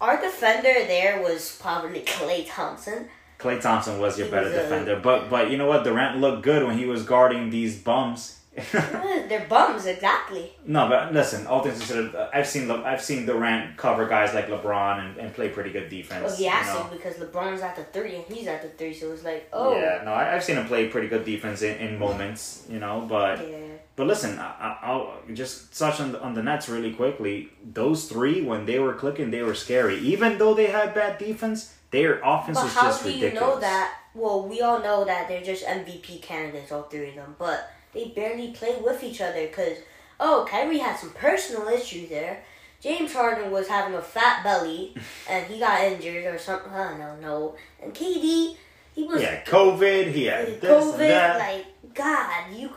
our 0.00 0.20
defender 0.20 0.74
there 0.88 1.22
was 1.22 1.56
probably 1.62 2.00
Klay 2.00 2.44
Thompson. 2.48 3.08
Klay 3.38 3.60
Thompson 3.60 4.00
was 4.00 4.18
your 4.18 4.26
better 4.28 4.46
was 4.48 4.54
a- 4.54 4.62
defender, 4.62 4.96
but 5.02 5.30
but 5.30 5.50
you 5.52 5.56
know 5.56 5.66
what? 5.68 5.84
Durant 5.84 6.18
looked 6.20 6.42
good 6.42 6.66
when 6.66 6.76
he 6.76 6.84
was 6.86 7.04
guarding 7.04 7.48
these 7.50 7.78
bums. 7.78 8.39
They're 8.72 9.46
bums, 9.48 9.86
exactly. 9.86 10.52
no, 10.66 10.88
but 10.88 11.12
listen, 11.12 11.46
all 11.46 11.62
things 11.62 11.78
considered, 11.78 12.14
uh, 12.14 12.30
I've 12.34 12.46
seen 12.48 12.66
Le- 12.68 12.82
I've 12.82 13.00
seen 13.02 13.24
Durant 13.24 13.76
cover 13.76 14.06
guys 14.08 14.34
like 14.34 14.48
LeBron 14.48 14.98
and, 15.00 15.16
and 15.18 15.32
play 15.34 15.48
pretty 15.50 15.70
good 15.70 15.88
defense. 15.88 16.24
Well, 16.24 16.36
he 16.36 16.44
you 16.44 16.50
know? 16.50 16.88
because 16.92 17.14
LeBron's 17.16 17.62
at 17.62 17.76
the 17.76 17.84
three 17.84 18.16
and 18.16 18.24
he's 18.24 18.48
at 18.48 18.62
the 18.62 18.68
three, 18.70 18.92
so 18.92 19.12
it's 19.12 19.22
like, 19.24 19.48
oh. 19.52 19.76
Yeah, 19.76 20.02
no, 20.04 20.12
I, 20.12 20.34
I've 20.34 20.42
seen 20.42 20.56
him 20.56 20.66
play 20.66 20.88
pretty 20.88 21.06
good 21.08 21.24
defense 21.24 21.62
in, 21.62 21.76
in 21.78 21.98
moments, 21.98 22.66
you 22.68 22.80
know. 22.80 23.06
But 23.08 23.48
Yeah. 23.48 23.56
but 23.94 24.08
listen, 24.08 24.38
I, 24.38 24.48
I, 24.60 24.78
I'll 24.82 25.14
just 25.32 25.78
touch 25.78 26.00
on 26.00 26.12
the, 26.12 26.20
on 26.20 26.34
the 26.34 26.42
Nets 26.42 26.68
really 26.68 26.92
quickly. 26.92 27.50
Those 27.64 28.08
three, 28.08 28.42
when 28.42 28.66
they 28.66 28.80
were 28.80 28.94
clicking, 28.94 29.30
they 29.30 29.42
were 29.42 29.54
scary. 29.54 29.98
Even 30.00 30.38
though 30.38 30.54
they 30.54 30.66
had 30.66 30.92
bad 30.92 31.18
defense, 31.18 31.72
their 31.92 32.20
offense 32.24 32.56
But 32.58 32.64
was 32.64 32.74
how 32.74 32.82
just 32.82 33.04
do 33.04 33.10
you 33.10 33.24
ridiculous. 33.26 33.54
know 33.54 33.60
that? 33.60 33.96
Well, 34.12 34.48
we 34.48 34.60
all 34.60 34.80
know 34.82 35.04
that 35.04 35.28
they're 35.28 35.42
just 35.42 35.64
MVP 35.64 36.20
candidates, 36.20 36.72
all 36.72 36.82
three 36.82 37.10
of 37.10 37.14
them, 37.14 37.36
but 37.38 37.70
they 37.94 38.06
barely 38.08 38.52
play 38.52 38.76
with 38.82 39.02
each 39.02 39.20
other 39.20 39.46
because, 39.46 39.78
oh, 40.18 40.46
Kyrie 40.48 40.78
had 40.78 40.96
some 40.98 41.10
personal 41.10 41.68
issues 41.68 42.08
there. 42.08 42.42
James 42.80 43.12
Harden 43.12 43.50
was 43.50 43.68
having 43.68 43.94
a 43.94 44.00
fat 44.02 44.42
belly 44.42 44.94
and 45.28 45.46
he 45.46 45.58
got 45.58 45.82
injured 45.82 46.24
or 46.32 46.38
something. 46.38 46.72
I 46.72 46.96
don't 46.96 47.20
know. 47.20 47.56
And 47.82 47.92
KD, 47.92 48.56
he 48.94 49.02
was 49.04 49.20
Yeah, 49.22 49.42
COVID. 49.44 50.12
He 50.12 50.24
had 50.26 50.60
this 50.60 50.70
COVID. 50.70 50.92
and 50.92 51.00
that. 51.00 51.38
Like, 51.38 51.94
God, 51.94 52.52
you. 52.54 52.70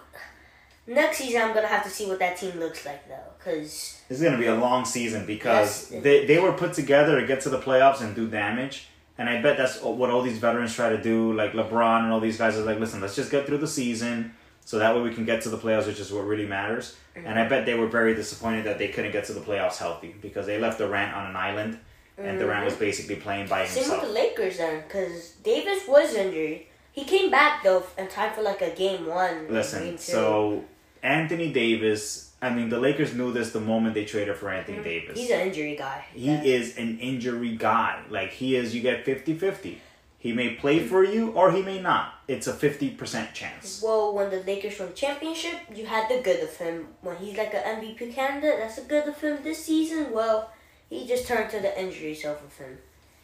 Next 0.85 1.17
season, 1.19 1.41
I'm 1.41 1.53
gonna 1.53 1.67
have 1.67 1.83
to 1.85 1.89
see 1.89 2.07
what 2.07 2.19
that 2.19 2.35
team 2.37 2.59
looks 2.59 2.85
like 2.85 3.07
though, 3.07 3.15
because 3.37 4.01
This 4.09 4.17
is 4.17 4.21
gonna 4.21 4.37
be 4.37 4.47
a 4.47 4.55
long 4.55 4.83
season 4.83 5.25
because 5.25 5.89
Yes. 5.89 6.03
they, 6.03 6.25
they 6.25 6.39
were 6.39 6.51
put 6.51 6.73
together 6.73 7.21
to 7.21 7.25
get 7.25 7.39
to 7.41 7.49
the 7.49 7.59
playoffs 7.59 8.01
and 8.01 8.13
do 8.13 8.27
damage. 8.27 8.87
And 9.17 9.29
I 9.29 9.41
bet 9.41 9.55
that's 9.57 9.81
what 9.81 10.09
all 10.09 10.21
these 10.21 10.39
veterans 10.39 10.75
try 10.75 10.89
to 10.89 11.01
do. 11.01 11.31
Like 11.33 11.53
LeBron 11.53 12.03
and 12.03 12.11
all 12.11 12.19
these 12.19 12.37
guys 12.37 12.57
are 12.57 12.63
like, 12.65 12.79
listen, 12.79 12.99
let's 12.99 13.15
just 13.15 13.31
get 13.31 13.45
through 13.45 13.59
the 13.59 13.67
season, 13.67 14.33
so 14.65 14.79
that 14.79 14.95
way 14.95 15.01
we 15.01 15.13
can 15.13 15.25
get 15.25 15.41
to 15.43 15.49
the 15.49 15.57
playoffs, 15.57 15.87
which 15.87 15.99
is 15.99 16.11
what 16.11 16.25
really 16.25 16.45
matters. 16.45 16.95
And 17.15 17.37
I 17.39 17.47
bet 17.47 17.65
they 17.65 17.75
were 17.75 17.87
very 17.87 18.15
disappointed 18.15 18.65
that 18.65 18.77
they 18.79 18.87
couldn't 18.87 19.11
get 19.11 19.25
to 19.25 19.33
the 19.33 19.39
playoffs 19.41 19.77
healthy 19.77 20.15
because 20.21 20.45
they 20.47 20.59
left 20.59 20.79
Durant 20.79 21.13
on 21.13 21.27
an 21.29 21.35
island, 21.35 21.77
and 22.17 22.39
Durant 22.39 22.65
was 22.65 22.75
basically 22.75 23.17
playing 23.17 23.47
by 23.47 23.59
himself. 23.65 23.85
same 23.85 23.99
with 23.99 24.07
the 24.07 24.13
Lakers 24.13 24.57
then, 24.57 24.83
because 24.87 25.31
Davis 25.43 25.87
was 25.87 26.13
injured. 26.15 26.61
He 26.91 27.03
came 27.05 27.29
back 27.31 27.63
though 27.63 27.83
in 27.97 28.07
time 28.07 28.33
for 28.33 28.41
like 28.41 28.61
a 28.61 28.69
game 28.71 29.05
one. 29.07 29.29
and 29.33 29.47
game 29.47 29.53
Listen, 29.55 29.91
two. 29.91 29.97
so 29.97 30.63
Anthony 31.01 31.51
Davis. 31.51 32.31
I 32.41 32.49
mean, 32.53 32.67
the 32.69 32.79
Lakers 32.79 33.13
knew 33.13 33.31
this 33.31 33.51
the 33.51 33.61
moment 33.61 33.93
they 33.95 34.03
traded 34.05 34.35
for 34.35 34.49
Anthony 34.49 34.83
Davis. 34.83 35.11
Mm-hmm. 35.11 35.19
he's 35.19 35.31
an 35.31 35.39
injury 35.47 35.75
guy. 35.77 36.03
He 36.13 36.25
Yeah. 36.27 36.43
is 36.43 36.77
an 36.77 36.99
injury 36.99 37.55
guy. 37.55 38.01
Like 38.09 38.31
he 38.31 38.55
is, 38.57 38.75
you 38.75 38.81
get 38.81 39.05
50-50. 39.05 39.77
He 40.23 40.31
may 40.31 40.51
play 40.55 40.79
for 40.79 41.03
you 41.03 41.31
or 41.31 41.51
he 41.51 41.61
may 41.61 41.81
not. 41.81 42.13
It's 42.29 42.47
a 42.47 42.53
50% 42.53 43.33
chance. 43.33 43.81
Well, 43.83 44.13
when 44.15 44.29
the 44.29 44.39
Lakers 44.43 44.79
won 44.79 44.87
the 44.89 44.95
championship, 44.95 45.55
you 45.75 45.85
had 45.85 46.07
the 46.09 46.21
good 46.23 46.41
of 46.41 46.55
him. 46.55 46.87
When 47.01 47.17
he's 47.17 47.37
like 47.37 47.53
an 47.53 47.63
MVP 47.81 48.15
candidate, 48.15 48.57
that's 48.59 48.77
the 48.77 48.83
good 48.87 49.05
of 49.09 49.19
him 49.19 49.43
this 49.43 49.65
season. 49.65 50.13
Well, 50.13 50.49
he 50.89 51.05
just 51.05 51.27
turned 51.27 51.49
to 51.51 51.59
the 51.59 51.77
injury 51.77 52.15
self 52.15 52.41
of 52.41 52.57
him. 52.57 52.77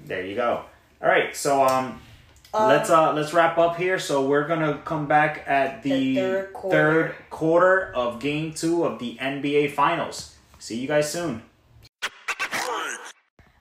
There 0.06 0.26
you 0.26 0.36
go. 0.36 0.66
All 1.02 1.08
right, 1.08 1.34
so 1.34 1.64
um, 1.64 2.02
Um, 2.54 2.68
let's 2.68 2.90
uh 2.90 3.14
let's 3.14 3.32
wrap 3.34 3.58
up 3.58 3.78
here. 3.78 3.98
So 4.00 4.26
we're 4.28 4.48
gonna 4.48 4.82
come 4.84 5.06
back 5.08 5.44
at 5.48 5.82
the, 5.84 5.92
The 5.92 6.16
third 6.16 6.54
quarter. 6.54 6.78
third 6.78 7.16
quarter 7.30 7.94
of 7.96 8.20
Game 8.20 8.52
Two 8.54 8.84
of 8.84 9.00
the 9.00 9.16
NBA 9.22 9.72
Finals. 9.72 10.36
See 10.58 10.78
you 10.82 10.88
guys 10.90 11.10
soon. 11.10 11.44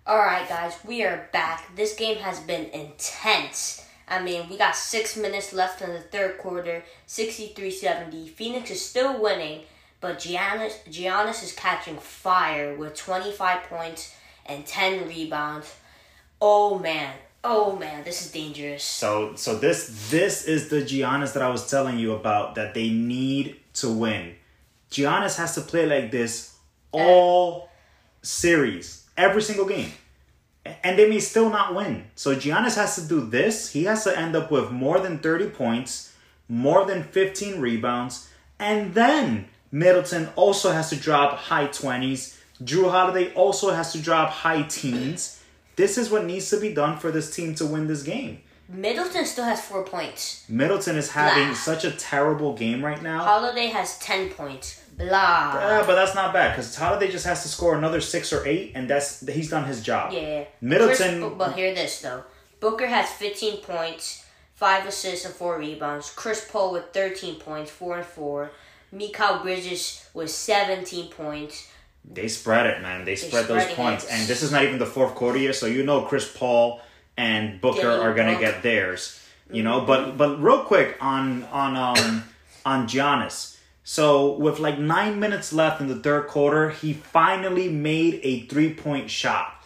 Alright, 0.08 0.48
guys, 0.48 0.74
we 0.86 1.02
are 1.02 1.28
back. 1.34 1.76
This 1.76 1.94
game 1.94 2.16
has 2.16 2.40
been 2.40 2.70
intense. 2.70 3.84
I 4.08 4.22
mean, 4.22 4.48
we 4.48 4.56
got 4.56 4.74
six 4.74 5.18
minutes 5.18 5.52
left 5.52 5.82
in 5.82 5.92
the 5.92 6.00
third 6.00 6.38
quarter, 6.38 6.82
63 7.04 7.70
70. 7.70 8.28
Phoenix 8.28 8.70
is 8.70 8.82
still 8.82 9.20
winning, 9.20 9.64
but 10.00 10.18
Giannis, 10.18 10.78
Giannis 10.88 11.42
is 11.42 11.52
catching 11.52 11.98
fire 11.98 12.74
with 12.74 12.94
25 12.94 13.64
points 13.64 14.14
and 14.46 14.64
10 14.64 15.08
rebounds. 15.08 15.76
Oh 16.40 16.78
man, 16.78 17.14
oh 17.44 17.76
man, 17.76 18.02
this 18.02 18.24
is 18.24 18.32
dangerous. 18.32 18.82
So 18.82 19.34
so 19.34 19.58
this 19.58 20.08
this 20.08 20.46
is 20.46 20.70
the 20.70 20.80
Giannis 20.80 21.34
that 21.34 21.42
I 21.42 21.50
was 21.50 21.68
telling 21.68 21.98
you 21.98 22.14
about 22.14 22.54
that 22.54 22.72
they 22.72 22.88
need 22.88 23.56
to 23.74 23.92
win. 23.92 24.36
Giannis 24.90 25.36
has 25.36 25.54
to 25.56 25.60
play 25.60 25.84
like 25.84 26.10
this 26.10 26.56
uh, 26.94 26.96
all 26.96 27.68
series, 28.22 28.97
every 29.18 29.42
single 29.42 29.66
game. 29.66 29.92
And 30.82 30.98
they 30.98 31.08
may 31.08 31.20
still 31.20 31.50
not 31.50 31.74
win. 31.74 32.04
So 32.14 32.34
Giannis 32.34 32.76
has 32.76 32.94
to 32.96 33.02
do 33.06 33.20
this. 33.26 33.72
He 33.72 33.84
has 33.84 34.04
to 34.04 34.18
end 34.18 34.36
up 34.36 34.50
with 34.50 34.70
more 34.70 35.00
than 35.00 35.18
30 35.18 35.50
points, 35.50 36.14
more 36.48 36.84
than 36.86 37.02
15 37.02 37.60
rebounds, 37.60 38.30
and 38.58 38.94
then 38.94 39.48
Middleton 39.70 40.28
also 40.34 40.72
has 40.72 40.90
to 40.90 40.96
drop 40.96 41.38
high 41.38 41.66
20s. 41.68 42.36
Jrue 42.62 42.90
Holiday 42.90 43.32
also 43.34 43.72
has 43.72 43.92
to 43.92 44.00
drop 44.00 44.30
high 44.30 44.62
teens. 44.62 45.42
This 45.76 45.96
is 45.96 46.10
what 46.10 46.24
needs 46.24 46.50
to 46.50 46.58
be 46.58 46.72
done 46.72 46.98
for 46.98 47.10
this 47.10 47.34
team 47.34 47.54
to 47.56 47.66
win 47.66 47.86
this 47.86 48.02
game. 48.02 48.40
Middleton 48.68 49.24
still 49.24 49.44
has 49.44 49.60
four 49.62 49.84
points. 49.84 50.44
Middleton 50.48 50.96
is 50.96 51.10
having 51.12 51.46
Blah. 51.46 51.54
such 51.54 51.84
a 51.84 51.90
terrible 51.92 52.54
game 52.54 52.84
right 52.84 53.00
now. 53.00 53.24
Holiday 53.24 53.68
has 53.68 53.98
10 53.98 54.30
points. 54.30 54.82
Blah. 54.98 55.54
Yeah, 55.54 55.84
but 55.86 55.94
that's 55.94 56.14
not 56.14 56.32
bad 56.32 56.52
because 56.52 56.74
Holiday 56.74 57.10
just 57.10 57.24
has 57.24 57.42
to 57.42 57.48
score 57.48 57.76
another 57.76 58.00
six 58.00 58.32
or 58.32 58.46
eight, 58.46 58.72
and 58.74 58.90
that's 58.90 59.26
he's 59.26 59.48
done 59.48 59.64
his 59.64 59.82
job. 59.82 60.12
Yeah. 60.12 60.44
Middleton- 60.60 61.20
Chris, 61.20 61.34
but 61.38 61.52
hear 61.54 61.72
this 61.74 62.00
though. 62.00 62.24
Booker 62.60 62.88
has 62.88 63.08
15 63.10 63.58
points, 63.58 64.24
five 64.54 64.84
assists 64.86 65.24
and 65.24 65.32
four 65.32 65.58
rebounds. 65.58 66.10
Chris 66.10 66.48
Paul 66.50 66.72
with 66.72 66.92
13 66.92 67.36
points, 67.36 67.70
four 67.70 67.98
and 67.98 68.06
four. 68.06 68.50
Mikal 68.92 69.42
Bridges 69.42 70.08
with 70.14 70.30
17 70.30 71.10
points. 71.10 71.70
They 72.04 72.26
spread 72.26 72.66
it, 72.66 72.82
man. 72.82 73.04
They 73.04 73.16
spread 73.16 73.46
those 73.46 73.66
points, 73.74 74.04
it. 74.04 74.10
and 74.10 74.26
this 74.26 74.42
is 74.42 74.50
not 74.50 74.64
even 74.64 74.78
the 74.78 74.86
fourth 74.86 75.14
quarter 75.14 75.38
yet, 75.38 75.54
so 75.54 75.66
you 75.66 75.84
know 75.84 76.02
Chris 76.02 76.30
Paul 76.34 76.80
and 77.16 77.60
Booker 77.60 77.82
Getting 77.82 78.00
are 78.00 78.14
gonna 78.14 78.38
get 78.38 78.62
theirs. 78.62 79.20
You 79.50 79.62
know, 79.62 79.82
but 79.82 80.16
but 80.16 80.42
real 80.42 80.64
quick 80.64 80.96
on 81.00 81.44
on 81.44 81.76
um 81.76 82.24
on 82.64 82.88
Giannis. 82.88 83.57
So 83.90 84.32
with 84.32 84.58
like 84.58 84.78
nine 84.78 85.18
minutes 85.18 85.50
left 85.50 85.80
in 85.80 85.88
the 85.88 85.96
third 85.96 86.26
quarter, 86.26 86.68
he 86.68 86.92
finally 86.92 87.70
made 87.70 88.20
a 88.22 88.40
three 88.42 88.74
point 88.74 89.08
shot. 89.08 89.64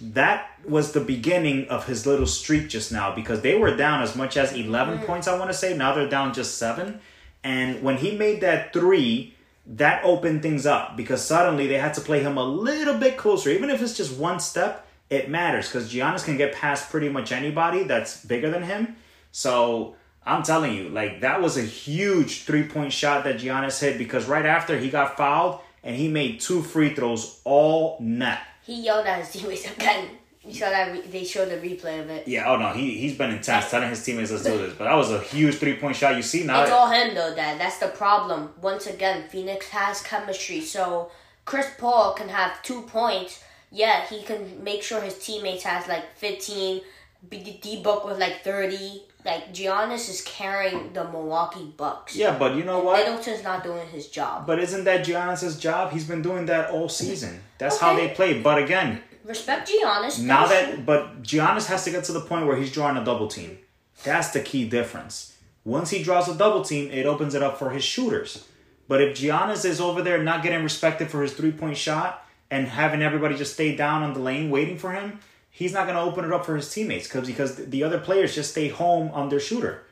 That 0.00 0.50
was 0.66 0.90
the 0.90 0.98
beginning 0.98 1.68
of 1.68 1.86
his 1.86 2.04
little 2.04 2.26
streak 2.26 2.68
just 2.68 2.90
now 2.90 3.14
because 3.14 3.42
they 3.42 3.56
were 3.56 3.76
down 3.76 4.02
as 4.02 4.16
much 4.16 4.36
as 4.36 4.52
11 4.52 4.98
mm. 4.98 5.06
points, 5.06 5.28
I 5.28 5.38
want 5.38 5.52
to 5.52 5.56
say. 5.56 5.76
Now 5.76 5.94
they're 5.94 6.08
down 6.08 6.34
just 6.34 6.58
seven. 6.58 7.00
And 7.44 7.80
when 7.80 7.98
he 7.98 8.16
made 8.16 8.40
that 8.40 8.72
three, 8.72 9.36
that 9.64 10.02
opened 10.02 10.42
things 10.42 10.66
up 10.66 10.96
because 10.96 11.24
suddenly 11.24 11.68
they 11.68 11.78
had 11.78 11.94
to 11.94 12.00
play 12.00 12.24
him 12.24 12.38
a 12.38 12.44
little 12.44 12.98
bit 12.98 13.16
closer. 13.16 13.50
Even 13.50 13.70
if 13.70 13.80
it's 13.80 13.96
just 13.96 14.18
one 14.18 14.40
step, 14.40 14.84
it 15.10 15.30
matters 15.30 15.68
because 15.68 15.94
Giannis 15.94 16.24
can 16.24 16.36
get 16.36 16.56
past 16.56 16.90
pretty 16.90 17.08
much 17.08 17.30
anybody 17.30 17.84
that's 17.84 18.24
bigger 18.24 18.50
than 18.50 18.64
him. 18.64 18.96
So 19.30 19.94
I'm 20.26 20.42
telling 20.42 20.74
you, 20.74 20.88
like 20.90 21.20
that 21.20 21.40
was 21.40 21.56
a 21.56 21.62
huge 21.62 22.42
three 22.44 22.64
point 22.64 22.92
shot 22.92 23.24
that 23.24 23.36
Giannis 23.36 23.80
hit 23.80 23.98
because 23.98 24.26
right 24.26 24.46
after 24.46 24.78
he 24.78 24.90
got 24.90 25.16
fouled 25.16 25.60
and 25.82 25.96
he 25.96 26.08
made 26.08 26.40
two 26.40 26.62
free 26.62 26.94
throws 26.94 27.40
all 27.44 27.96
net. 28.00 28.40
He 28.62 28.82
yelled 28.82 29.06
at 29.06 29.20
his 29.20 29.30
teammates 29.30 29.70
again. 29.70 30.08
You 30.44 30.54
saw 30.54 30.70
that 30.70 30.92
re- 30.92 31.02
they 31.02 31.24
showed 31.24 31.50
the 31.50 31.56
replay 31.56 32.00
of 32.00 32.08
it. 32.08 32.26
Yeah, 32.26 32.50
oh 32.50 32.56
no, 32.56 32.72
he 32.72 32.96
he's 32.98 33.16
been 33.16 33.30
intense 33.30 33.70
telling 33.70 33.88
his 33.88 34.02
teammates 34.02 34.30
let's 34.30 34.44
do 34.44 34.56
this. 34.56 34.74
But 34.74 34.84
that 34.84 34.94
was 34.94 35.10
a 35.10 35.20
huge 35.20 35.56
three 35.56 35.76
point 35.76 35.96
shot. 35.96 36.16
You 36.16 36.22
see 36.22 36.44
now 36.44 36.62
It's 36.62 36.70
all 36.70 36.90
him 36.90 37.14
though, 37.14 37.34
Dad. 37.34 37.60
That's 37.60 37.78
the 37.78 37.88
problem. 37.88 38.50
Once 38.60 38.86
again, 38.86 39.28
Phoenix 39.28 39.68
has 39.68 40.02
chemistry, 40.02 40.60
so 40.60 41.10
Chris 41.44 41.68
Paul 41.78 42.14
can 42.14 42.28
have 42.28 42.62
two 42.62 42.82
points. 42.82 43.42
Yeah, 43.70 44.06
he 44.06 44.22
can 44.22 44.64
make 44.64 44.82
sure 44.82 45.00
his 45.00 45.18
teammates 45.18 45.64
has 45.64 45.86
like 45.88 46.16
fifteen. 46.16 46.82
D 47.28 47.82
Book 47.82 48.06
with 48.06 48.18
like 48.18 48.42
thirty. 48.42 49.02
Like 49.24 49.52
Giannis 49.52 50.08
is 50.08 50.22
carrying 50.22 50.92
the 50.92 51.04
Milwaukee 51.04 51.72
Bucks. 51.76 52.16
Yeah, 52.16 52.38
but 52.38 52.56
you 52.56 52.64
know 52.64 52.80
what? 52.80 53.04
Middleton's 53.04 53.42
not 53.42 53.62
doing 53.62 53.86
his 53.88 54.08
job. 54.08 54.46
But 54.46 54.58
isn't 54.58 54.84
that 54.84 55.04
Giannis's 55.04 55.58
job? 55.58 55.92
He's 55.92 56.04
been 56.04 56.22
doing 56.22 56.46
that 56.46 56.70
all 56.70 56.88
season. 56.88 57.40
That's 57.58 57.78
how 57.78 57.94
they 57.94 58.08
play. 58.08 58.40
But 58.40 58.62
again, 58.62 59.02
Respect 59.24 59.70
Giannis. 59.70 60.22
now 60.22 60.46
that 60.46 60.86
but 60.86 61.22
Giannis 61.22 61.66
has 61.66 61.84
to 61.84 61.90
get 61.90 62.04
to 62.04 62.12
the 62.12 62.20
point 62.20 62.46
where 62.46 62.56
he's 62.56 62.72
drawing 62.72 62.96
a 62.96 63.04
double 63.04 63.28
team. 63.28 63.58
That's 64.02 64.30
the 64.30 64.40
key 64.40 64.68
difference. 64.68 65.36
Once 65.64 65.90
he 65.90 66.02
draws 66.02 66.26
a 66.28 66.34
double 66.34 66.64
team, 66.64 66.90
it 66.90 67.04
opens 67.04 67.34
it 67.34 67.42
up 67.42 67.58
for 67.58 67.70
his 67.70 67.84
shooters. 67.84 68.46
But 68.88 69.02
if 69.02 69.16
Giannis 69.18 69.64
is 69.64 69.80
over 69.80 70.02
there 70.02 70.22
not 70.22 70.42
getting 70.42 70.62
respected 70.62 71.10
for 71.10 71.22
his 71.22 71.34
three 71.34 71.52
point 71.52 71.76
shot 71.76 72.26
and 72.50 72.66
having 72.66 73.02
everybody 73.02 73.36
just 73.36 73.54
stay 73.54 73.76
down 73.76 74.02
on 74.02 74.14
the 74.14 74.20
lane 74.20 74.50
waiting 74.50 74.78
for 74.78 74.92
him, 74.92 75.20
he's 75.50 75.72
not 75.72 75.86
going 75.86 75.96
to 75.96 76.02
open 76.02 76.24
it 76.24 76.32
up 76.32 76.46
for 76.46 76.56
his 76.56 76.72
teammates 76.72 77.06
because 77.06 77.26
because 77.26 77.56
the 77.56 77.82
other 77.84 77.98
players 77.98 78.34
just 78.34 78.52
stay 78.52 78.68
home 78.68 79.10
on 79.12 79.28
their 79.28 79.40
shooter. 79.40 79.82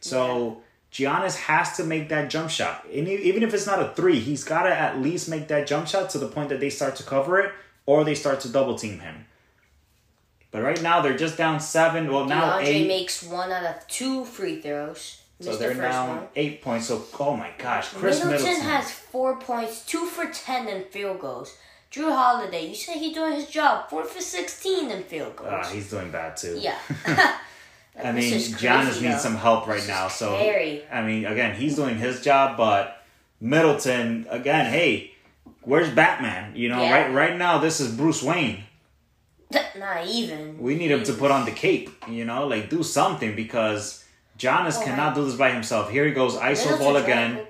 So 0.00 0.62
Giannis 0.92 1.36
has 1.36 1.76
to 1.76 1.84
make 1.84 2.08
that 2.08 2.30
jump 2.30 2.50
shot, 2.50 2.84
and 2.92 3.08
even 3.08 3.42
if 3.42 3.54
it's 3.54 3.66
not 3.66 3.80
a 3.80 3.88
three, 3.94 4.20
he's 4.20 4.44
got 4.44 4.64
to 4.64 4.74
at 4.74 5.00
least 5.00 5.28
make 5.28 5.48
that 5.48 5.66
jump 5.66 5.88
shot 5.88 6.10
to 6.10 6.18
the 6.18 6.28
point 6.28 6.48
that 6.50 6.60
they 6.60 6.70
start 6.70 6.96
to 6.96 7.02
cover 7.02 7.38
it 7.40 7.52
or 7.86 8.04
they 8.04 8.14
start 8.14 8.40
to 8.40 8.48
double 8.48 8.76
team 8.76 9.00
him. 9.00 9.26
But 10.50 10.62
right 10.62 10.80
now 10.80 11.00
they're 11.00 11.16
just 11.16 11.36
down 11.36 11.58
seven. 11.58 12.12
Well, 12.12 12.26
now 12.26 12.58
DeAndre 12.58 12.64
eight. 12.64 12.86
makes 12.88 13.22
one 13.24 13.50
out 13.50 13.64
of 13.64 13.88
two 13.88 14.24
free 14.24 14.60
throws. 14.60 15.20
so 15.40 15.56
they're 15.56 15.74
the 15.74 15.82
now 15.82 16.08
one. 16.08 16.28
eight 16.36 16.62
points. 16.62 16.86
So 16.86 17.04
oh 17.18 17.36
my 17.36 17.50
gosh, 17.58 17.88
Khris 17.88 18.20
Middleton, 18.24 18.30
Middleton. 18.46 18.62
has 18.62 18.90
four 18.90 19.36
points, 19.40 19.84
two 19.84 20.06
for 20.06 20.26
ten 20.26 20.68
in 20.68 20.84
field 20.84 21.18
goals. 21.18 21.56
Jrue 21.94 22.10
Holiday, 22.12 22.66
you 22.66 22.74
say 22.74 22.98
he's 22.98 23.14
doing 23.14 23.34
his 23.34 23.46
job, 23.46 23.88
four 23.88 24.04
for 24.04 24.20
sixteen 24.20 24.90
in 24.90 25.02
field 25.04 25.36
goals. 25.36 25.50
Ah, 25.52 25.64
he's 25.70 25.88
doing 25.90 26.10
bad 26.10 26.36
too. 26.36 26.58
yeah. 26.60 26.78
I 28.02 28.10
mean, 28.10 28.32
is 28.34 28.52
Giannis 28.54 28.84
crazy, 28.84 29.06
needs 29.06 29.22
though. 29.22 29.30
some 29.30 29.36
help 29.36 29.68
right 29.68 29.76
This 29.78 29.86
now. 29.88 30.08
So 30.08 30.34
scary. 30.36 30.82
I 30.90 31.02
mean, 31.02 31.24
again, 31.26 31.54
he's 31.54 31.76
doing 31.76 31.96
his 31.96 32.20
job, 32.20 32.56
but 32.56 33.00
Middleton, 33.40 34.26
again, 34.30 34.66
hey, 34.72 35.12
where's 35.62 35.90
Batman? 35.90 36.56
You 36.56 36.70
know, 36.70 36.82
Yeah. 36.82 36.92
right 36.92 37.12
right 37.12 37.36
now 37.36 37.58
this 37.58 37.78
is 37.80 37.94
Bruce 37.94 38.22
Wayne. 38.22 38.64
Not 39.78 40.06
even. 40.08 40.58
We 40.58 40.74
need 40.74 40.90
him 40.90 41.04
to 41.04 41.12
put 41.12 41.30
on 41.30 41.44
the 41.44 41.52
cape. 41.52 41.90
You 42.08 42.24
know, 42.24 42.46
like 42.48 42.68
do 42.70 42.82
something 42.82 43.36
because 43.36 44.02
Giannis 44.38 44.78
Oh, 44.80 44.84
cannot 44.84 45.06
right. 45.08 45.14
do 45.14 45.24
this 45.26 45.36
by 45.36 45.50
himself. 45.52 45.90
Here 45.90 46.04
he 46.06 46.12
goes, 46.12 46.34
iso 46.34 46.40
Middleton's 46.72 46.78
ball 46.80 46.96
again. 46.96 47.40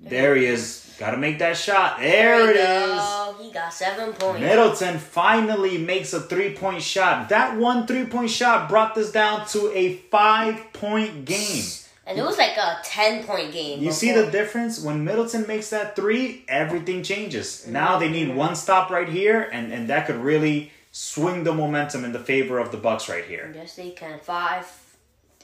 There 0.00 0.34
he 0.36 0.46
is. 0.46 0.84
Got 0.98 1.10
to 1.10 1.18
make 1.18 1.38
that 1.40 1.58
shot. 1.58 1.98
There 2.00 2.38
There 2.46 2.50
it 2.52 2.56
is. 2.56 2.98
go. 2.98 3.25
He 3.46 3.52
got 3.52 3.72
seven 3.72 4.12
points. 4.12 4.40
Middleton 4.40 4.98
finally 4.98 5.78
makes 5.78 6.12
a 6.12 6.20
three 6.20 6.54
point 6.54 6.82
shot. 6.82 7.28
That 7.28 7.56
one 7.56 7.86
three 7.86 8.04
point 8.04 8.30
shot 8.30 8.68
brought 8.68 8.96
this 8.96 9.12
down 9.12 9.46
to 9.48 9.70
a 9.72 9.98
five 10.10 10.72
point 10.72 11.24
game. 11.24 11.62
And 12.08 12.18
it 12.18 12.22
was 12.22 12.38
like 12.38 12.56
a 12.56 12.78
ten 12.82 13.24
point 13.24 13.52
game. 13.52 13.80
You 13.80 13.92
see 13.92 14.12
the 14.12 14.28
difference? 14.32 14.80
When 14.80 15.04
Middleton 15.04 15.46
makes 15.46 15.70
that 15.70 15.94
three, 15.94 16.44
everything 16.48 17.04
changes. 17.04 17.68
Now 17.68 17.98
they 17.98 18.08
need 18.08 18.34
one 18.34 18.56
stop 18.56 18.90
right 18.90 19.08
here, 19.08 19.48
and, 19.52 19.72
and 19.72 19.88
that 19.90 20.06
could 20.06 20.16
really 20.16 20.72
swing 20.90 21.44
the 21.44 21.54
momentum 21.54 22.04
in 22.04 22.12
the 22.12 22.18
favor 22.18 22.58
of 22.58 22.72
the 22.72 22.78
Bucks 22.78 23.08
right 23.08 23.24
here. 23.24 23.52
Yes, 23.54 23.76
they 23.76 23.90
can. 23.90 24.18
Five, 24.18 24.66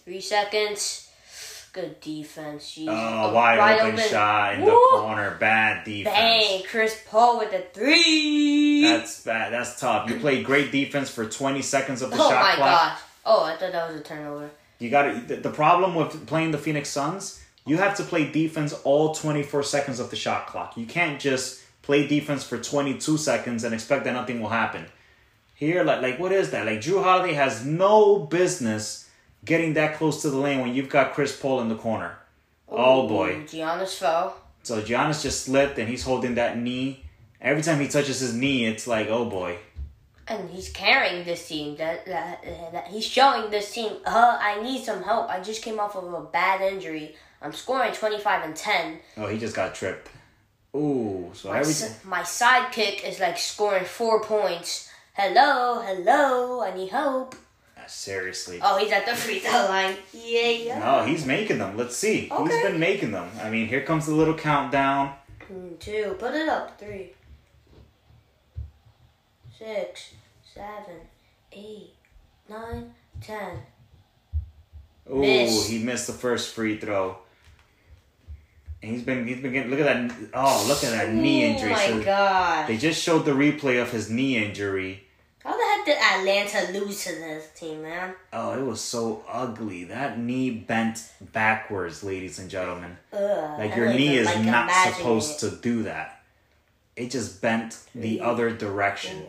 three 0.05 0.20
seconds. 0.20 1.09
Good 1.73 2.03
defense. 2.03 2.64
Jeez. 2.64 2.87
Oh, 2.89 3.33
wide, 3.33 3.81
open, 3.81 3.99
shot 3.99 4.55
in 4.57 4.64
the 4.66 4.70
corner. 4.70 5.39
Bad 5.41 5.85
defense. 5.85 6.14
Bang! 6.14 6.62
Chris 6.64 7.03
Paul 7.09 7.39
with 7.39 7.55
a 7.55 7.62
three. 7.73 8.83
That's 8.83 9.25
bad. 9.25 9.55
That's 9.55 9.81
tough. 9.81 10.11
You 10.11 10.20
played 10.20 10.45
great 10.45 10.70
defense 10.70 11.09
for 11.09 11.27
20 11.27 11.62
seconds 11.62 12.03
of 12.03 12.11
the 12.11 12.16
oh 12.16 12.29
shot 12.29 12.43
my 12.43 12.55
clock. 12.57 12.91
gosh. 12.93 13.01
Oh, 13.25 13.45
I 13.45 13.57
thought 13.57 13.73
that 13.73 13.91
was 13.91 13.99
a 13.99 14.05
turnover. 14.05 14.51
You 14.81 14.91
got 14.91 15.29
the, 15.29 15.37
the 15.37 15.51
problem 15.51 15.95
with 15.95 16.27
playing 16.27 16.51
the 16.51 16.59
Phoenix 16.59 16.91
Suns, 16.91 17.43
you 17.64 17.79
have 17.79 17.97
to 17.97 18.03
play 18.03 18.31
defense 18.31 18.75
all 18.85 19.14
24 19.14 19.62
seconds 19.62 19.99
of 19.99 20.11
the 20.11 20.16
shot 20.16 20.49
clock. 20.49 20.77
You 20.77 20.85
can't 20.85 21.18
just 21.18 21.62
play 21.81 22.07
defense 22.07 22.45
for 22.45 22.59
22 22.59 23.16
seconds 23.16 23.64
and 23.64 23.73
expect 23.73 24.05
that 24.05 24.12
nothing 24.12 24.41
will 24.41 24.51
happen. 24.51 24.85
Here, 25.55 25.85
like, 25.85 26.03
like 26.03 26.18
what 26.18 26.33
is 26.33 26.51
that? 26.51 26.66
Like 26.66 26.81
Jrue 26.81 27.03
Holiday 27.03 27.33
has 27.33 27.64
no 27.64 28.18
business 28.18 29.09
getting 29.45 29.74
that 29.74 29.97
close 29.97 30.22
to 30.22 30.30
the 30.30 30.36
lane 30.36 30.61
when 30.61 30.74
you've 30.74 30.88
got 30.88 31.14
Chris 31.14 31.38
Paul 31.38 31.61
in 31.61 31.68
the 31.68 31.76
corner. 31.76 32.16
Oh 32.68 33.09
boy. 33.09 33.43
Giannis 33.47 33.97
fell. 33.99 34.36
So 34.62 34.80
Giannis 34.80 35.22
just 35.22 35.45
slipped 35.45 35.78
and 35.78 35.88
he's 35.88 36.03
holding 36.05 36.36
that 36.36 36.59
knee. 36.59 37.05
Every 37.40 37.62
time 37.62 37.80
he 37.80 37.88
touches 37.88 38.20
his 38.20 38.34
knee, 38.34 38.66
it's 38.66 38.86
like, 38.86 39.09
oh 39.09 39.24
boy. 39.24 39.59
And 40.28 40.49
he's 40.49 40.70
carrying 40.70 41.24
this 41.24 41.49
team. 41.49 41.76
That, 41.76 42.07
that, 42.07 42.45
that 42.72 42.86
he's 42.86 43.05
showing 43.05 43.51
this 43.51 43.72
team. 43.72 43.93
Uh, 44.07 44.38
I 44.40 44.62
need 44.62 44.84
some 44.84 45.03
help. 45.03 45.28
I 45.28 45.40
just 45.40 45.62
came 45.62 45.80
off 45.80 45.97
of 45.97 46.12
a 46.12 46.20
bad 46.20 46.61
injury. 46.61 47.16
I'm 47.43 47.53
scoring 47.53 47.93
25 47.93 48.45
and 48.45 48.55
10. 48.57 48.99
Oh, 49.16 49.26
he 49.26 49.36
just 49.38 49.57
got 49.57 49.74
tripped. 49.74 50.09
Ooh, 50.74 51.30
so 51.34 51.51
My, 51.51 51.59
every 51.59 51.72
si- 51.72 51.93
my 52.09 52.22
sidekick 52.22 53.07
is 53.07 53.18
like 53.20 53.36
scoring 53.36 53.84
four 53.84 54.22
points. 54.22 54.88
Hello, 55.14 55.82
hello. 55.82 56.62
I 56.62 56.74
need 56.74 56.88
help. 56.88 57.34
Seriously. 57.93 58.59
Oh, 58.62 58.78
he's 58.78 58.90
at 58.93 59.07
the 59.07 59.14
free 59.14 59.38
throw 59.38 59.53
line. 59.66 59.97
Yeah, 60.12 60.49
yeah. 60.49 60.78
No, 60.78 61.05
he's 61.05 61.24
making 61.26 61.59
them. 61.59 61.76
Let's 61.76 61.97
see. 61.97 62.22
He's 62.22 62.32
Okay. 62.32 62.62
been 62.62 62.78
making 62.80 63.12
them. 63.12 63.30
I 63.43 63.51
mean, 63.51 63.66
here 63.68 63.82
comes 63.82 64.07
the 64.07 64.14
little 64.14 64.34
countdown. 64.34 65.14
Two. 65.78 66.16
Put 66.18 66.34
it 66.34 66.49
up. 66.49 66.78
Three. 66.80 67.12
Six. 69.59 70.14
Seven. 70.55 71.01
Eight. 71.53 71.95
Nine. 72.49 72.95
Ten. 73.20 73.59
Ooh, 75.11 75.16
Miss. 75.20 75.66
he 75.68 75.78
missed 75.82 76.07
the 76.07 76.12
first 76.12 76.55
free 76.55 76.76
throw. 76.78 77.18
And 78.82 78.90
he's 78.93 79.03
been 79.03 79.26
he's 79.26 79.40
been 79.40 79.53
getting 79.53 79.70
look 79.70 79.78
at 79.80 79.84
that 79.84 80.16
oh 80.34 80.64
look 80.66 80.82
at 80.82 80.90
that 80.90 81.12
knee 81.12 81.45
oh 81.45 81.49
injury. 81.49 81.70
Oh 81.70 81.74
my 81.74 81.86
So 81.86 82.03
god. 82.03 82.66
They 82.68 82.76
just 82.76 83.01
showed 83.03 83.24
the 83.24 83.30
replay 83.32 83.80
of 83.80 83.90
his 83.93 84.11
knee 84.11 84.36
injury. 84.45 85.05
How 85.45 85.57
the 85.57 85.64
heck 85.64 85.84
did 85.86 85.99
Atlanta 85.99 86.78
lose 86.78 87.03
to 87.05 87.11
this 87.12 87.51
team, 87.57 87.82
man? 87.82 88.14
Oh, 88.32 88.53
it 88.59 88.64
was 88.64 88.80
so 88.80 89.24
ugly. 89.28 89.84
That 89.84 90.18
knee 90.18 90.51
bent 90.51 91.03
backwards, 91.20 92.05
ladies 92.05 92.38
and 92.38 92.49
gentlemen. 92.49 92.97
Ugh, 93.12 93.59
Like 93.59 93.74
your 93.74 93.88
knee 93.93 94.16
is 94.16 94.26
like 94.26 94.45
not 94.45 94.70
supposed 94.70 95.43
it. 95.43 95.51
to 95.51 95.57
do 95.57 95.82
that. 95.84 96.22
It 96.95 97.11
just 97.11 97.43
bent 97.43 97.78
the 97.95 98.20
other 98.20 98.51
direction. 98.51 99.24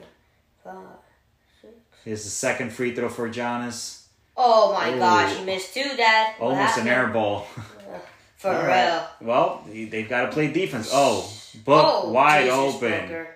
Five, 0.63 0.75
six. 1.61 1.73
Here's 2.05 2.23
the 2.25 2.29
second 2.29 2.71
free 2.71 2.93
throw 2.93 3.09
for 3.09 3.27
Giannis. 3.29 4.03
Oh 4.37 4.73
my 4.73 4.93
Ooh. 4.93 4.99
gosh, 4.99 5.35
he 5.37 5.43
missed 5.45 5.73
two, 5.73 5.95
Dad. 5.97 6.35
What 6.37 6.49
Almost 6.51 6.77
an 6.77 6.87
air 6.87 7.07
ball. 7.07 7.47
For 8.37 8.49
All 8.49 8.57
real. 8.57 8.67
right. 8.67 9.07
Well, 9.21 9.63
they've 9.71 10.09
got 10.09 10.23
to 10.25 10.31
play 10.33 10.51
defense. 10.51 10.89
Oh, 10.91 11.31
book 11.63 11.85
Oh, 11.87 12.11
wide 12.11 12.43
Jesus, 12.43 12.57
open. 12.75 13.01
Booker. 13.03 13.27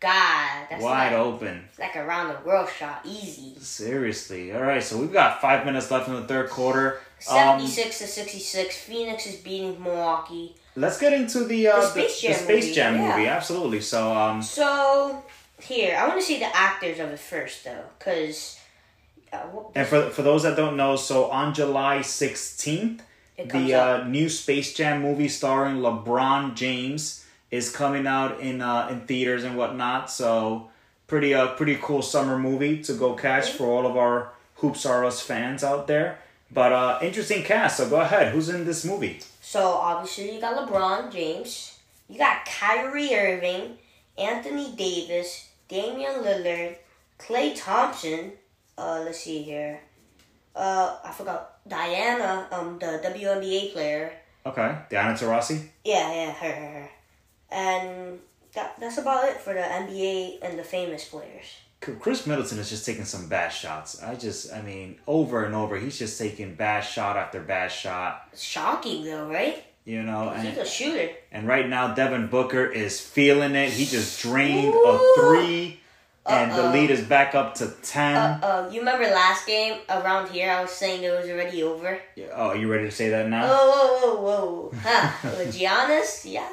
God, 0.00 0.66
that's 0.70 0.82
Wide 0.82 1.12
like, 1.12 1.20
open. 1.20 1.64
It's 1.68 1.78
like 1.78 1.96
a 1.96 2.04
round 2.04 2.30
the 2.30 2.48
world 2.48 2.68
shot, 2.78 3.00
easy. 3.04 3.54
Seriously. 3.58 4.52
All 4.52 4.62
right, 4.62 4.82
so 4.82 4.96
we've 4.96 5.12
got 5.12 5.40
five 5.40 5.66
minutes 5.66 5.90
left 5.90 6.06
in 6.08 6.14
the 6.14 6.22
third 6.22 6.50
quarter. 6.50 7.00
Um, 7.28 7.58
76 7.58 7.98
to 7.98 8.06
66. 8.06 8.76
Phoenix 8.76 9.26
is 9.26 9.36
beating 9.36 9.82
Milwaukee. 9.82 10.54
let's 10.76 11.00
get 11.00 11.12
into 11.12 11.44
the 11.44 11.66
uh, 11.66 11.80
The 11.80 11.86
Space 11.88 12.20
Jam 12.20 12.32
the 12.32 12.38
Space 12.38 12.64
movie, 12.64 12.74
Jam 12.74 12.94
yeah. 12.94 13.16
movie. 13.16 13.28
Absolutely. 13.28 13.80
So, 13.80 14.14
um, 14.16 14.40
So, 14.40 15.24
here, 15.60 15.96
I 15.98 16.06
want 16.06 16.20
to 16.20 16.24
see 16.24 16.38
the 16.38 16.56
actors 16.56 17.00
of 17.00 17.08
it 17.08 17.18
first, 17.18 17.64
though, 17.64 17.82
because 17.98 18.60
uh, 19.32 19.38
and 19.74 19.86
for 19.86 20.10
for 20.10 20.22
those 20.22 20.44
that 20.44 20.56
don't 20.56 20.76
know, 20.76 20.94
so 20.94 21.28
on 21.30 21.52
July 21.52 22.02
sixteenth, 22.02 23.02
the 23.36 23.74
uh, 23.74 24.04
new 24.06 24.28
Space 24.28 24.74
Jam 24.74 25.02
movie 25.02 25.28
starring 25.28 25.78
LeBron 25.78 26.54
James 26.54 27.24
is 27.50 27.70
coming 27.70 28.06
out 28.06 28.40
in 28.40 28.60
uh, 28.60 28.88
in 28.90 29.00
theaters 29.02 29.44
and 29.44 29.56
whatnot. 29.56 30.10
So 30.10 30.70
pretty 31.06 31.34
uh 31.34 31.54
pretty 31.54 31.78
cool 31.80 32.02
summer 32.02 32.38
movie 32.38 32.82
to 32.82 32.92
go 32.92 33.14
catch 33.14 33.50
for 33.52 33.66
all 33.66 33.86
of 33.86 33.96
our 33.96 34.32
Hoops 34.56 34.84
R 34.84 35.04
Us 35.04 35.20
fans 35.20 35.64
out 35.64 35.86
there. 35.86 36.18
But 36.50 36.72
uh 36.72 36.98
interesting 37.02 37.42
cast. 37.44 37.76
So 37.78 37.88
go 37.88 38.00
ahead. 38.00 38.32
Who's 38.32 38.48
in 38.48 38.64
this 38.64 38.84
movie? 38.84 39.20
So, 39.48 39.62
obviously, 39.62 40.34
you 40.34 40.42
got 40.42 40.68
LeBron 40.68 41.10
James. 41.10 41.78
You 42.06 42.18
got 42.18 42.44
Kyrie 42.44 43.14
Irving, 43.14 43.78
Anthony 44.18 44.74
Davis, 44.76 45.48
Damian 45.68 46.16
Lillard, 46.22 46.76
Klay 47.18 47.54
Thompson. 47.56 48.32
Uh, 48.76 49.00
let's 49.06 49.20
see 49.20 49.42
here. 49.42 49.80
Uh, 50.54 50.98
I 51.02 51.12
forgot 51.12 51.66
Diana, 51.66 52.46
um, 52.52 52.78
the 52.78 53.00
WNBA 53.02 53.72
player. 53.72 54.12
Okay, 54.44 54.76
Diana 54.90 55.14
Taurasi. 55.14 55.66
Yeah, 55.82 56.12
yeah, 56.12 56.32
her, 56.32 56.52
her, 56.52 56.68
her. 56.80 56.90
And 57.50 58.18
that, 58.54 58.78
that's 58.80 58.98
about 58.98 59.28
it 59.28 59.36
for 59.40 59.54
the 59.54 59.60
NBA 59.60 60.38
and 60.42 60.58
the 60.58 60.64
famous 60.64 61.04
players. 61.04 61.44
Khris 61.80 62.26
Middleton 62.26 62.58
is 62.58 62.68
just 62.70 62.84
taking 62.84 63.04
some 63.04 63.28
bad 63.28 63.50
shots. 63.50 64.02
I 64.02 64.16
just, 64.16 64.52
I 64.52 64.62
mean, 64.62 64.98
over 65.06 65.44
and 65.44 65.54
over, 65.54 65.78
he's 65.78 65.98
just 65.98 66.18
taking 66.18 66.54
bad 66.56 66.80
shot 66.80 67.16
after 67.16 67.40
bad 67.40 67.70
shot. 67.70 68.28
Shocking 68.36 69.04
though, 69.04 69.28
right? 69.28 69.62
You 69.84 70.02
know, 70.02 70.30
He's 70.30 70.44
and 70.50 70.58
a 70.58 70.66
shooter. 70.66 71.08
and 71.32 71.46
right 71.48 71.66
now 71.66 71.94
Devin 71.94 72.26
Booker 72.26 72.66
is 72.66 73.00
feeling 73.00 73.54
it. 73.54 73.70
He 73.70 73.86
just 73.86 74.20
drained 74.20 74.74
a 74.74 74.98
three, 75.18 75.80
and 76.26 76.50
the 76.50 76.64
Uh-oh. 76.64 76.72
lead 76.72 76.90
is 76.90 77.00
back 77.02 77.34
up 77.34 77.54
to 77.54 77.68
ten. 77.82 78.14
Uh, 78.16 78.38
uh, 78.42 78.70
you 78.70 78.80
remember 78.80 79.04
last 79.04 79.46
game 79.46 79.78
around 79.88 80.28
here? 80.30 80.50
I 80.50 80.60
was 80.60 80.72
saying 80.72 81.02
it 81.04 81.10
was 81.10 81.26
already 81.30 81.62
over. 81.62 81.98
Yeah. 82.16 82.26
oh, 82.34 82.48
are 82.48 82.56
you 82.56 82.70
ready 82.70 82.84
to 82.84 82.90
say 82.90 83.08
that 83.08 83.28
now? 83.30 83.46
Whoa, 83.48 83.70
whoa, 83.70 84.14
whoa, 84.14 84.20
whoa! 84.20 84.72
Huh? 84.82 85.10
With 85.38 85.56
Giannis, 85.58 86.30
yeah. 86.30 86.46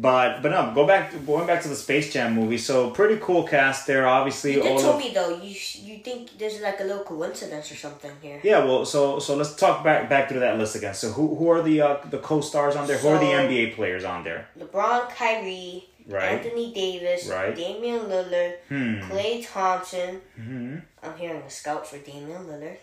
But 0.00 0.40
but 0.42 0.50
no, 0.56 0.72
go 0.74 0.86
back 0.86 1.04
going 1.26 1.46
back 1.46 1.60
to 1.62 1.68
the 1.68 1.74
Space 1.86 2.10
Jam 2.12 2.34
movie. 2.34 2.56
So 2.58 2.90
pretty 2.90 3.18
cool 3.20 3.42
cast 3.54 3.86
there. 3.86 4.06
Obviously, 4.06 4.54
You 4.54 4.62
did 4.62 4.78
tell 4.78 4.96
me 4.98 5.10
though. 5.12 5.32
You 5.48 5.54
you 5.88 5.96
think 6.06 6.38
there's 6.38 6.58
like 6.68 6.80
a 6.80 6.84
little 6.84 7.04
coincidence 7.04 7.70
or 7.72 7.76
something 7.76 8.12
here? 8.22 8.40
yeah. 8.42 8.64
Well, 8.64 8.86
so 8.86 9.18
so 9.18 9.36
let's 9.36 9.54
talk 9.56 9.84
back 9.84 10.08
back 10.08 10.28
through 10.28 10.40
that 10.40 10.56
list 10.58 10.74
again. 10.76 10.94
So 10.94 11.06
who 11.16 11.34
who 11.36 11.50
are 11.50 11.60
the 11.62 11.76
uh, 11.82 11.96
the 12.14 12.18
co 12.18 12.40
stars 12.40 12.76
on 12.76 12.86
there? 12.86 12.98
who 12.98 13.08
are 13.08 13.18
the 13.18 13.32
NBA 13.44 13.74
players 13.74 14.04
on 14.04 14.24
there? 14.24 14.48
LeBron, 14.58 15.10
Kyrie, 15.10 15.86
Right. 16.06 16.32
Anthony 16.44 16.72
Davis, 16.72 17.28
Right. 17.28 17.54
Damian 17.54 18.00
Lillard, 18.12 18.54
Hmm. 18.68 19.00
Klay 19.10 19.46
Thompson. 19.46 20.20
hmm 20.36 20.76
I'm 21.02 21.16
hearing 21.18 21.42
a 21.42 21.50
scout 21.50 21.86
for 21.86 21.98
Damian 21.98 22.44
Lillard. 22.50 22.78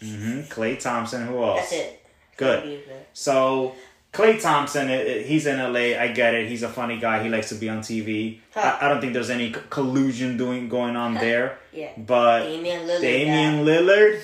hmm 0.00 0.40
Klay 0.54 0.78
Thompson. 0.78 1.26
Who 1.26 1.42
else? 1.42 1.60
That's 1.60 1.72
it. 1.72 1.96
Good. 2.36 2.80
So 3.12 3.74
Klay 4.12 4.42
Thompson, 4.42 4.88
he's 5.24 5.46
in 5.46 5.58
LA. 5.58 6.00
I 6.00 6.08
get 6.08 6.34
it. 6.34 6.48
He's 6.48 6.64
a 6.64 6.68
funny 6.68 6.98
guy. 6.98 7.22
He 7.22 7.28
likes 7.28 7.48
to 7.50 7.54
be 7.54 7.68
on 7.68 7.78
TV. 7.78 8.40
Huh. 8.52 8.78
I, 8.80 8.86
I 8.86 8.88
don't 8.88 9.00
think 9.00 9.12
there's 9.12 9.30
any 9.30 9.54
collusion 9.70 10.36
doing 10.36 10.68
going 10.68 10.96
on 10.96 11.14
there. 11.14 11.58
Yeah. 11.72 11.92
But 11.96 12.42
Damian 12.44 12.88
Lillard. 12.88 13.00
Damian 13.00 13.64
Lillard, 13.64 14.20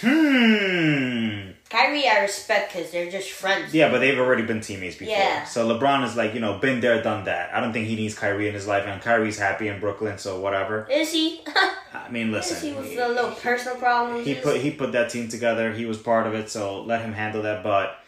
hmm. 0.00 1.50
Kyrie, 1.70 2.08
I 2.08 2.20
respect 2.22 2.72
because 2.72 2.90
they're 2.90 3.10
just 3.10 3.30
friends. 3.30 3.72
Yeah, 3.72 3.90
but 3.92 4.00
they've 4.00 4.18
already 4.18 4.42
been 4.42 4.60
teammates 4.60 4.96
before. 4.96 5.14
Yeah. 5.14 5.44
So 5.44 5.68
LeBron 5.68 6.04
is 6.04 6.16
like, 6.16 6.34
you 6.34 6.40
know, 6.40 6.58
been 6.58 6.80
there, 6.80 7.00
done 7.00 7.24
that. 7.24 7.54
I 7.54 7.60
don't 7.60 7.72
think 7.72 7.86
he 7.86 7.94
needs 7.94 8.16
Kyrie 8.16 8.48
in 8.48 8.54
his 8.54 8.66
life, 8.66 8.84
and 8.86 9.00
Kyrie's 9.00 9.38
happy 9.38 9.68
in 9.68 9.78
Brooklyn, 9.78 10.18
so 10.18 10.40
whatever. 10.40 10.88
Is 10.90 11.12
he? 11.12 11.42
I 11.94 12.08
mean, 12.10 12.32
listen. 12.32 12.56
Is 12.56 12.62
he 12.62 12.72
with 12.72 12.90
he- 12.90 12.96
the 12.96 13.08
little 13.08 13.30
personal 13.30 13.76
problems? 13.76 14.26
he 14.26 14.34
put 14.34 14.60
he 14.60 14.72
put 14.72 14.90
that 14.92 15.10
team 15.10 15.28
together. 15.28 15.72
He 15.72 15.86
was 15.86 15.98
part 15.98 16.26
of 16.26 16.34
it, 16.34 16.50
so 16.50 16.82
let 16.82 17.02
him 17.02 17.12
handle 17.12 17.42
that. 17.42 17.62
But 17.62 17.99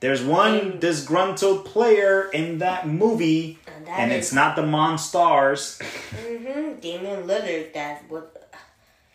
there's 0.00 0.22
one 0.22 0.78
disgruntled 0.80 1.64
player 1.66 2.28
in 2.32 2.58
that 2.58 2.88
movie, 2.88 3.58
And 3.76 3.86
that 3.86 3.98
and 4.00 4.12
is- 4.12 4.18
it's 4.26 4.32
not 4.32 4.56
the 4.56 4.62
Monstars. 4.62 5.78
Mm-hmm. 5.80 6.80
Damian 6.80 7.22
Lillard. 7.26 7.72
That's 7.72 8.02
what. 8.10 8.36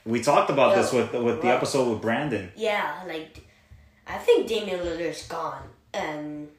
We 0.06 0.22
talked 0.22 0.52
about 0.52 0.76
this 0.76 0.94
with 0.94 1.14
with 1.14 1.42
the 1.42 1.48
episode 1.48 1.90
with 1.92 2.02
Brandon. 2.02 2.52
Yeah, 2.56 3.02
like 3.08 3.44
I 4.06 4.18
think 4.20 4.48
Damian 4.48 4.80
Lillard's 4.82 5.28
gone. 5.28 5.64
Um, 5.96 6.50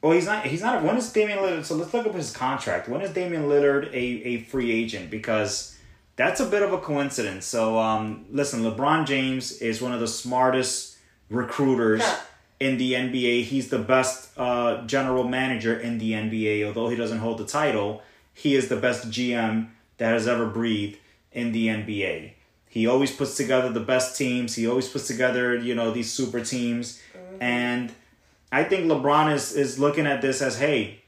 Well, 0.00 0.12
he's 0.12 0.24
not. 0.26 0.46
He's 0.46 0.62
not. 0.62 0.82
When 0.82 0.96
is 0.96 1.12
Damian 1.12 1.38
Lillard? 1.38 1.64
So 1.66 1.74
let's 1.74 1.92
look 1.92 2.06
up 2.06 2.14
his 2.14 2.30
contract. 2.34 2.88
When 2.88 3.02
is 3.02 3.10
Damian 3.12 3.44
Lillard 3.44 3.88
a, 3.92 3.96
a 3.96 4.40
free 4.44 4.72
agent? 4.72 5.10
Because 5.10 5.76
that's 6.16 6.40
a 6.40 6.46
bit 6.46 6.62
of 6.62 6.72
a 6.72 6.78
coincidence. 6.78 7.44
So, 7.44 7.78
um, 7.78 8.24
listen, 8.30 8.62
LeBron 8.62 9.04
James 9.06 9.52
is 9.60 9.82
one 9.82 9.92
of 9.92 10.00
the 10.00 10.08
smartest 10.08 10.96
recruiters 11.28 12.02
Huh. 12.02 12.20
In 12.64 12.78
the 12.78 12.94
NBA. 12.94 13.44
He's 13.44 13.68
the 13.68 13.78
best 13.78 14.30
uh, 14.38 14.86
general 14.86 15.24
manager 15.24 15.78
in 15.78 15.98
the 15.98 16.12
NBA. 16.12 16.66
Although 16.66 16.88
he 16.88 16.96
doesn't 16.96 17.18
hold 17.18 17.36
the 17.36 17.44
title, 17.44 18.02
he 18.32 18.54
is 18.54 18.68
the 18.68 18.76
best 18.76 19.10
GM 19.10 19.68
that 19.98 20.12
has 20.12 20.26
ever 20.26 20.46
breathed 20.46 20.98
in 21.30 21.52
the 21.52 21.66
NBA. 21.66 22.32
He 22.66 22.86
always 22.86 23.12
puts 23.12 23.36
together 23.36 23.68
the 23.68 23.80
best 23.80 24.16
teams. 24.16 24.54
He 24.54 24.66
always 24.66 24.88
puts 24.88 25.06
together, 25.06 25.54
you 25.54 25.74
know, 25.74 25.90
these 25.90 26.10
super 26.10 26.40
teams. 26.40 27.02
And 27.38 27.92
I 28.50 28.64
think 28.64 28.86
LeBron 28.86 29.32
is 29.34 29.52
is 29.52 29.78
looking 29.78 30.06
at 30.06 30.22
this 30.22 30.40
as, 30.40 30.58
hey, 30.58 31.02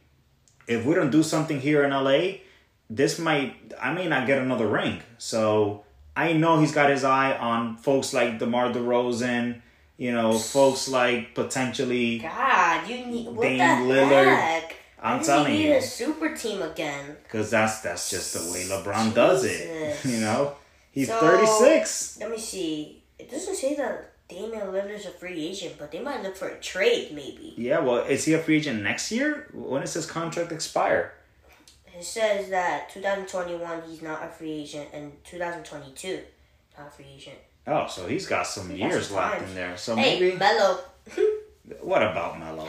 if 0.69 0.85
we 0.85 0.95
don't 0.95 1.11
do 1.11 1.23
something 1.23 1.59
here 1.59 1.85
in 1.85 1.91
LA, 1.91 2.43
this 2.91 3.19
might 3.19 3.73
I 3.81 3.95
may 3.95 4.07
not 4.09 4.27
get 4.27 4.39
another 4.43 4.67
ring. 4.67 5.01
So 5.17 5.85
I 6.15 6.35
know 6.35 6.61
he's 6.61 6.73
got 6.73 6.91
his 6.91 7.03
eye 7.03 7.35
on 7.37 7.79
folks 7.79 8.13
like 8.13 8.39
DeMar 8.39 8.73
DeRozan, 8.73 9.63
you 9.99 10.13
know, 10.13 10.39
folks 10.39 10.89
like 10.89 11.35
potentially 11.35 12.19
God, 12.19 12.89
you 12.89 13.07
need 13.07 13.29
what 13.29 13.43
Dame 13.43 13.59
the 13.89 13.95
Lillard. 13.95 14.37
heck? 14.37 14.77
I'm 15.03 15.23
telling 15.23 15.53
he 15.53 15.59
need 15.59 15.69
you. 15.71 15.75
a 15.77 15.83
super 15.83 16.35
team 16.35 16.63
again. 16.63 17.17
because 17.23 17.51
that's 17.51 17.81
that's 17.81 18.11
just 18.11 18.35
the 18.35 18.53
way 18.53 18.65
LeBron 18.65 19.15
does 19.15 19.45
it. 19.45 19.97
You 20.05 20.21
know, 20.21 20.55
he's 20.93 21.09
So- 21.09 21.19
36. 21.21 22.19
Let 22.21 22.31
me 22.31 22.39
see. 22.39 23.03
It 23.19 23.31
doesn't 23.31 23.55
say 23.57 23.75
that 23.77 24.13
Damian 24.29 24.67
Lillard's 24.69 25.07
a 25.07 25.11
free 25.11 25.47
agent, 25.47 25.77
but 25.79 25.93
they 25.93 26.01
might 26.01 26.23
look 26.23 26.37
for 26.37 26.49
a 26.49 26.59
trade 26.61 27.13
maybe. 27.13 27.55
Yeah, 27.57 27.79
well, 27.79 27.99
is 28.05 28.25
he 28.25 28.35
a 28.35 28.39
free 28.39 28.57
agent 28.57 28.83
next 28.83 29.11
year? 29.13 29.49
When 29.55 29.81
does 29.83 29.95
his 29.95 30.05
contract 30.07 30.51
expire? 30.53 31.13
It 31.99 32.05
says 32.05 32.51
that 32.51 32.91
2021 32.91 33.83
he's 33.89 34.03
not 34.03 34.23
a 34.25 34.29
free 34.29 34.53
agent, 34.53 34.89
and 34.93 35.13
2022 35.25 36.21
not 36.77 36.89
a 36.89 36.91
free 36.91 37.07
agent. 37.15 37.39
Oh, 37.67 37.87
so 37.89 38.07
he's 38.07 38.27
got 38.27 38.47
some 38.47 38.71
He 38.71 38.79
got 38.79 38.91
years 38.93 39.09
some 39.09 39.17
left 39.17 39.39
time. 39.41 39.45
in 39.49 39.55
there. 39.55 39.77
So 39.77 39.97
Hey, 39.97 40.21
maybe 40.21 40.37
Melo. 40.37 40.79
what 41.81 42.03
about 42.03 42.39
Melo? 42.39 42.67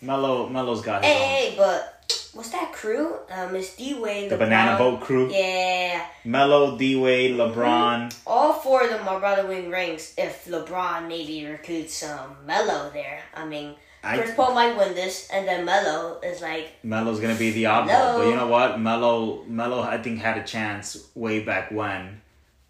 Mello 0.00 0.48
Melo 0.48 0.48
Melo's 0.48 0.82
got 0.82 1.04
his 1.04 1.12
own. 1.12 1.18
hey, 1.20 1.54
but 1.56 2.04
what's 2.34 2.50
that 2.50 2.72
crew? 2.72 3.16
Um, 3.30 3.54
it's 3.56 3.74
D 3.74 3.94
Wade. 3.98 4.30
The 4.30 4.36
Banana 4.36 4.76
Boat 4.78 5.00
crew. 5.00 5.30
Yeah, 5.32 6.06
Melo, 6.24 6.76
D 6.78 6.94
Wade, 6.96 7.36
LeBron. 7.36 8.14
all 8.26 8.52
four 8.52 8.84
of 8.84 8.90
them 8.90 9.08
are 9.08 9.16
about 9.18 9.36
to 9.42 9.46
win 9.48 9.70
rings. 9.70 10.14
If 10.16 10.44
LeBron 10.46 11.08
maybe 11.08 11.44
recruits 11.46 11.94
some 11.94 12.36
Melo 12.46 12.90
there, 12.90 13.20
I 13.34 13.44
mean, 13.44 13.74
I- 14.04 14.18
Chris 14.18 14.34
Paul 14.36 14.54
might 14.54 14.76
win 14.76 14.94
this, 14.94 15.28
and 15.32 15.48
then 15.48 15.64
Melo 15.64 16.20
is 16.20 16.40
like, 16.40 16.68
Melo's 16.84 17.18
gonna 17.18 17.34
be 17.34 17.50
the 17.50 17.64
oddball, 17.64 18.18
but 18.18 18.26
you 18.28 18.36
know 18.36 18.46
what? 18.46 18.78
Melo, 18.78 19.42
Melo, 19.48 19.82
I 19.82 19.98
think 19.98 20.20
had 20.20 20.38
a 20.38 20.44
chance 20.44 21.08
way 21.16 21.40
back 21.42 21.72
when, 21.72 22.20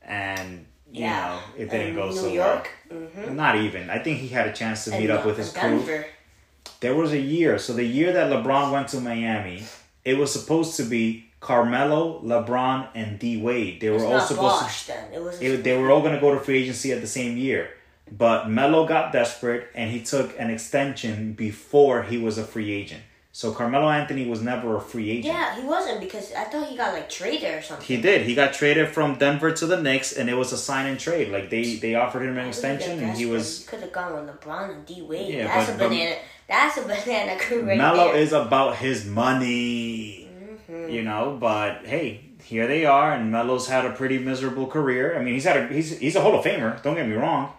and 0.03 0.65
you 0.93 1.03
yeah, 1.03 1.31
know 1.31 1.41
it 1.57 1.71
didn't 1.71 1.89
in 1.89 1.95
go 1.95 2.09
New 2.09 2.17
so 2.17 2.29
York. 2.29 2.71
well. 2.91 3.01
Mm-hmm. 3.01 3.37
Not 3.37 3.57
even. 3.57 3.91
I 3.91 3.99
think 3.99 4.19
he 4.19 4.29
had 4.29 4.49
a 4.49 4.53
chance 4.53 4.85
to 4.85 4.91
meet 4.93 5.11
up 5.11 5.25
with 5.27 5.37
his 5.37 5.55
and 5.55 5.85
crew. 5.85 6.05
There 6.81 6.95
was 6.95 7.13
a 7.13 7.19
year. 7.19 7.59
So 7.59 7.73
the 7.73 7.85
year 7.85 8.13
that 8.13 8.31
LeBron 8.31 8.73
went 8.73 8.89
to 8.89 9.01
Miami, 9.01 9.65
it 10.05 10.17
was 10.17 10.33
supposed 10.33 10.77
to 10.77 10.85
be 10.85 11.29
Carmelo, 11.41 12.21
LeBron, 12.23 12.89
and 12.95 13.19
D 13.19 13.41
Wade. 13.41 13.81
They 13.81 13.91
were 13.91 14.05
all 14.05 14.21
supposed 14.21 14.63
Bosh 14.63 14.87
then. 14.87 15.13
It 15.13 15.23
was. 15.23 15.39
to. 15.39 15.45
It, 15.45 15.65
they 15.65 15.77
were 15.77 15.91
all 15.91 16.01
going 16.01 16.15
to 16.15 16.21
go 16.21 16.35
to 16.35 16.41
free 16.41 16.63
agency 16.63 16.93
at 16.93 17.01
the 17.01 17.07
same 17.07 17.37
year. 17.37 17.71
But 18.11 18.49
Melo 18.49 18.87
got 18.87 19.13
desperate 19.13 19.69
and 19.75 19.91
he 19.91 20.01
took 20.01 20.39
an 20.39 20.51
extension 20.51 21.35
before 21.35 22.05
he 22.05 22.17
was 22.17 22.39
a 22.39 22.45
free 22.45 22.73
agent. 22.73 23.03
So 23.39 23.53
Carmelo 23.53 23.89
Anthony 23.89 24.27
was 24.29 24.43
never 24.43 24.77
a 24.77 24.81
free 24.81 25.11
agent. 25.13 25.27
yeah, 25.27 25.55
he 25.55 25.63
wasn't 25.65 26.01
because 26.01 26.33
I 26.33 26.43
thought 26.43 26.67
he 26.67 26.77
got 26.77 26.93
like 26.93 27.09
traded 27.09 27.55
or 27.55 27.63
something. 27.63 27.87
He 27.87 27.97
did. 28.03 28.23
He 28.27 28.35
got 28.35 28.53
traded 28.53 28.89
from 28.89 29.15
Denver 29.15 29.53
to 29.53 29.65
the 29.65 29.81
Knicks, 29.81 30.11
and 30.13 30.29
it 30.29 30.35
was 30.35 30.53
a 30.53 30.57
sign 30.59 30.87
and 30.87 30.99
trade. 30.99 31.29
Like 31.31 31.49
they 31.49 31.77
they 31.77 31.95
offered 31.95 32.23
him 32.25 32.37
an 32.37 32.49
extension, 32.49 32.99
and 32.99 33.17
he 33.17 33.27
was. 33.27 33.65
could 33.69 33.79
have 33.79 33.93
gone 33.93 34.13
with 34.13 34.27
LeBron 34.41 34.75
and 34.75 34.85
D 34.85 35.03
Wade. 35.03 35.33
Yeah, 35.35 35.47
that's 35.47 35.71
but- 35.71 35.77
a 35.77 35.79
but- 35.79 35.89
banana. 35.91 36.17
That's 36.49 36.79
a 36.79 36.83
banana 36.93 37.39
crew 37.39 37.63
right 37.63 37.79
Melo 37.79 38.07
there. 38.13 38.17
is 38.17 38.33
about 38.33 38.75
his 38.79 39.05
money, 39.07 40.29
Mm-hmm. 40.69 40.91
you 40.91 41.03
know. 41.03 41.37
But 41.39 41.87
hey, 41.87 42.23
here 42.43 42.67
they 42.67 42.87
are, 42.87 43.13
and 43.13 43.31
Melo's 43.31 43.69
had 43.69 43.85
a 43.85 43.93
pretty 43.93 44.19
miserable 44.19 44.67
career. 44.67 45.17
I 45.17 45.23
mean, 45.23 45.35
he's 45.35 45.45
had 45.45 45.57
a 45.63 45.69
he's 45.73 45.97
he's 45.97 46.17
a 46.17 46.21
Hall 46.23 46.35
of 46.37 46.45
Famer. 46.45 46.83
Don't 46.83 46.97
get 46.97 47.07
me 47.07 47.15
wrong, 47.15 47.53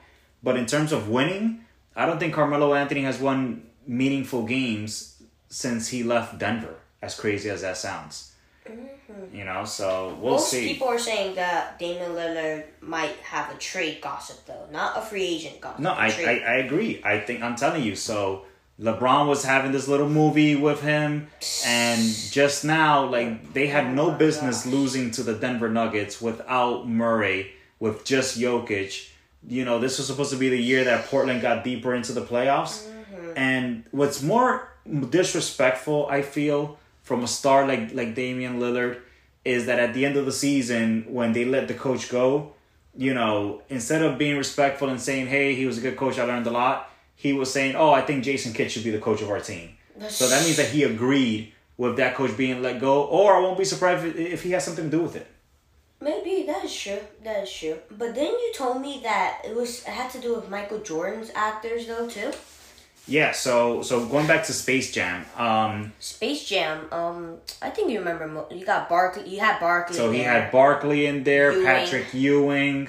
but 0.44 0.58
in 0.58 0.66
terms 0.66 0.92
of 0.92 1.08
winning, 1.08 1.64
I 1.96 2.06
don't 2.06 2.20
think 2.20 2.34
Carmelo 2.34 2.74
Anthony 2.74 3.04
has 3.04 3.18
won 3.18 3.64
meaningful 3.88 4.44
games 4.44 5.16
since 5.50 5.90
he 5.90 6.04
left 6.04 6.38
Denver. 6.38 6.76
As 7.02 7.16
crazy 7.20 7.50
as 7.50 7.62
that 7.62 7.78
sounds, 7.78 8.34
you 9.34 9.46
know. 9.46 9.64
So 9.66 10.08
we'll 10.10 10.16
Mm-hmm. 10.18 10.26
Most 10.32 10.52
see. 10.52 10.68
people 10.68 10.88
are 10.90 11.00
saying 11.00 11.36
that 11.36 11.80
Damian 11.80 12.12
Lillard 12.12 12.66
might 12.82 13.16
have 13.24 13.54
a 13.54 13.58
trade 13.58 14.02
gossip 14.02 14.46
though, 14.46 14.68
not 14.72 14.98
a 14.98 15.02
free 15.02 15.24
agent 15.24 15.62
gossip. 15.62 15.80
No, 15.80 15.92
I, 15.92 16.08
I. 16.08 16.44
I 16.46 16.54
agree. 16.56 17.02
I 17.04 17.20
think 17.22 17.42
I'm 17.42 17.56
telling 17.56 17.84
you. 17.84 17.96
So 17.96 18.44
LeBron 18.82 19.28
was 19.28 19.46
having 19.46 19.72
this 19.72 19.88
little 19.88 20.10
movie 20.10 20.58
with 20.58 20.82
him, 20.82 21.28
and 21.66 22.02
just 22.32 22.66
now, 22.66 23.06
like 23.06 23.54
they 23.54 23.68
had 23.68 23.94
no 23.96 24.08
Oh 24.08 24.12
my 24.12 24.18
business 24.18 24.66
losing 24.66 25.12
to 25.12 25.24
the 25.24 25.36
Denver 25.36 25.70
Nuggets 25.70 26.22
without 26.22 26.86
Murray, 26.88 27.54
with 27.80 28.04
just 28.04 28.38
Jokic. 28.38 29.10
You 29.48 29.64
know, 29.64 29.80
this 29.80 29.98
was 30.00 30.08
supposed 30.08 30.32
to 30.32 30.38
be 30.38 30.50
the 30.50 30.58
year 30.62 30.84
that 30.84 31.06
Portland 31.06 31.42
got 31.42 31.64
deeper 31.64 31.96
into 31.96 32.12
the 32.12 32.22
playoffs. 32.22 32.86
Mm-hmm. 32.86 33.32
And 33.38 33.84
what's 33.92 34.22
more 34.22 34.69
disrespectful, 35.10 36.08
I 36.10 36.22
feel, 36.22 36.78
from 37.04 37.24
a 37.24 37.28
star 37.28 37.68
like 37.68 37.94
like 37.94 38.16
Damian 38.16 38.60
Lillard 38.60 39.00
is 39.46 39.66
that 39.66 39.80
at 39.80 39.94
the 39.94 40.06
end 40.06 40.18
of 40.18 40.26
the 40.26 40.32
season 40.32 41.06
when 41.08 41.34
they 41.34 41.46
let 41.46 41.68
the 41.68 41.74
coach 41.74 42.10
go, 42.10 42.54
you 42.96 43.14
know, 43.14 43.62
instead 43.70 44.02
of 44.02 44.18
being 44.18 44.38
respectful 44.38 44.90
and 44.90 45.00
saying, 45.00 45.28
"Hey, 45.28 45.56
he 45.56 45.66
was 45.66 45.78
a 45.78 45.82
good 45.82 45.98
coach, 45.98 46.20
I 46.20 46.26
learned 46.26 46.48
a 46.48 46.52
lot," 46.52 46.92
he 47.16 47.34
was 47.34 47.52
saying, 47.52 47.76
"Oh, 47.76 47.92
I 47.92 48.02
think 48.02 48.24
Jason 48.24 48.54
Kidd 48.54 48.72
should 48.72 48.84
be 48.84 48.92
the 48.92 49.00
coach 49.00 49.22
of 49.22 49.30
our 49.30 49.40
team." 49.40 49.78
So 50.10 50.28
that 50.28 50.44
means 50.44 50.58
that 50.58 50.70
he 50.70 50.84
agreed 50.84 51.54
with 51.78 51.98
that 51.98 52.16
coach 52.16 52.36
being 52.38 52.62
let 52.62 52.80
go, 52.80 53.04
or 53.04 53.36
I 53.36 53.40
won't 53.40 53.58
be 53.58 53.66
surprised 53.66 54.06
if, 54.06 54.16
if 54.16 54.44
he 54.44 54.52
has 54.52 54.66
something 54.66 54.90
to 54.90 54.98
do 54.98 55.04
with 55.04 55.16
it. 55.16 55.28
Maybe 56.02 56.44
that 56.44 56.64
is 56.64 56.74
true. 56.74 57.00
That 57.24 57.44
is 57.44 57.52
true. 57.52 57.78
But 57.92 58.16
then 58.16 58.32
you 58.32 58.54
told 58.56 58.82
me 58.82 59.02
that 59.04 59.42
it 59.44 59.56
was 59.56 59.80
it 59.82 59.90
had 59.90 60.12
to 60.12 60.20
do 60.20 60.36
with 60.36 60.50
Michael 60.50 60.80
Jordan's 60.80 61.32
actors 61.36 61.88
though 61.88 62.08
too. 62.08 62.32
Yeah, 63.10 63.32
so 63.32 63.82
so 63.82 64.06
going 64.06 64.28
back 64.28 64.46
to 64.46 64.54
Space 64.54 64.92
Jam, 64.92 65.26
um, 65.38 65.92
Space 66.00 66.46
Jam. 66.48 66.88
Um, 66.94 67.38
I 67.62 67.70
think 67.72 67.90
you 67.92 68.00
remember. 68.00 68.28
mo- 68.28 68.48
You 68.52 68.66
got 68.66 68.88
Barkley. 68.88 69.28
You 69.28 69.40
had 69.40 69.60
Barkley. 69.60 69.96
so 69.98 70.12
he 70.12 70.20
had 70.20 70.52
Barkley 70.52 71.08
in 71.08 71.24
there, 71.24 71.52
Ewing. 71.52 71.66
Patrick 71.66 72.14
Ewing, 72.14 72.88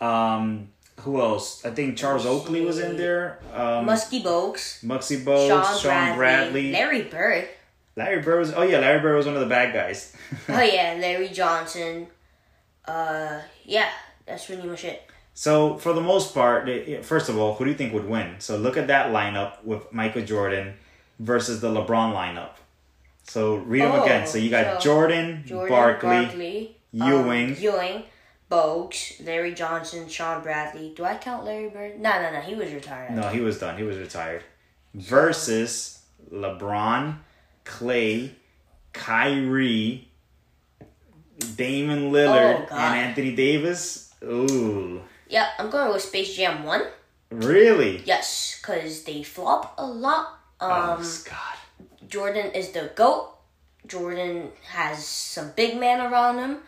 um, 0.00 0.68
who 1.00 1.20
else? 1.20 1.64
I 1.64 1.70
think 1.70 1.96
Charles 1.98 2.24
Oakley 2.26 2.62
was 2.64 2.78
in 2.78 2.96
there. 2.96 3.38
Um, 3.54 3.86
Muskie 3.86 4.22
Bogues. 4.22 4.82
Muggsy 4.84 5.22
Bogues, 5.24 5.48
Shawn, 5.48 5.78
Shawn, 5.78 6.16
Bradley, 6.16 6.72
Larry 6.72 7.02
Bird. 7.02 7.48
Larry 7.96 8.22
Bird 8.22 8.38
was. 8.38 8.52
Oh 8.54 8.62
yeah, 8.62 8.78
Larry 8.78 9.00
Bird 9.00 9.16
was 9.16 9.26
one 9.26 9.34
of 9.34 9.40
the 9.40 9.46
bad 9.46 9.74
guys. 9.74 10.14
Oh 10.48 10.62
yeah, 10.62 10.96
Larry 10.98 11.28
Johnson. 11.28 12.06
Uh, 12.86 13.40
yeah, 13.64 13.88
that's 14.26 14.46
pretty 14.46 14.66
much 14.66 14.84
it. 14.84 15.02
So 15.40 15.78
for 15.78 15.94
the 15.94 16.02
most 16.02 16.34
part, 16.34 16.68
first 17.02 17.30
of 17.30 17.38
all, 17.38 17.54
who 17.54 17.64
do 17.64 17.70
you 17.70 17.76
think 17.78 17.94
would 17.94 18.06
win? 18.06 18.34
So 18.40 18.58
look 18.58 18.76
at 18.76 18.88
that 18.88 19.06
lineup 19.06 19.64
with 19.64 19.90
Michael 19.90 20.20
Jordan 20.20 20.74
versus 21.18 21.62
the 21.62 21.68
LeBron 21.70 22.12
lineup. 22.12 22.56
So 23.22 23.54
read 23.54 23.80
them 23.80 23.92
Oh, 23.92 24.02
again. 24.04 24.26
So 24.26 24.36
you 24.36 24.50
got 24.50 24.82
so 24.82 24.84
Jordan, 24.84 25.42
Jordan, 25.46 25.74
Barkley, 25.74 26.08
Barkley, 26.26 26.76
Ewing. 26.92 27.52
um, 27.52 27.56
Ewing, 27.58 28.02
Bogues, 28.50 29.24
Larry 29.24 29.54
Johnson, 29.54 30.10
Shawn 30.10 30.42
Bradley. 30.42 30.92
Do 30.94 31.04
I 31.06 31.14
count 31.16 31.46
Larry 31.46 31.70
Bird? 31.70 31.98
No, 31.98 32.20
no, 32.20 32.32
no. 32.32 32.40
He 32.42 32.54
was 32.54 32.70
retired. 32.70 33.12
No, 33.12 33.28
he 33.30 33.40
was 33.40 33.58
done. 33.58 33.78
He 33.78 33.82
was 33.84 33.96
retired. 33.96 34.42
Versus 34.92 36.02
LeBron, 36.30 37.16
Klay, 37.64 38.32
Kyrie, 38.92 40.06
Damon 41.56 42.12
Lillard, 42.12 42.68
Oh, 42.70 42.76
and 42.76 42.94
Anthony 42.98 43.34
Davis. 43.34 44.12
Ooh, 44.22 45.00
Yeah, 45.30 45.48
I'm 45.58 45.70
going 45.70 45.92
with 45.92 46.02
Space 46.02 46.34
Jam 46.36 46.64
One. 46.64 46.82
really? 47.30 48.02
Yes, 48.04 48.58
because 48.60 49.04
they 49.04 49.22
flop 49.22 49.74
a 49.78 49.86
lot. 49.86 50.26
Um, 50.60 50.70
oh 51.00 51.22
God. 51.24 52.08
Jordan 52.08 52.50
is 52.52 52.70
the 52.72 52.90
GOAT. 52.94 53.30
Jordan 53.86 54.50
has 54.68 55.06
some 55.06 55.52
big 55.56 55.78
man 55.78 56.00
around 56.12 56.38
him. 56.38 56.58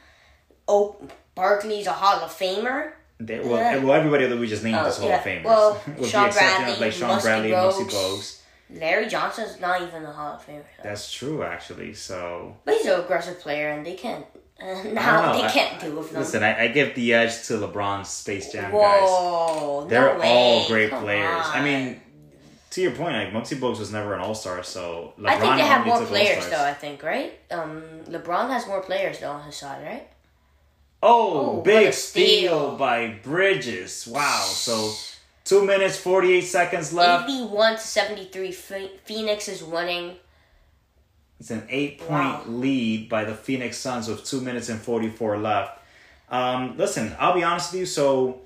Oh, 0.68 0.96
Barkley's 1.34 1.86
a 1.86 1.92
Hall 1.92 2.20
of 2.24 2.30
Famer. 2.30 2.92
They, 3.18 3.38
well, 3.40 3.58
Yeah. 3.58 3.78
well, 3.84 3.92
everybody 3.94 4.26
that 4.26 4.38
we 4.38 4.46
just 4.46 4.62
named 4.64 4.76
Oh, 4.78 4.86
is 4.86 4.96
Hall 4.96 5.08
yeah. 5.08 5.18
of 5.18 5.24
Famers. 5.24 5.44
Well, 5.44 5.82
with 5.98 6.08
Shawn 6.10 6.22
the 6.22 6.28
exception 6.28 6.56
of 6.62 6.66
Bradley, 6.78 6.84
like 6.86 6.92
Shawn 6.92 7.18
Muskie 7.18 7.22
Bradley 7.22 7.52
and 7.52 7.72
Muskie 7.72 7.90
Bogues. 7.90 8.38
Larry 8.70 9.06
Johnson's 9.08 9.60
not 9.60 9.82
even 9.82 10.04
a 10.04 10.12
Hall 10.12 10.34
of 10.36 10.46
Famer. 10.46 10.62
though. 10.78 10.82
That's 10.84 11.12
true, 11.12 11.42
actually. 11.42 11.92
So 11.94 12.56
But 12.64 12.74
he's 12.76 12.86
an 12.86 13.00
aggressive 13.00 13.38
player, 13.40 13.70
and 13.70 13.84
they 13.84 13.94
can't. 13.94 14.24
Uh, 14.62 14.82
now 14.92 15.32
know. 15.32 15.42
they 15.42 15.48
can't 15.52 15.80
do 15.80 15.96
with 15.96 16.10
them. 16.12 16.20
listen, 16.20 16.42
I, 16.42 16.64
I 16.64 16.68
give 16.68 16.94
the 16.94 17.12
edge 17.14 17.42
to 17.48 17.54
LeBron's 17.54 18.08
Space 18.08 18.52
Jam 18.52 18.70
guys. 18.70 19.00
Whoa, 19.02 19.86
They're 19.88 20.16
no 20.18 20.22
all 20.22 20.66
great 20.68 20.90
Come 20.90 21.02
players. 21.02 21.42
I 21.46 21.62
mean, 21.62 22.00
to 22.70 22.80
your 22.80 22.92
point, 22.92 23.14
like 23.14 23.32
Muggsy 23.32 23.58
Bogues 23.58 23.78
was 23.80 23.92
never 23.92 24.14
an 24.14 24.20
All 24.20 24.34
Star, 24.34 24.62
so 24.62 25.12
LeBron 25.18 25.26
I 25.28 25.38
think 25.38 25.56
they 25.56 25.62
have 25.62 25.84
more 25.86 26.04
players 26.06 26.36
All-Stars. 26.44 26.50
though. 26.50 26.64
I 26.64 26.74
think 26.74 27.02
right. 27.02 27.32
Um, 27.50 27.82
LeBron 28.08 28.48
has 28.50 28.66
more 28.66 28.80
players 28.82 29.18
though 29.20 29.30
on 29.32 29.42
his 29.44 29.56
side, 29.56 29.82
right? 29.84 30.08
Oh, 31.02 31.32
Oh, 31.34 31.54
what 31.56 31.64
big 31.64 31.92
steal. 31.92 32.24
steal. 32.68 32.76
by 32.76 33.08
Bridges. 33.24 34.06
Wow. 34.06 34.42
So 34.44 34.92
two 35.44 35.64
minutes 35.66 35.96
forty 35.96 36.32
eight 36.34 36.42
seconds 36.46 36.92
left. 36.92 37.28
Eighty-one 37.28 37.74
to 37.74 37.80
seventy-three. 37.80 38.52
Phoenix 38.52 39.48
is 39.48 39.64
winning. 39.64 40.16
It's 41.42 41.50
an 41.50 41.64
eight 41.70 41.98
point 41.98 42.10
Wow. 42.10 42.42
lead 42.46 43.08
by 43.08 43.24
the 43.24 43.34
Phoenix 43.34 43.76
Suns 43.76 44.06
with 44.06 44.24
two 44.24 44.40
minutes 44.40 44.68
and 44.68 44.80
forty 44.80 45.08
four 45.08 45.36
left. 45.38 45.76
Um, 46.30 46.76
listen, 46.78 47.16
I'll 47.18 47.34
be 47.34 47.42
honest 47.42 47.72
with 47.72 47.80
you. 47.80 47.86
So, 47.86 48.42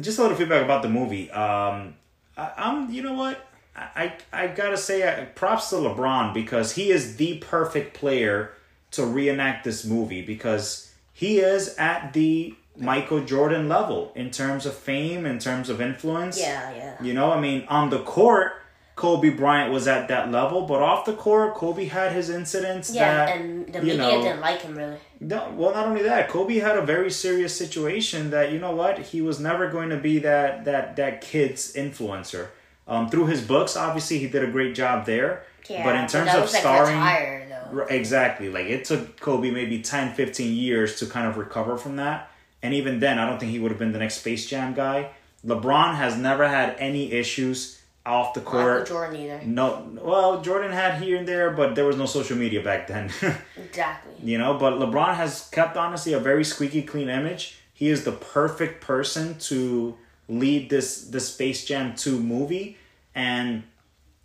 just 0.00 0.18
a 0.18 0.22
little 0.22 0.36
feedback 0.36 0.64
about 0.64 0.82
the 0.82 0.88
movie. 0.88 1.30
Um, 1.30 1.94
I, 2.36 2.50
I'm, 2.56 2.90
you 2.90 3.02
know 3.04 3.14
what? 3.14 3.46
I, 3.76 4.14
I 4.32 4.42
I 4.42 4.46
gotta 4.48 4.76
say, 4.76 5.04
uh, 5.04 5.26
props 5.36 5.70
to 5.70 5.76
LeBron 5.76 6.34
because 6.34 6.72
he 6.72 6.90
is 6.90 7.18
the 7.18 7.38
perfect 7.38 7.94
player 7.94 8.50
to 8.90 9.06
reenact 9.06 9.62
this 9.62 9.84
movie 9.84 10.22
because 10.22 10.92
he 11.12 11.38
is 11.38 11.76
at 11.76 12.14
the 12.14 12.52
Michael 12.76 13.20
Jordan 13.24 13.68
level 13.68 14.10
in 14.16 14.32
terms 14.32 14.66
of 14.66 14.74
fame, 14.74 15.24
in 15.24 15.38
terms 15.38 15.68
of 15.70 15.80
influence. 15.80 16.36
Yeah, 16.40 16.74
yeah. 16.74 17.00
You 17.00 17.12
know, 17.14 17.30
I 17.30 17.40
mean, 17.40 17.64
on 17.68 17.90
the 17.90 18.00
court, 18.00 18.54
Kobe 18.98 19.30
Bryant 19.30 19.72
was 19.72 19.86
at 19.86 20.08
that 20.08 20.32
level, 20.32 20.62
but 20.62 20.82
off 20.82 21.04
the 21.04 21.12
court, 21.12 21.54
Kobe 21.54 21.84
had 21.84 22.10
his 22.10 22.28
incidents 22.28 22.92
Yeah, 22.92 23.26
that 23.26 23.36
and 23.36 23.72
the 23.72 23.78
you 23.78 23.84
media 23.84 23.96
know, 23.96 24.22
didn't 24.22 24.40
like 24.40 24.60
him 24.60 24.76
really. 24.76 24.96
no, 25.20 25.52
well, 25.54 25.72
not 25.72 25.86
only 25.86 26.02
that, 26.02 26.28
Kobe 26.28 26.56
had 26.56 26.76
a 26.76 26.82
very 26.82 27.08
serious 27.08 27.56
situation 27.56 28.30
that 28.30 28.50
you 28.50 28.58
know 28.58 28.72
what 28.72 28.98
he 28.98 29.22
was 29.22 29.38
never 29.38 29.70
going 29.70 29.90
to 29.90 29.96
be 29.96 30.18
that 30.18 30.64
that 30.64 30.96
that 30.96 31.20
kid's 31.20 31.74
influencer. 31.74 32.48
Um, 32.88 33.08
through 33.08 33.26
his 33.26 33.40
books, 33.40 33.76
obviously, 33.76 34.18
he 34.18 34.26
did 34.28 34.42
a 34.42 34.50
great 34.50 34.74
job 34.74 35.06
there. 35.06 35.44
Yeah, 35.70 35.84
but 35.84 35.94
in 35.94 36.08
terms 36.08 36.32
that 36.32 36.42
of 36.42 36.52
like, 36.52 36.60
starring, 36.60 36.96
retire, 36.96 37.86
Exactly. 37.90 38.48
Like 38.48 38.66
it 38.66 38.84
took 38.84 39.20
Kobe 39.20 39.52
maybe 39.52 39.80
10, 39.80 40.14
15 40.14 40.56
years 40.56 40.98
to 40.98 41.06
kind 41.06 41.28
of 41.28 41.36
recover 41.36 41.76
from 41.76 41.96
that. 41.96 42.30
And 42.64 42.74
even 42.74 42.98
then, 42.98 43.20
I 43.20 43.26
don't 43.28 43.38
think 43.38 43.52
he 43.52 43.60
would 43.60 43.70
have 43.70 43.78
been 43.78 43.92
the 43.92 44.00
next 44.00 44.16
Space 44.16 44.46
Jam 44.46 44.74
guy. 44.74 45.10
LeBron 45.46 45.94
has 45.94 46.16
never 46.16 46.48
had 46.48 46.74
any 46.80 47.12
issues 47.12 47.77
off 48.08 48.34
the 48.34 48.40
court. 48.40 48.88
Jordan 48.88 49.16
either. 49.20 49.40
No, 49.44 49.86
well, 50.02 50.40
Jordan 50.40 50.72
had 50.72 51.00
here 51.02 51.16
and 51.18 51.28
there, 51.28 51.50
but 51.50 51.74
there 51.74 51.84
was 51.84 51.96
no 51.96 52.06
social 52.06 52.36
media 52.36 52.62
back 52.62 52.86
then. 52.88 53.10
Exactly. 53.56 54.14
you 54.22 54.38
know, 54.38 54.54
but 54.54 54.74
LeBron 54.74 55.14
has 55.14 55.48
kept 55.50 55.76
honestly 55.76 56.12
a 56.14 56.18
very 56.18 56.44
squeaky 56.44 56.82
clean 56.82 57.08
image. 57.08 57.58
He 57.74 57.88
is 57.88 58.04
the 58.04 58.12
perfect 58.12 58.80
person 58.80 59.38
to 59.50 59.96
lead 60.28 60.70
this 60.70 61.04
the 61.04 61.20
Space 61.20 61.64
Jam 61.64 61.94
2 61.94 62.18
movie 62.18 62.76
and 63.14 63.62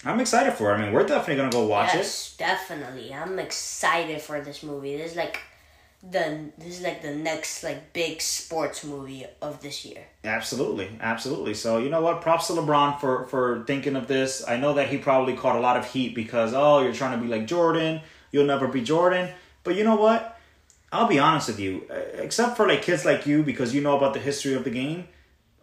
I'm 0.05 0.19
excited 0.19 0.53
for 0.53 0.71
it. 0.71 0.75
I 0.75 0.81
mean, 0.83 0.93
we're 0.93 1.05
definitely 1.05 1.37
going 1.37 1.49
to 1.51 1.57
go 1.57 1.65
watch 1.65 1.93
it. 1.93 1.97
yes, 1.97 2.35
definitely. 2.37 3.13
I'm 3.13 3.39
excited 3.39 4.21
for 4.21 4.41
this 4.41 4.61
movie. 4.63 4.97
This 4.97 5.11
is 5.11 5.17
like 5.17 5.39
the 6.11 6.51
this 6.57 6.79
is 6.79 6.81
like 6.81 7.01
the 7.01 7.15
next 7.15 7.63
like 7.63 7.93
big 7.93 8.21
sports 8.21 8.83
movie 8.83 9.25
of 9.41 9.61
this 9.61 9.85
year. 9.85 10.05
Absolutely, 10.23 10.89
absolutely. 10.99 11.53
So 11.53 11.77
you 11.77 11.89
know 11.89 12.01
what? 12.01 12.21
Props 12.21 12.47
to 12.47 12.53
LeBron 12.53 12.99
for 12.99 13.25
for 13.27 13.63
thinking 13.65 13.95
of 13.95 14.07
this. 14.07 14.43
I 14.47 14.57
know 14.57 14.73
that 14.73 14.89
he 14.89 14.97
probably 14.97 15.35
caught 15.35 15.55
a 15.55 15.59
lot 15.59 15.77
of 15.77 15.89
heat 15.89 16.13
because 16.13 16.53
oh, 16.53 16.81
you're 16.81 16.93
trying 16.93 17.17
to 17.17 17.25
be 17.25 17.31
like 17.31 17.47
Jordan. 17.47 18.01
You'll 18.31 18.45
never 18.45 18.67
be 18.67 18.81
Jordan. 18.81 19.29
But 19.63 19.75
you 19.75 19.83
know 19.83 19.95
what? 19.95 20.37
I'll 20.91 21.07
be 21.07 21.19
honest 21.19 21.47
with 21.47 21.59
you. 21.59 21.87
uh, 21.89 22.21
Except 22.21 22.57
for 22.57 22.67
like 22.67 22.81
kids 22.81 23.05
like 23.05 23.25
you, 23.25 23.41
because 23.43 23.73
you 23.73 23.81
know 23.81 23.97
about 23.97 24.13
the 24.13 24.19
history 24.19 24.53
of 24.53 24.63
the 24.63 24.69
game. 24.69 25.07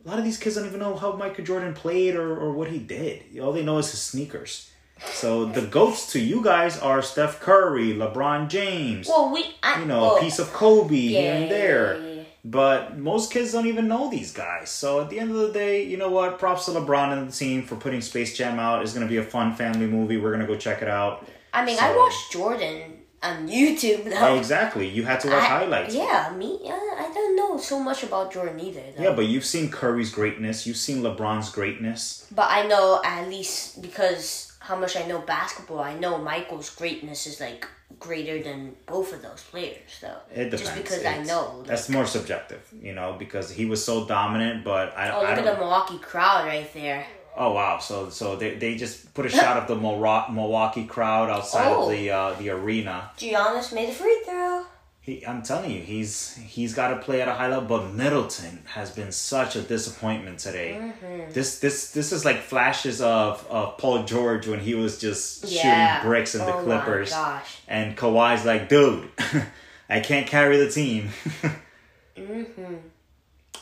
A 0.04 0.08
lot 0.08 0.18
of 0.18 0.24
these 0.24 0.38
kids 0.38 0.56
don't 0.56 0.66
even 0.66 0.80
know 0.80 0.96
how 0.96 1.12
Michael 1.12 1.44
Jordan 1.44 1.74
played 1.74 2.16
or, 2.16 2.34
or 2.36 2.52
what 2.52 2.68
he 2.70 2.78
did. 2.78 3.38
All 3.38 3.52
they 3.52 3.62
know 3.62 3.76
is 3.78 3.90
his 3.90 4.00
sneakers. 4.00 4.70
So 5.06 5.46
the 5.46 5.62
goats 5.62 6.12
to 6.12 6.20
you 6.20 6.42
guys 6.42 6.78
are 6.78 7.02
Steph 7.02 7.40
Curry, 7.40 7.94
LeBron 7.94 8.48
James 8.48 9.08
Well, 9.08 9.32
we 9.32 9.44
I, 9.62 9.80
you 9.80 9.86
know, 9.86 10.00
well, 10.02 10.16
a 10.16 10.20
piece 10.20 10.38
of 10.38 10.52
Kobe 10.52 10.94
here 10.96 11.34
and 11.34 11.50
there. 11.50 11.96
yeah, 12.00 12.06
yeah. 12.14 12.22
But 12.42 12.96
most 12.98 13.30
kids 13.30 13.52
don't 13.52 13.66
even 13.66 13.86
know 13.86 14.10
these 14.10 14.32
guys. 14.32 14.70
So 14.70 15.02
at 15.02 15.10
the 15.10 15.20
end 15.20 15.30
of 15.30 15.36
the 15.36 15.52
day, 15.52 15.84
you 15.84 15.96
know 15.98 16.08
what? 16.10 16.38
Props 16.38 16.64
to 16.66 16.70
LeBron 16.72 17.12
and 17.12 17.28
the 17.28 17.32
team 17.32 17.62
for 17.64 17.76
putting 17.76 18.00
Space 18.00 18.36
Jam 18.36 18.58
out. 18.58 18.82
It's 18.82 18.94
gonna 18.94 19.06
be 19.06 19.18
a 19.18 19.22
fun 19.22 19.54
family 19.54 19.86
movie. 19.86 20.16
We're 20.16 20.32
gonna 20.32 20.46
go 20.46 20.56
check 20.56 20.80
it 20.82 20.88
out. 20.88 21.26
I 21.52 21.64
mean, 21.64 21.78
I 21.78 21.94
watched 21.94 22.32
Jordan 22.32 22.98
on 23.22 23.46
YouTube 23.48 24.04
though. 24.04 24.16
Oh, 24.28 24.36
exactly. 24.38 24.88
You 24.88 25.02
had 25.04 25.20
to 25.20 25.28
watch 25.28 25.42
I- 25.42 25.58
highlights. 25.58 25.94
Yeah, 25.94 26.32
me. 26.34 26.60
Uh, 26.64 26.70
I 26.72 27.10
don't 27.12 27.36
know 27.36 27.58
so 27.58 27.78
much 27.78 28.02
about 28.04 28.32
Jordan 28.32 28.58
either. 28.60 28.80
Though. 28.96 29.02
Yeah, 29.02 29.12
but 29.12 29.26
you've 29.26 29.44
seen 29.44 29.70
Curry's 29.70 30.10
greatness. 30.10 30.66
You've 30.66 30.78
seen 30.78 31.02
LeBron's 31.02 31.50
greatness. 31.50 32.26
But 32.34 32.48
I 32.50 32.66
know 32.66 33.02
at 33.04 33.28
least 33.28 33.82
because 33.82 34.49
how 34.70 34.76
much 34.84 34.94
I 34.96 35.04
know 35.10 35.18
basketball, 35.36 35.80
I 35.80 35.94
know 36.02 36.12
Michael's 36.32 36.70
greatness 36.80 37.26
is 37.26 37.40
like 37.46 37.66
greater 37.98 38.36
than 38.48 38.58
both 38.86 39.12
of 39.12 39.20
those 39.26 39.42
players, 39.52 39.90
though. 40.00 40.20
It 40.32 40.44
depends. 40.50 40.62
Just 40.62 40.74
because 40.76 41.04
I 41.04 41.18
know. 41.30 41.42
like- 41.58 41.66
That's 41.70 41.88
more 41.88 42.06
subjective, 42.06 42.62
you 42.88 42.94
know, 42.98 43.08
because 43.24 43.46
he 43.58 43.64
was 43.72 43.80
so 43.90 44.06
dominant. 44.06 44.64
But 44.64 44.86
I, 44.96 45.10
oh, 45.10 45.18
I 45.18 45.20
look 45.20 45.28
don't. 45.36 45.48
at 45.48 45.54
the 45.54 45.60
Milwaukee 45.60 45.98
crowd 45.98 46.46
right 46.46 46.72
there. 46.72 47.04
Oh 47.36 47.52
wow! 47.58 47.78
So 47.78 48.10
so 48.10 48.36
they, 48.40 48.50
they 48.62 48.72
just 48.76 49.12
put 49.14 49.24
a 49.26 49.28
shot 49.28 49.54
of 49.60 49.64
the 49.68 49.76
Milwaukee 49.76 50.84
crowd 50.94 51.30
outside 51.30 51.72
Oh. 51.72 51.84
of 51.84 51.90
the 51.96 52.02
uh, 52.10 52.32
the 52.40 52.50
arena. 52.50 53.10
Giannis 53.18 53.72
made 53.72 53.88
a 53.88 53.92
free 53.92 54.18
throw. 54.26 54.64
He, 55.02 55.26
I'm 55.26 55.40
telling 55.42 55.70
you, 55.70 55.80
he's 55.80 56.36
he's 56.36 56.74
got 56.74 56.88
to 56.88 56.96
play 56.98 57.22
at 57.22 57.28
a 57.28 57.32
high 57.32 57.48
level. 57.48 57.66
But 57.78 57.92
Middleton 57.94 58.62
has 58.66 58.90
been 58.90 59.12
such 59.12 59.56
a 59.56 59.62
disappointment 59.62 60.38
today. 60.40 60.76
Mm-hmm. 60.78 61.32
This 61.32 61.58
this 61.60 61.92
this 61.92 62.12
is 62.12 62.24
like 62.26 62.42
flashes 62.42 63.00
of, 63.00 63.46
of 63.48 63.78
Paul 63.78 64.04
George 64.04 64.46
when 64.46 64.60
he 64.60 64.74
was 64.74 64.98
just 65.00 65.44
Yeah. 65.44 65.96
shooting 65.96 66.08
bricks 66.10 66.34
in 66.34 66.40
the 66.44 66.52
Oh 66.52 66.58
my 66.58 66.62
Clippers, 66.80 67.10
gosh. 67.12 67.58
and 67.66 67.96
Kawhi's 67.96 68.44
like, 68.44 68.68
dude, 68.68 69.08
I 69.88 70.00
can't 70.00 70.26
carry 70.26 70.58
the 70.58 70.70
team. 70.70 71.08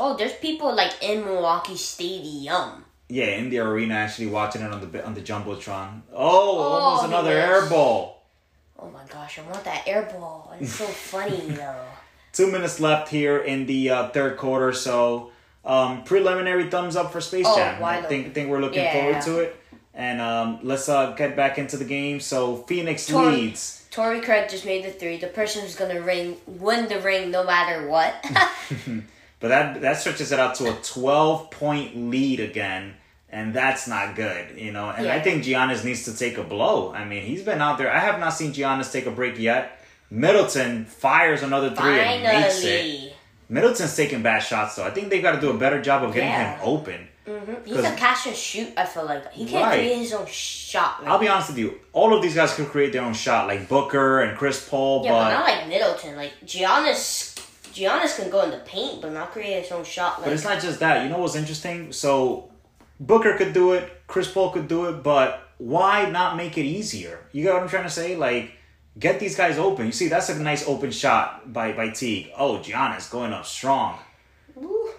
Oh, 0.00 0.16
there's 0.16 0.34
people 0.34 0.74
like 0.74 1.02
in 1.02 1.24
Milwaukee 1.24 1.76
Stadium. 1.76 2.84
yeah, 3.08 3.26
in 3.38 3.50
the 3.50 3.58
arena, 3.58 3.94
actually 3.94 4.26
watching 4.28 4.62
it 4.62 4.72
on 4.72 4.80
the 4.90 5.04
on 5.06 5.14
the 5.14 5.20
jumbotron. 5.20 6.02
Oh, 6.12 6.58
almost 6.58 7.02
he 7.02 7.08
another 7.08 7.34
missed. 7.34 7.70
Oh 8.78 8.90
my 8.90 9.02
gosh, 9.08 9.38
I 9.38 9.42
want 9.42 9.64
that 9.64 9.82
air 9.86 10.02
ball. 10.02 10.54
It's 10.60 10.72
so 10.74 10.84
funny 11.12 11.40
though. 11.50 11.84
Two 12.32 12.50
minutes 12.50 12.78
left 12.80 13.08
here 13.10 13.38
in 13.38 13.66
the 13.66 13.90
uh, 13.90 14.08
third 14.10 14.36
quarter, 14.36 14.72
so 14.72 15.30
um, 15.64 16.04
preliminary 16.04 16.70
thumbs 16.70 16.94
up 16.94 17.10
for 17.12 17.20
Space 17.20 17.46
Oh, 17.48 17.56
Jam. 17.56 17.82
I 17.82 18.02
think 18.02 18.34
think 18.34 18.48
we're 18.50 18.60
looking 18.60 18.82
Yeah. 18.82 18.92
forward 18.92 19.22
to 19.22 19.38
it. 19.40 19.56
And 19.94 20.20
um, 20.20 20.60
let's 20.62 20.88
uh, 20.88 21.12
get 21.12 21.34
back 21.34 21.58
into 21.58 21.76
the 21.76 21.84
game. 21.84 22.20
So 22.20 22.58
Phoenix 22.68 23.10
leads. 23.10 23.86
Torrey 23.90 24.20
Craig 24.20 24.48
just 24.48 24.64
made 24.64 24.84
the 24.84 24.90
three. 24.90 25.16
The 25.16 25.26
person 25.26 25.62
who's 25.62 25.74
gonna 25.74 26.00
ring 26.00 26.36
win 26.46 26.86
the 26.88 27.00
ring 27.00 27.30
no 27.30 27.44
matter 27.44 27.88
what. 27.88 28.14
But 29.40 29.48
that 29.48 29.80
that 29.82 29.96
stretches 29.98 30.32
it 30.32 30.40
out 30.40 30.56
to 30.56 30.68
a 30.68 30.76
12 30.82 31.50
point 31.52 31.96
lead 32.10 32.40
again, 32.40 32.94
and 33.30 33.52
that's 33.54 33.86
not 33.86 34.14
good, 34.16 34.58
you 34.58 34.72
know. 34.72 34.88
And 34.90 35.06
I 35.08 35.20
think 35.20 35.44
Giannis 35.44 35.84
needs 35.84 36.04
to 36.04 36.16
take 36.16 36.38
a 36.38 36.42
blow. 36.44 36.92
I 36.92 37.04
mean, 37.04 37.22
he's 37.22 37.42
been 37.42 37.60
out 37.60 37.78
there. 37.78 37.92
I 37.92 37.98
have 37.98 38.18
not 38.20 38.30
seen 38.30 38.52
Giannis 38.52 38.90
take 38.92 39.06
a 39.06 39.10
break 39.10 39.38
yet. 39.38 39.78
Middleton 40.10 40.84
fires 40.86 41.42
another 41.42 41.70
three 41.74 42.00
and 42.00 42.22
makes 42.22 42.62
it. 42.64 42.80
Finally. 42.80 43.12
Middleton's 43.50 43.96
taking 43.96 44.22
bad 44.22 44.40
shots, 44.40 44.76
though. 44.76 44.84
I 44.84 44.90
think 44.90 45.08
they 45.10 45.20
got 45.20 45.32
to 45.32 45.40
do 45.40 45.50
a 45.50 45.56
better 45.58 45.80
job 45.80 46.02
of 46.04 46.12
getting 46.14 46.28
Yeah. 46.30 46.56
him 46.56 46.60
open. 46.62 47.08
Mm-hmm. 47.26 47.64
He's 47.66 47.84
a 47.84 47.94
catch 47.94 48.26
and 48.26 48.34
shoot. 48.36 48.72
I 48.76 48.86
feel 48.86 49.04
like 49.04 49.30
he 49.32 49.44
can't 49.44 49.64
Right. 49.66 49.80
create 49.80 49.98
his 49.98 50.12
own 50.14 50.26
shot. 50.26 51.02
Right 51.02 51.10
I'll 51.10 51.18
be 51.18 51.28
honest 51.28 51.50
with 51.50 51.58
you. 51.58 51.78
All 51.92 52.14
of 52.14 52.22
these 52.22 52.34
guys 52.34 52.54
can 52.54 52.64
create 52.66 52.92
their 52.94 53.02
own 53.02 53.12
shot, 53.12 53.46
like 53.46 53.68
Booker 53.68 54.22
and 54.22 54.36
Chris 54.38 54.66
Paul, 54.66 55.04
Yeah, 55.04 55.12
but, 55.12 55.24
but 55.24 55.30
not 55.32 55.44
like 55.46 55.68
Middleton. 55.68 56.16
Like 56.16 56.32
Giannis, 56.46 57.34
Giannis 57.74 58.16
can 58.16 58.30
go 58.30 58.42
in 58.44 58.50
the 58.50 58.58
paint, 58.60 59.02
but 59.02 59.12
not 59.12 59.30
create 59.32 59.62
his 59.62 59.72
own 59.72 59.84
shot. 59.84 60.18
Like 60.20 60.24
But 60.24 60.32
it's 60.32 60.44
not 60.44 60.60
just 60.62 60.80
that. 60.80 61.02
You 61.02 61.10
know 61.10 61.18
what's 61.18 61.36
interesting? 61.36 61.92
So 61.92 62.50
Booker 63.00 63.34
could 63.34 63.52
do 63.52 63.72
it, 63.72 64.02
Chris 64.06 64.30
Paul 64.30 64.50
could 64.50 64.68
do 64.68 64.86
it, 64.86 65.02
but 65.02 65.48
why 65.58 66.08
not 66.10 66.36
make 66.36 66.56
it 66.58 66.64
easier? 66.64 67.20
You 67.32 67.44
get 67.44 67.54
what 67.54 67.62
I'm 67.62 67.68
trying 67.68 67.84
to 67.84 67.90
say? 67.90 68.16
Like, 68.16 68.52
get 68.98 69.20
these 69.20 69.36
guys 69.36 69.58
open. 69.58 69.86
You 69.86 69.92
see, 69.92 70.08
that's 70.08 70.28
a 70.28 70.38
nice 70.38 70.66
open 70.68 70.90
shot 70.90 71.52
by 71.52 71.72
by 71.72 71.90
Teague. 71.90 72.30
Oh, 72.36 72.58
Giannis 72.58 73.10
going 73.10 73.32
up 73.32 73.46
strong. 73.46 73.98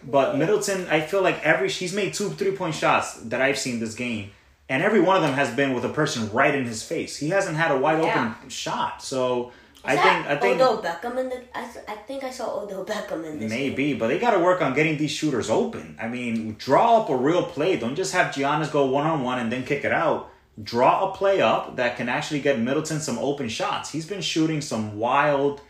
But 0.03 0.37
Middleton, 0.37 0.87
I 0.89 1.01
feel 1.01 1.21
like 1.21 1.43
every 1.43 1.69
he's 1.69 1.93
made 1.93 2.13
two 2.13 2.29
three 2.29 2.51
point 2.55 2.75
shots 2.75 3.15
that 3.23 3.41
I've 3.41 3.59
seen 3.59 3.79
this 3.79 3.95
game, 3.95 4.31
and 4.69 4.81
every 4.81 5.01
one 5.01 5.17
of 5.17 5.21
them 5.21 5.33
has 5.33 5.53
been 5.53 5.73
with 5.73 5.83
a 5.83 5.89
person 5.89 6.31
right 6.31 6.55
in 6.55 6.63
his 6.65 6.81
face. 6.83 7.17
He 7.17 7.29
hasn't 7.29 7.57
had 7.57 7.71
a 7.71 7.77
wide 7.77 8.01
Yeah. 8.01 8.33
open 8.37 8.49
shot. 8.49 9.03
So 9.03 9.51
I 9.83 9.95
think 9.95 10.27
I 10.27 10.35
think 10.35 10.55
Odell 10.55 10.81
Beckham 10.81 11.17
in 11.17 11.29
the. 11.29 11.41
I, 11.57 11.61
I 11.87 11.95
think 11.95 12.23
I 12.23 12.31
saw 12.31 12.61
Odell 12.61 12.85
Beckham 12.85 13.25
in 13.25 13.39
this. 13.39 13.49
game. 13.51 13.69
Maybe, 13.69 13.93
but 13.93 14.07
they 14.07 14.19
got 14.19 14.31
to 14.31 14.39
work 14.39 14.61
on 14.61 14.73
getting 14.73 14.97
these 14.97 15.11
shooters 15.11 15.49
open. 15.49 15.97
I 15.99 16.07
mean, 16.07 16.55
draw 16.57 17.01
up 17.01 17.09
a 17.09 17.15
real 17.15 17.43
play. 17.43 17.77
Don't 17.77 17.95
just 17.95 18.13
have 18.13 18.33
Giannis 18.33 18.71
go 18.71 18.85
one 18.85 19.07
on 19.07 19.23
one 19.23 19.39
and 19.39 19.51
then 19.51 19.63
kick 19.63 19.85
it 19.85 19.91
out. 19.91 20.29
Draw 20.61 21.11
a 21.11 21.15
play 21.15 21.41
up 21.41 21.77
that 21.77 21.95
can 21.95 22.09
actually 22.09 22.41
get 22.41 22.59
Middleton 22.59 22.99
some 22.99 23.17
open 23.17 23.47
shots. 23.47 23.91
He's 23.91 24.05
been 24.05 24.21
shooting 24.21 24.59
some 24.59 24.97
wild 24.97 25.61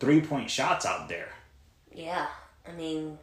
three 0.00 0.20
point 0.20 0.50
shots 0.50 0.84
out 0.84 1.08
there. 1.08 1.28
Yeah, 1.92 2.26
I 2.68 2.72
mean, 2.72 3.18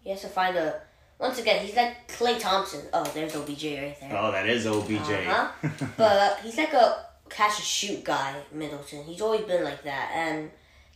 he 0.00 0.10
has 0.10 0.20
to 0.22 0.28
find 0.28 0.56
a. 0.56 0.80
Once 1.18 1.38
again, 1.38 1.64
he's 1.64 1.76
like 1.76 2.08
Klay 2.08 2.38
Thompson. 2.38 2.80
Oh, 2.92 3.04
there's 3.14 3.34
OBJ 3.34 3.64
right 3.64 3.96
there. 4.00 4.10
Oh, 4.12 4.30
that 4.32 4.48
is 4.48 4.66
OBJ. 4.66 5.10
Uh-huh. 5.10 5.68
but 5.96 6.38
he's 6.40 6.56
like 6.56 6.72
a 6.72 7.06
catch 7.34 7.56
and 7.56 7.64
shoot 7.64 8.04
guy, 8.04 8.34
Middleton. 8.52 9.04
He's 9.04 9.20
always 9.20 9.42
been 9.42 9.64
like 9.64 9.84
that. 9.84 10.10
And 10.14 10.50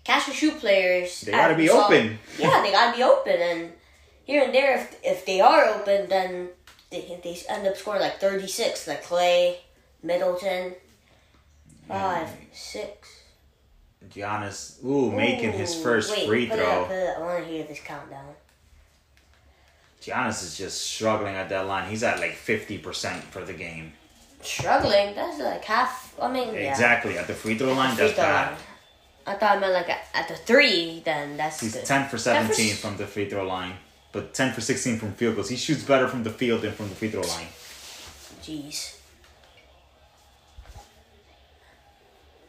catch 0.05 0.29
and 0.29 0.37
shoot 0.37 0.59
players. 0.59 1.23
They 1.23 1.33
gotta 1.33 1.57
be 1.57 1.67
saw- 1.67 1.87
open. 1.87 2.19
Yeah, 2.39 2.63
they 2.63 2.73
gotta 2.73 2.97
be 2.97 3.03
open. 3.03 3.41
And 3.41 3.73
here 4.25 4.45
and 4.45 4.55
there, 4.55 4.77
if, 4.77 5.01
if 5.03 5.27
they 5.27 5.41
are 5.41 5.67
open, 5.67 6.09
then 6.09 6.49
they, 6.91 7.19
they 7.23 7.39
end 7.49 7.67
up 7.67 7.77
scoring 7.77 8.01
like 8.01 8.21
36, 8.21 8.87
like 8.87 9.05
Klay, 9.05 9.57
Middleton. 10.03 10.75
Five, 11.89 12.27
mm. 12.27 12.37
six. 12.53 13.23
Giannis, 14.11 14.85
ooh, 14.85 15.11
making 15.11 15.53
his 15.53 15.81
first 15.81 16.11
wait, 16.11 16.27
free 16.27 16.47
put 16.47 16.59
it 16.59 16.65
up, 16.65 16.87
throw. 16.89 17.07
up. 17.07 17.19
I 17.19 17.21
want 17.21 17.45
to 17.45 17.51
hear 17.51 17.65
this 17.65 17.81
countdown. 17.81 18.35
Giannis 20.01 20.45
is 20.45 20.57
just 20.57 20.81
struggling 20.83 21.35
at 21.35 21.49
that 21.49 21.67
line. 21.67 21.89
He's 21.89 22.03
at 22.03 22.21
like 22.21 22.33
50% 22.33 23.23
for 23.23 23.45
the 23.45 23.53
game. 23.53 23.93
Struggling. 24.43 25.15
That's 25.15 25.41
like 25.41 25.65
half. 25.65 26.06
I 26.21 26.31
mean, 26.33 26.55
yeah. 26.55 26.71
Exactly. 26.71 27.19
At 27.19 27.27
the 27.27 27.35
free 27.35 27.57
throw 27.59 27.73
line, 27.75 27.95
Free 27.97 28.05
that's 28.07 28.15
throw 28.17 28.25
bad. 28.25 28.51
line. 28.53 28.61
I 29.29 29.35
thought 29.35 29.57
I 29.57 29.61
meant 29.61 29.73
like 29.73 29.89
at, 29.89 30.29
the 30.29 30.35
three. 30.37 31.03
Then 31.05 31.37
that's 31.37 31.61
He's 31.61 31.75
good. 31.75 31.85
10 31.85 32.09
for 32.09 32.17
17 32.19 32.71
s- 32.73 32.79
from 32.81 32.97
the 32.97 33.07
free 33.07 33.29
throw 33.29 33.47
line, 33.47 33.75
but 34.13 34.33
10 34.35 34.53
for 34.53 34.61
16 34.61 34.99
from 34.99 35.13
field 35.15 35.35
goals. 35.35 35.49
He 35.49 35.57
shoots 35.57 35.83
better 35.83 36.07
from 36.09 36.23
the 36.23 36.31
field 36.31 36.63
than 36.63 36.73
from 36.73 36.89
the 36.89 36.95
free 36.95 37.11
throw 37.11 37.23
line. 37.23 37.49
Jeez. 38.43 38.95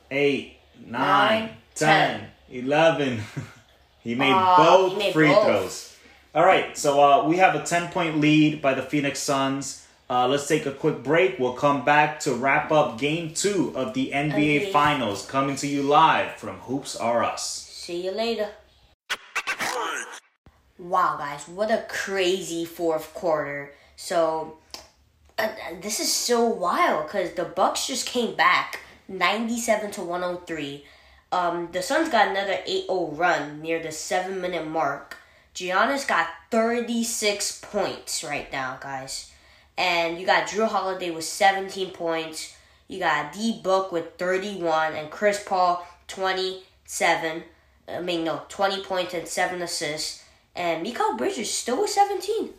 8, 0.09 0.57
9, 0.85 1.49
10, 1.75 2.27
11. 2.51 3.21
he 4.03 4.15
made 4.15 4.31
Aw, 4.31 4.57
both 4.57 4.91
he 4.93 4.97
made 4.99 5.13
free 5.13 5.27
both. 5.27 5.43
throws. 5.45 5.97
All 6.35 6.45
right, 6.45 6.77
so 6.77 7.01
uh, 7.01 7.27
we 7.27 7.37
have 7.37 7.55
a 7.55 7.63
10 7.63 7.89
point 7.91 8.19
lead 8.19 8.61
by 8.61 8.73
the 8.73 8.81
Phoenix 8.83 9.19
Suns. 9.19 9.85
Uh, 10.09 10.25
let's 10.27 10.47
take 10.47 10.65
a 10.65 10.71
quick 10.71 11.03
break. 11.03 11.37
We'll 11.37 11.53
come 11.53 11.83
back 11.83 12.21
to 12.21 12.33
wrap 12.33 12.71
up 12.71 12.97
game 12.97 13.33
two 13.33 13.73
of 13.75 13.93
the 13.93 14.11
NBA 14.13 14.67
NBA. 14.67 14.71
Finals, 14.71 15.25
coming 15.25 15.57
to 15.57 15.67
you 15.67 15.83
live 15.83 16.35
from 16.35 16.55
Hoops 16.59 16.95
R 16.95 17.23
Us. 17.23 17.67
See 17.69 18.05
you 18.05 18.11
later. 18.11 18.49
Wow, 20.79 21.17
guys, 21.17 21.47
what 21.47 21.71
a 21.71 21.85
crazy 21.89 22.63
fourth 22.63 23.13
quarter. 23.13 23.73
So, 23.95 24.59
uh, 25.37 25.49
this 25.81 25.99
is 25.99 26.13
so 26.13 26.45
wild 26.45 27.07
because 27.07 27.33
the 27.33 27.45
Bucks 27.45 27.87
just 27.87 28.05
came 28.05 28.35
back 28.35 28.79
97 29.07 29.91
to 29.91 30.01
103. 30.03 30.85
Um, 31.31 31.69
the 31.71 31.81
Suns 31.81 32.09
got 32.09 32.29
another 32.29 32.59
8 32.65 32.85
0 32.85 33.07
run 33.13 33.61
near 33.61 33.81
the 33.81 33.91
7 33.91 34.39
minute 34.39 34.67
mark. 34.67 35.17
Giannis 35.53 36.07
got 36.07 36.27
36 36.51 37.59
points 37.61 38.23
right 38.23 38.49
now, 38.51 38.77
guys. 38.79 39.31
And 39.77 40.19
you 40.19 40.25
got 40.25 40.47
Jrue 40.47 40.67
Holiday 40.67 41.11
with 41.11 41.23
17 41.25 41.91
points. 41.91 42.55
You 42.87 42.99
got 42.99 43.33
D 43.33 43.59
Book 43.63 43.91
with 43.91 44.15
31 44.17 44.93
and 44.95 45.11
Chris 45.11 45.43
Paul 45.45 45.85
27. 46.07 47.43
I 47.89 48.01
mean, 48.01 48.23
no, 48.23 48.41
20 48.49 48.83
points 48.83 49.13
and 49.13 49.27
7 49.27 49.61
assists. 49.61 50.23
And 50.55 50.85
Mikal 50.85 51.17
Bridges 51.17 51.53
still 51.53 51.81
with 51.81 51.89
17. 51.89 52.49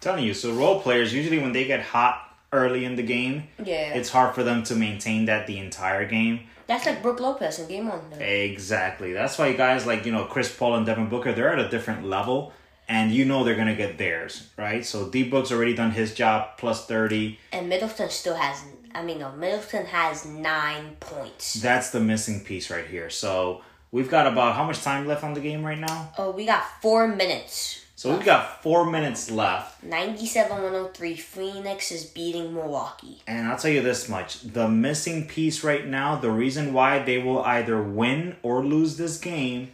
telling 0.00 0.24
you, 0.24 0.34
so 0.34 0.52
role 0.52 0.80
players 0.80 1.14
usually 1.14 1.38
when 1.38 1.52
they 1.52 1.64
get 1.64 1.80
hot 1.80 2.20
early 2.52 2.84
in 2.84 2.94
the 2.96 3.02
game, 3.02 3.48
Yeah. 3.64 3.94
it's 3.94 4.10
hard 4.10 4.34
for 4.34 4.42
them 4.42 4.62
to 4.64 4.74
maintain 4.74 5.24
that 5.26 5.46
the 5.46 5.58
entire 5.58 6.04
game. 6.06 6.40
That's 6.66 6.84
like 6.84 7.02
Brook 7.02 7.20
Lopez 7.20 7.58
in 7.58 7.68
game 7.68 7.88
one. 7.88 8.00
though. 8.10 8.18
Exactly. 8.22 9.12
That's 9.14 9.38
why 9.38 9.52
guys 9.54 9.86
like, 9.86 10.04
you 10.04 10.12
know, 10.12 10.24
Chris 10.24 10.54
Paul 10.54 10.74
and 10.76 10.84
Devin 10.84 11.08
Booker, 11.08 11.32
they're 11.32 11.52
at 11.52 11.58
a 11.58 11.68
different 11.70 12.04
level 12.04 12.52
and 12.88 13.12
you 13.12 13.24
know 13.24 13.44
they're 13.44 13.56
gonna 13.56 13.74
get 13.74 13.98
theirs, 13.98 14.48
right? 14.56 14.84
So 14.84 15.08
D 15.08 15.24
Book's 15.24 15.52
already 15.52 15.74
done 15.74 15.90
his 15.90 16.14
job 16.14 16.56
plus 16.58 16.86
thirty. 16.86 17.38
And 17.52 17.68
Middleton 17.68 18.10
still 18.10 18.36
has, 18.36 18.62
I 18.94 19.02
mean, 19.02 19.18
no, 19.18 19.32
Middleton 19.32 19.86
has 19.86 20.24
9 20.26 20.96
points. 21.00 21.54
That's 21.54 21.90
the 21.90 22.00
missing 22.00 22.44
piece 22.44 22.70
right 22.70 22.86
here. 22.86 23.10
So 23.10 23.62
we've 23.90 24.10
got 24.10 24.26
about 24.26 24.54
how 24.54 24.64
much 24.64 24.82
time 24.82 25.06
left 25.06 25.24
on 25.24 25.34
the 25.34 25.40
game 25.40 25.64
right 25.64 25.78
now? 25.78 26.12
Oh, 26.18 26.30
we 26.30 26.46
got 26.46 26.64
4 26.82 27.08
minutes. 27.08 27.84
So 27.96 28.14
we've 28.14 28.26
got 28.26 28.62
four 28.62 28.84
minutes 28.90 29.30
left. 29.30 29.82
97 29.82 30.62
103. 30.62 31.16
Phoenix 31.16 31.90
is 31.90 32.04
beating 32.04 32.52
Milwaukee. 32.52 33.22
And 33.26 33.46
I'll 33.46 33.56
tell 33.56 33.70
you 33.70 33.80
this 33.80 34.10
much 34.10 34.42
the 34.42 34.68
missing 34.68 35.26
piece 35.26 35.64
right 35.64 35.86
now, 35.86 36.16
the 36.16 36.30
reason 36.30 36.74
why 36.74 36.98
they 36.98 37.16
will 37.16 37.42
either 37.44 37.80
win 37.80 38.36
or 38.42 38.62
lose 38.62 38.98
this 38.98 39.16
game, 39.16 39.72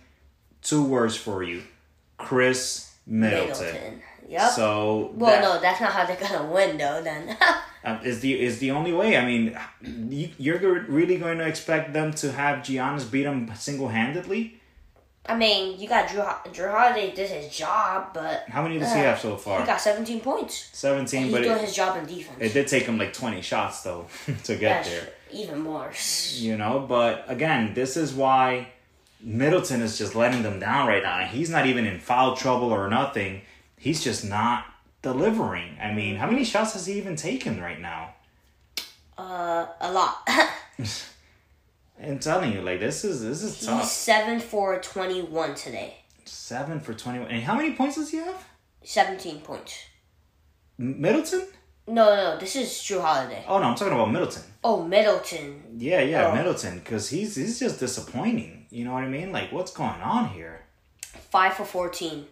two 0.62 0.84
words 0.84 1.16
for 1.16 1.42
you 1.42 1.62
Chris 2.18 2.89
Middleton. 3.06 3.66
Middleton. 3.66 4.02
Yep. 4.28 4.50
So 4.52 5.10
well, 5.14 5.30
that- 5.32 5.42
no, 5.42 5.60
that's 5.60 5.80
not 5.80 5.92
how 5.92 6.06
they're 6.06 6.16
gonna 6.16 6.50
win, 6.52 6.78
though. 6.78 7.02
Then 7.02 7.36
um, 7.84 8.00
is 8.04 8.20
the 8.20 8.40
is 8.40 8.58
the 8.60 8.70
only 8.70 8.92
way. 8.92 9.16
I 9.16 9.24
mean, 9.24 9.58
you, 9.82 10.30
you're 10.38 10.58
really 10.84 11.16
going 11.18 11.38
to 11.38 11.46
expect 11.46 11.92
them 11.92 12.12
to 12.14 12.30
have 12.32 12.58
Giannis 12.60 13.10
beat 13.10 13.24
them 13.24 13.50
single 13.56 13.88
handedly? 13.88 14.56
I 15.26 15.36
mean, 15.36 15.78
you 15.78 15.86
got 15.88 16.08
Jrue. 16.08 16.24
Jrue 16.54 16.70
Holiday 16.70 17.12
did 17.14 17.28
his 17.28 17.54
job, 17.54 18.14
but 18.14 18.44
How 18.48 18.62
many 18.62 18.78
does 18.78 18.92
he 18.92 19.00
Uh, 19.00 19.04
have 19.04 19.18
so 19.20 19.36
far? 19.36 19.60
he 19.60 19.66
got 19.66 19.80
17 19.80 20.20
points. 20.20 20.70
Seventeen, 20.72 21.24
he's 21.24 21.32
but 21.32 21.42
doing 21.42 21.56
it, 21.58 21.60
his 21.66 21.74
job 21.74 21.96
in 21.98 22.06
defense. 22.06 22.38
it 22.40 22.52
did 22.54 22.68
take 22.68 22.84
him 22.84 22.98
like 22.98 23.12
twenty 23.12 23.42
shots 23.42 23.82
though 23.82 24.06
to 24.44 24.56
get 24.56 24.84
That's 24.84 24.88
there. 24.88 25.08
even 25.32 25.60
more. 25.60 25.92
You 26.34 26.56
know, 26.56 26.86
but 26.88 27.24
again, 27.28 27.74
this 27.74 27.96
is 27.96 28.14
why 28.14 28.68
Middleton 29.22 29.82
is 29.82 29.98
just 29.98 30.14
letting 30.14 30.42
them 30.42 30.58
down 30.60 30.86
right 30.88 31.02
now. 31.02 31.18
And 31.18 31.28
he's 31.30 31.50
not 31.50 31.66
even 31.66 31.86
in 31.86 31.98
foul 32.00 32.36
trouble 32.36 32.72
or 32.72 32.88
nothing. 32.88 33.42
He's 33.78 34.02
just 34.02 34.24
not 34.24 34.64
delivering. 35.02 35.76
I 35.80 35.92
mean, 35.92 36.16
how 36.16 36.26
many 36.30 36.44
shots 36.44 36.72
has 36.74 36.86
he 36.86 36.94
even 36.94 37.16
taken 37.16 37.60
right 37.60 37.80
now? 37.80 38.14
Uh, 39.18 39.66
a 39.80 39.92
lot. 39.92 40.26
I'm 42.02 42.18
telling 42.18 42.52
you, 42.52 42.62
like 42.62 42.80
this 42.80 43.04
is 43.04 43.22
this 43.22 43.42
is 43.42 43.58
He's 43.58 43.66
tough. 43.66 43.84
seven 43.84 44.40
for 44.40 44.78
twenty-one 44.80 45.54
today. 45.54 45.96
Seven 46.24 46.80
for 46.80 46.94
twenty 46.94 47.18
one. 47.18 47.28
And 47.28 47.42
how 47.42 47.54
many 47.54 47.74
points 47.74 47.96
does 47.96 48.10
he 48.10 48.16
have? 48.18 48.42
Seventeen 48.82 49.40
points. 49.40 49.84
Middleton? 50.78 51.46
No, 51.86 52.04
no, 52.14 52.16
no. 52.34 52.38
This 52.38 52.56
is 52.56 52.68
Jrue 52.70 53.02
Holiday. 53.02 53.44
Oh 53.46 53.58
no, 53.58 53.64
I'm 53.66 53.74
talking 53.74 53.92
about 53.92 54.10
Middleton. 54.10 54.42
Oh, 54.64 54.82
Middleton. 54.82 55.62
Yeah, 55.76 56.00
yeah, 56.00 56.28
Oh. 56.28 56.34
Middleton, 56.34 56.78
because 56.78 57.10
he's 57.10 57.36
he's 57.36 57.58
just 57.60 57.78
disappointing. 57.80 58.59
You 58.70 58.84
know 58.84 58.92
what 58.92 59.04
I 59.04 59.08
mean? 59.08 59.32
Like, 59.32 59.52
what's 59.52 59.72
going 59.72 60.00
on 60.00 60.28
here? 60.30 60.62
Five 61.30 61.54
for 61.54 61.64
14. 61.64 62.26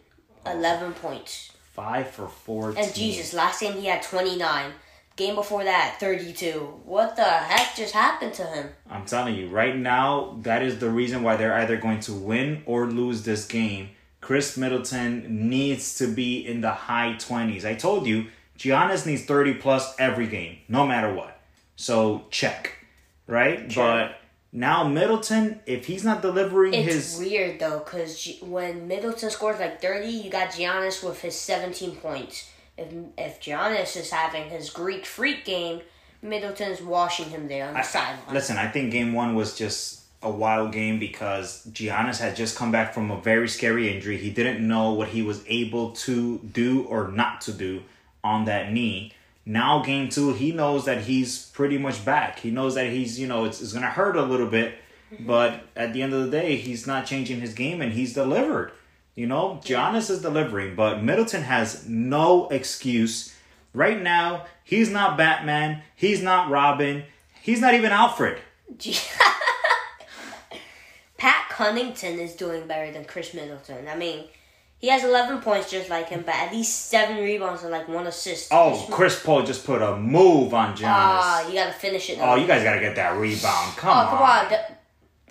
11 0.47 0.95
points. 0.95 1.53
Five 1.79 2.11
for 2.11 2.27
fourteen. 2.27 2.83
And 2.83 2.95
Jesus, 2.95 3.33
last 3.35 3.61
game 3.61 3.75
he 3.75 3.87
had 3.87 4.03
29. 4.03 4.73
Game 5.15 5.35
before 5.35 5.65
that, 5.65 5.99
32. 6.01 6.81
What 6.85 7.17
the 7.17 7.23
heck 7.23 7.77
just 7.77 7.93
happened 7.93 8.35
to 8.35 8.45
him? 8.45 8.69
I'm 8.91 9.05
telling 9.05 9.37
you, 9.37 9.49
right 9.49 9.77
now, 9.77 10.39
that 10.43 10.63
is 10.63 10.79
the 10.79 10.91
reason 10.91 11.23
why 11.23 11.37
they're 11.37 11.55
either 11.55 11.77
going 11.77 12.01
to 12.01 12.15
win 12.15 12.63
or 12.67 12.87
lose 12.87 13.23
this 13.23 13.47
game. 13.47 13.91
Khris 14.21 14.57
Middleton 14.57 15.49
needs 15.49 15.97
to 15.99 16.07
be 16.09 16.45
in 16.45 16.61
the 16.61 16.73
high 16.73 17.15
20s. 17.19 17.65
I 17.65 17.75
told 17.75 18.07
you, 18.07 18.27
Giannis 18.59 19.07
needs 19.07 19.25
30 19.25 19.55
plus 19.55 19.95
every 20.01 20.27
game, 20.27 20.59
no 20.69 20.87
matter 20.87 21.13
what. 21.15 21.41
So 21.77 22.27
check, 22.31 22.73
right? 23.29 23.71
Sure. 23.71 23.85
But 23.85 24.21
now 24.59 24.83
Middleton, 24.83 25.61
if 25.67 25.87
he's 25.87 26.05
not 26.05 26.21
delivering 26.21 26.75
It's 26.75 26.93
his 26.93 27.19
weird 27.19 27.61
though, 27.61 27.79
because 27.79 28.21
G- 28.21 28.39
when 28.43 28.89
Middleton 28.89 29.31
scores 29.31 29.61
like 29.61 29.81
30, 29.81 30.09
you 30.09 30.31
got 30.31 30.51
Giannis 30.51 31.03
with 31.03 31.21
his 31.21 31.37
17 31.37 31.97
points. 31.97 32.51
If, 32.77 32.93
if 33.17 33.41
Giannis 33.41 33.97
is 33.97 34.11
having 34.11 34.51
his 34.51 34.71
Greek 34.71 35.07
freak 35.07 35.45
game, 35.45 35.81
Middleton's 36.23 36.83
washing 36.83 37.31
him 37.31 37.47
there 37.47 37.69
on 37.69 37.75
the 37.75 37.83
sideline. 37.83 38.35
Listen, 38.35 38.57
I 38.57 38.69
think 38.69 38.91
game 38.91 39.13
one 39.13 39.37
was 39.37 39.57
just 39.57 40.03
a 40.23 40.31
wild 40.31 40.73
game 40.73 40.99
because 40.99 41.65
Giannis 41.67 42.19
had 42.19 42.35
just 42.35 42.57
come 42.57 42.73
back 42.73 42.93
from 42.93 43.13
a 43.13 43.21
very 43.21 43.49
scary 43.49 43.95
injury. 43.95 44.17
He 44.17 44.31
didn't 44.31 44.67
know 44.67 44.93
what 44.93 45.09
he 45.09 45.23
was 45.23 45.45
able 45.47 45.93
to 45.93 46.39
do 46.39 46.83
or 46.85 47.09
not 47.09 47.41
to 47.43 47.53
do 47.53 47.83
on 48.25 48.47
that 48.47 48.73
knee. 48.73 49.13
Now, 49.49 49.83
game 49.83 50.11
two, 50.11 50.35
he 50.35 50.53
knows 50.53 50.85
that 50.85 51.05
he's 51.05 51.47
pretty 51.47 51.79
much 51.79 52.05
back. 52.05 52.39
He 52.41 52.51
knows 52.51 52.75
that 52.75 52.93
he's, 52.93 53.19
you 53.19 53.27
know, 53.27 53.47
it's, 53.47 53.63
it's 53.63 53.73
going 53.73 53.83
to 53.83 53.89
hurt 53.89 54.15
a 54.15 54.23
little 54.23 54.47
bit, 54.47 54.75
mm-hmm. 55.11 55.27
but 55.27 55.63
at 55.75 55.95
the 55.95 56.03
end 56.03 56.13
of 56.13 56.23
the 56.23 56.31
day, 56.31 56.57
he's 56.57 56.87
not 56.87 57.07
changing 57.07 57.41
his 57.41 57.55
game 57.55 57.81
and 57.81 57.95
he's 57.95 58.13
delivered. 58.13 58.73
You 59.15 59.27
know, 59.27 59.59
Giannis 59.65 60.11
is 60.11 60.21
delivering, 60.21 60.77
but 60.77 61.03
Middleton 61.03 61.45
has 61.45 61.89
no 61.89 62.49
excuse. 62.49 63.35
Right 63.73 64.03
now, 64.03 64.45
he's 64.65 64.91
not 64.91 65.17
Batman. 65.17 65.83
He's 65.97 66.23
not 66.23 66.51
Robin. 66.51 67.05
He's 67.41 67.63
not 67.63 67.73
even 67.73 67.91
Alfred. 67.91 68.37
Pat 71.17 71.49
Connaughton 71.49 72.19
is 72.19 72.35
doing 72.35 72.67
better 72.67 72.93
than 72.93 73.07
Khris 73.07 73.33
Middleton. 73.33 73.89
I 73.89 73.97
mean, 73.97 74.27
he 74.79 74.89
has 74.89 75.03
11 75.05 75.41
points 75.41 75.71
just 75.71 75.91
like 75.91 76.09
him, 76.09 76.23
but 76.25 76.35
at 76.35 76.53
least 76.53 76.87
seven 76.87 77.17
rebounds 77.19 77.63
and 77.63 77.71
like 77.73 77.89
one 77.89 78.07
assist. 78.07 78.49
Oh, 78.53 78.87
Chris 78.91 79.21
Paul 79.23 79.43
just 79.43 79.65
put 79.67 79.83
a 79.83 79.97
move 79.97 80.55
on 80.55 80.77
Giannis. 80.77 80.85
Ah, 80.87 81.47
you 81.49 81.55
gotta 81.55 81.73
finish 81.73 82.09
it. 82.11 82.19
oh, 82.21 82.37
you 82.37 82.47
guys 82.47 82.63
gotta 82.63 82.81
get 82.81 82.97
that 82.97 83.17
rebound. 83.17 83.77
Come 83.77 83.91
Oh, 83.91 84.01
on. 84.01 84.09
come 84.09 84.23
on. 84.23 84.49
The- 84.49 84.65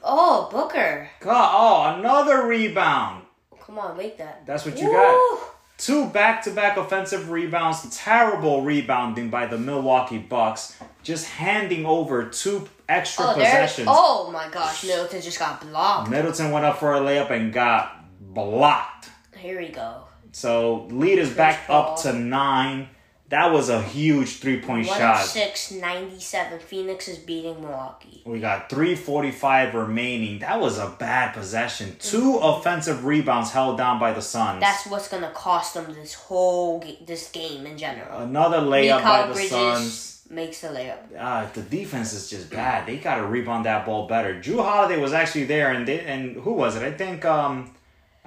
oh, 0.03 0.49
Booker. 0.51 1.09
God, 1.21 1.51
oh, 1.55 1.99
another 1.99 2.45
rebound. 2.47 3.23
Come 3.65 3.79
on, 3.79 3.97
make 3.97 4.17
that. 4.17 4.45
That's 4.45 4.65
what 4.65 4.77
you 4.79 4.87
Woo! 4.87 4.93
got. 4.93 5.39
Two 5.77 6.07
back-to-back 6.07 6.75
offensive 6.77 7.29
rebounds. 7.29 7.95
Terrible 7.95 8.63
rebounding 8.63 9.29
by 9.29 9.45
the 9.45 9.57
Milwaukee 9.59 10.17
Bucks. 10.17 10.75
Just 11.03 11.27
handing 11.27 11.85
over 11.85 12.23
two 12.29 12.67
extra 12.89 13.25
Oh, 13.27 13.33
possessions. 13.35 13.87
Oh 13.91 14.31
my 14.31 14.49
gosh, 14.49 14.83
Middleton 14.83 15.21
just 15.21 15.37
got 15.37 15.61
blocked. 15.61 16.09
Middleton 16.09 16.49
went 16.51 16.65
up 16.65 16.79
for 16.79 16.95
a 16.95 16.99
layup 16.99 17.29
and 17.29 17.53
got 17.53 17.93
blocked. 18.19 19.09
Here 19.37 19.59
we 19.59 19.69
go. 19.69 20.03
So 20.31 20.87
lead 20.91 21.19
is 21.19 21.31
back 21.31 21.67
Paul. 21.67 21.93
up 21.93 22.01
to 22.01 22.13
nine. 22.13 22.89
That 23.29 23.51
was 23.51 23.67
a 23.67 23.81
huge 23.81 24.37
three-point 24.37 24.85
shot. 24.87 24.97
106 24.99 25.71
97. 25.73 26.59
Phoenix 26.59 27.09
is 27.09 27.17
beating 27.17 27.59
Milwaukee. 27.61 28.21
We 28.25 28.39
got 28.39 28.69
345 28.69 29.73
remaining. 29.75 30.39
That 30.39 30.61
was 30.61 30.77
a 30.77 30.95
bad 30.97 31.33
possession. 31.33 31.97
Two 31.99 32.37
offensive 32.37 33.03
rebounds 33.03 33.51
held 33.51 33.77
down 33.77 33.99
by 33.99 34.13
the 34.13 34.21
Suns. 34.21 34.61
That's 34.61 34.85
what's 34.87 35.09
gonna 35.09 35.31
cost 35.31 35.73
them 35.73 35.93
this 35.93 36.13
whole 36.13 36.79
ga- 36.79 36.99
this 37.05 37.29
game 37.29 37.65
in 37.65 37.77
general. 37.77 38.19
Another 38.19 38.59
layup 38.59 39.03
by 39.03 39.27
the 39.27 39.33
Bridges 39.33 39.49
Suns. 39.49 40.21
makes 40.29 40.61
the 40.61 40.69
layup. 40.69 40.97
Uh, 41.17 41.47
the 41.53 41.63
defense 41.63 42.13
is 42.13 42.29
just 42.29 42.49
bad. 42.49 42.85
They 42.87 42.95
got 42.95 43.15
to 43.15 43.25
rebound 43.25 43.65
that 43.65 43.85
ball 43.85 44.07
better. 44.07 44.35
Jrue 44.39 44.63
Holiday 44.63 45.01
was 45.01 45.11
actually 45.11 45.45
there, 45.45 45.73
and 45.73 45.85
they, 45.85 45.99
and 45.99 46.37
who 46.37 46.53
was 46.53 46.77
it? 46.77 46.83
I 46.83 46.91
think 46.91 47.25
um, 47.25 47.71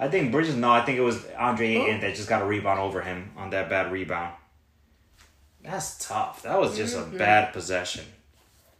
I 0.01 0.07
think 0.09 0.31
Bridges. 0.33 0.55
No, 0.55 0.69
I 0.71 0.81
think 0.81 0.97
it 0.97 1.01
was 1.01 1.25
Andre 1.37 1.75
Ayton 1.75 2.01
that 2.01 2.15
just 2.15 2.27
got 2.27 2.41
a 2.41 2.45
rebound 2.45 2.79
over 2.79 3.01
him 3.01 3.31
on 3.37 3.51
that 3.51 3.69
bad 3.69 3.91
rebound. 3.91 4.33
That's 5.63 6.05
tough. 6.07 6.41
That 6.41 6.59
was 6.59 6.75
just 6.75 6.97
Mm-hmm. 6.97 7.15
a 7.15 7.19
bad 7.19 7.53
possession. 7.53 8.03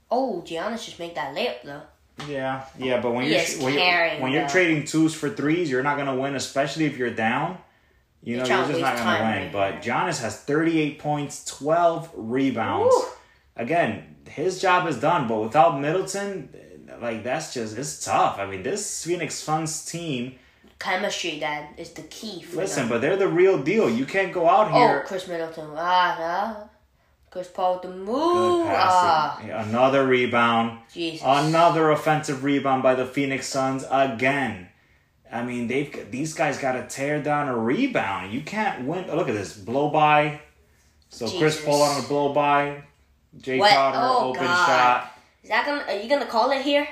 Oh, 0.10 0.44
Giannis 0.46 0.84
just 0.86 1.00
made 1.00 1.16
that 1.16 1.34
layup 1.36 1.62
though. 1.64 1.82
Yeah, 2.28 2.66
yeah, 2.78 3.00
but 3.02 3.14
when 3.14 3.26
He 3.26 3.32
you're 3.32 3.64
when, 3.64 3.74
you're 3.74 4.10
when 4.22 4.32
you're 4.32 4.48
trading 4.50 4.84
twos 4.86 5.14
for 5.16 5.30
threes, 5.30 5.70
you're 5.72 5.84
not 5.84 5.98
gonna 5.98 6.16
win, 6.16 6.36
especially 6.36 6.86
if 6.86 6.98
you're 6.98 7.12
down. 7.14 7.58
You 8.24 8.38
know, 8.38 8.46
You're 8.46 8.58
you're 8.58 8.68
just 8.68 8.80
not 8.82 8.98
gonna 8.98 9.24
win. 9.24 9.44
right 9.44 9.52
But 9.52 9.82
Giannis 9.82 10.22
has 10.22 10.38
38 10.42 11.00
points, 11.00 11.44
12 11.46 12.12
rebounds. 12.16 12.94
Again, 13.56 14.18
his 14.28 14.62
job 14.62 14.88
is 14.88 14.98
done, 14.98 15.28
but 15.28 15.40
without 15.40 15.80
Middleton, 15.80 16.50
like 17.02 17.24
that's 17.24 17.54
just 17.54 17.78
it's 17.78 18.04
tough. 18.04 18.38
I 18.40 18.46
mean, 18.46 18.64
this 18.64 19.04
Phoenix 19.06 19.36
Suns 19.36 19.86
team. 19.86 20.36
Chemistry, 20.82 21.40
Dad, 21.40 21.68
is 21.78 21.92
the 21.92 22.02
key 22.04 22.42
for 22.42 22.58
Listen, 22.58 22.84
them. 22.84 22.90
but 22.90 23.02
they're 23.02 23.16
the 23.18 23.28
real 23.28 23.62
deal. 23.62 23.88
You 23.90 24.06
can't 24.06 24.34
go 24.34 24.50
out 24.50 24.72
here. 24.72 24.82
Oh, 24.84 24.88
here. 24.88 25.04
Khris 25.06 25.28
Middleton. 25.28 25.70
Ah. 25.76 26.64
Chris 27.30 27.48
Paul 27.48 27.74
with 27.76 27.84
the 27.84 27.90
move. 27.96 28.66
Ah. 28.68 29.40
Another 29.42 30.06
rebound. 30.06 30.80
Jesus. 30.92 31.22
Another 31.26 31.92
offensive 31.92 32.44
rebound 32.44 32.82
by 32.84 32.96
the 32.96 33.06
Phoenix 33.06 33.48
Suns 33.48 33.86
again. 33.92 34.68
I 35.32 35.44
mean, 35.44 35.68
they've 35.68 36.12
these 36.12 36.34
guys 36.34 36.58
got 36.58 36.74
to 36.74 36.88
tear 36.88 37.22
down 37.22 37.48
a 37.48 37.56
rebound. 37.58 38.34
You 38.34 38.42
can't 38.42 38.86
win. 38.86 39.08
Look 39.16 39.30
at 39.30 39.36
this 39.36 39.56
blow 39.56 39.90
by. 39.90 40.42
So 41.10 41.26
Chris 41.28 41.56
Jesus. 41.56 41.64
Paul 41.66 41.82
on 41.84 42.04
a 42.04 42.08
blow 42.08 42.34
by. 42.34 42.84
Jae 43.40 43.60
What? 43.60 43.72
Crowder 43.72 43.98
Oh, 44.02 44.30
open 44.30 44.44
God. 44.44 44.66
shot. 44.68 45.12
Is 45.44 45.50
that 45.50 45.66
gonna? 45.66 45.84
Are 45.88 46.02
you 46.02 46.10
gonna 46.10 46.26
call 46.26 46.52
it 46.52 46.64
here? 46.64 46.86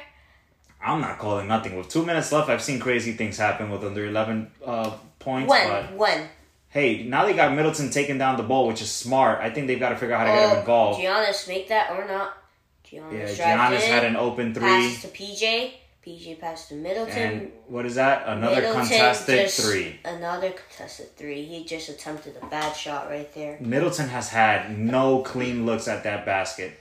I'm 0.82 1.02
not 1.02 1.20
calling 1.20 1.48
nothing. 1.48 1.76
With 1.76 1.90
two 1.90 2.06
minutes 2.06 2.32
left, 2.32 2.50
I've 2.50 2.62
seen 2.62 2.80
crazy 2.80 3.14
things 3.14 3.38
happen 3.38 3.70
with 3.70 3.84
under 3.84 4.06
11 4.06 4.50
uh, 4.66 4.92
points. 5.20 5.50
When? 5.50 5.68
But 5.68 5.94
when? 5.96 6.30
hey, 6.70 7.04
now 7.04 7.26
they 7.26 7.34
got 7.34 7.54
Middleton 7.54 7.90
taking 7.90 8.18
down 8.18 8.38
the 8.38 8.44
ball, 8.44 8.68
which 8.68 8.82
is 8.82 8.92
smart. 8.92 9.40
I 9.42 9.50
think 9.50 9.68
they've 9.68 9.80
got 9.80 9.90
to 9.90 9.96
figure 9.98 10.16
out 10.16 10.28
how 10.28 10.34
to 10.34 10.40
get 10.40 10.50
him 10.50 10.58
Oh, 10.58 10.60
involved. 10.60 11.00
Giannis 11.02 11.48
make 11.48 11.68
that 11.70 11.92
or 11.92 12.08
not? 12.08 12.38
Giannis 12.86 13.38
yeah, 13.38 13.58
Giannis 13.72 13.84
in, 13.84 13.92
had 13.92 14.06
an 14.06 14.16
open 14.16 14.54
three. 14.54 14.64
passes 14.64 15.02
to 15.02 15.08
PJ. 15.10 15.72
PJ 16.06 16.40
passes 16.40 16.70
to 16.70 16.76
Middleton. 16.76 17.18
And 17.18 17.52
what 17.68 17.86
is 17.86 17.96
that? 17.96 18.24
Another 18.28 18.56
Middleton 18.62 18.82
contested 18.82 19.50
three. 19.50 20.00
Another 20.06 20.52
contested 20.52 21.16
three. 21.18 21.44
He 21.44 21.66
just 21.66 21.90
attempted 21.90 22.38
a 22.42 22.46
bad 22.46 22.74
shot 22.76 23.10
right 23.10 23.32
there. 23.36 23.58
Middleton 23.60 24.08
has 24.08 24.30
had 24.30 24.78
no 24.80 25.22
clean 25.24 25.66
looks 25.66 25.88
at 25.88 26.04
that 26.06 26.26
basket. 26.26 26.80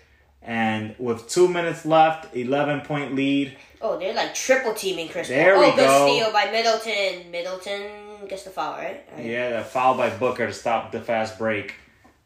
And 0.49 0.95
with 0.99 1.29
two 1.29 1.47
minutes 1.47 1.85
left, 1.85 2.35
11 2.35 2.81
point 2.81 3.15
lead. 3.15 3.59
Oh, 3.83 3.99
they're 3.99 4.15
like 4.15 4.35
triple 4.35 4.73
teaming 4.73 5.11
Chris. 5.11 5.29
There 5.29 5.55
Paul. 5.55 5.63
we 5.63 5.71
oh, 5.73 5.77
good 5.77 5.87
go. 5.87 6.09
steal 6.09 6.33
by 6.33 6.51
Middleton. 6.51 7.31
Middleton 7.31 8.27
gets 8.29 8.45
the 8.45 8.51
foul, 8.51 8.73
right? 8.79 9.05
Right. 9.15 9.27
Yeah, 9.27 9.51
that 9.51 9.67
foul 9.67 9.95
by 9.99 10.09
Booker 10.09 10.47
to 10.47 10.53
stop 10.55 10.91
the 10.91 11.03
fast 11.03 11.37
break. 11.37 11.75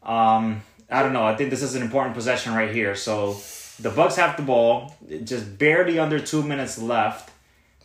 Um, 0.03 0.63
I 0.89 1.03
don't 1.03 1.11
know. 1.11 1.25
I 1.25 1.35
think 1.35 1.49
this 1.49 1.61
is 1.61 1.75
an 1.75 1.81
important 1.81 2.15
possession 2.15 2.53
right 2.53 2.73
here. 2.73 2.95
So 2.95 3.35
the 3.77 3.89
Bucks 3.89 4.15
have 4.15 4.37
the 4.37 4.43
ball, 4.43 4.95
just 5.25 5.57
barely 5.57 5.99
under 5.99 6.17
two 6.17 6.43
minutes 6.43 6.81
left. 6.81 7.29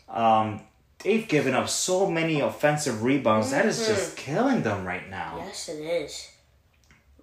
Um, 0.09 0.61
they've 1.03 1.27
given 1.27 1.53
up 1.53 1.69
so 1.69 2.09
many 2.09 2.39
offensive 2.39 3.03
rebounds. 3.03 3.51
That 3.51 3.67
is 3.67 3.85
just 3.89 4.17
killing 4.17 4.63
them 4.63 4.87
right 4.87 5.11
now. 5.11 5.39
Yes, 5.39 5.69
it 5.69 5.81
is. 5.81 6.31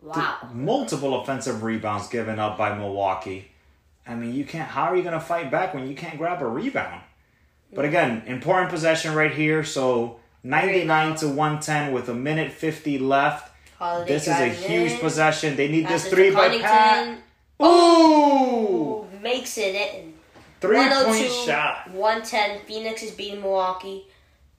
Wow. 0.05 0.49
multiple 0.53 1.21
offensive 1.21 1.63
rebounds 1.63 2.07
given 2.07 2.39
up 2.39 2.57
by 2.57 2.77
Milwaukee. 2.77 3.51
I 4.07 4.13
mean, 4.13 4.35
you 4.35 4.45
can't. 4.45 4.69
How 4.69 4.83
are 4.83 4.95
you 4.95 5.01
going 5.01 5.13
to 5.13 5.19
fight 5.19 5.49
back 5.49 5.73
when 5.73 5.87
you 5.87 5.95
can't 5.95 6.17
grab 6.17 6.41
a 6.41 6.47
rebound? 6.47 7.01
But 7.73 7.85
again, 7.85 8.23
important 8.27 8.69
possession 8.69 9.15
right 9.15 9.33
here. 9.33 9.63
So 9.63 10.19
ninety 10.43 10.85
nine 10.85 11.15
to 11.17 11.27
one 11.27 11.59
ten 11.59 11.91
with 11.91 12.07
a 12.09 12.13
minute 12.13 12.51
fifty 12.51 12.99
left. 12.99 13.51
Holiday 13.77 14.13
This 14.13 14.23
is 14.23 14.39
a 14.39 14.47
huge 14.47 14.93
in, 14.93 14.99
possession. 14.99 15.55
They 15.55 15.67
need 15.67 15.87
this 15.87 16.03
passes 16.03 16.09
to 16.09 16.15
three 16.15 16.31
by 16.31 16.57
Pat. 16.59 17.19
Ooh! 17.61 19.07
Makes 19.21 19.57
it 19.57 19.75
in. 19.75 20.13
Three 20.61 20.77
point 20.77 20.91
102, 20.91 21.45
shot. 21.45 21.91
110. 21.91 22.65
Phoenix 22.65 23.03
is 23.03 23.11
beating 23.11 23.41
Milwaukee. 23.41 24.07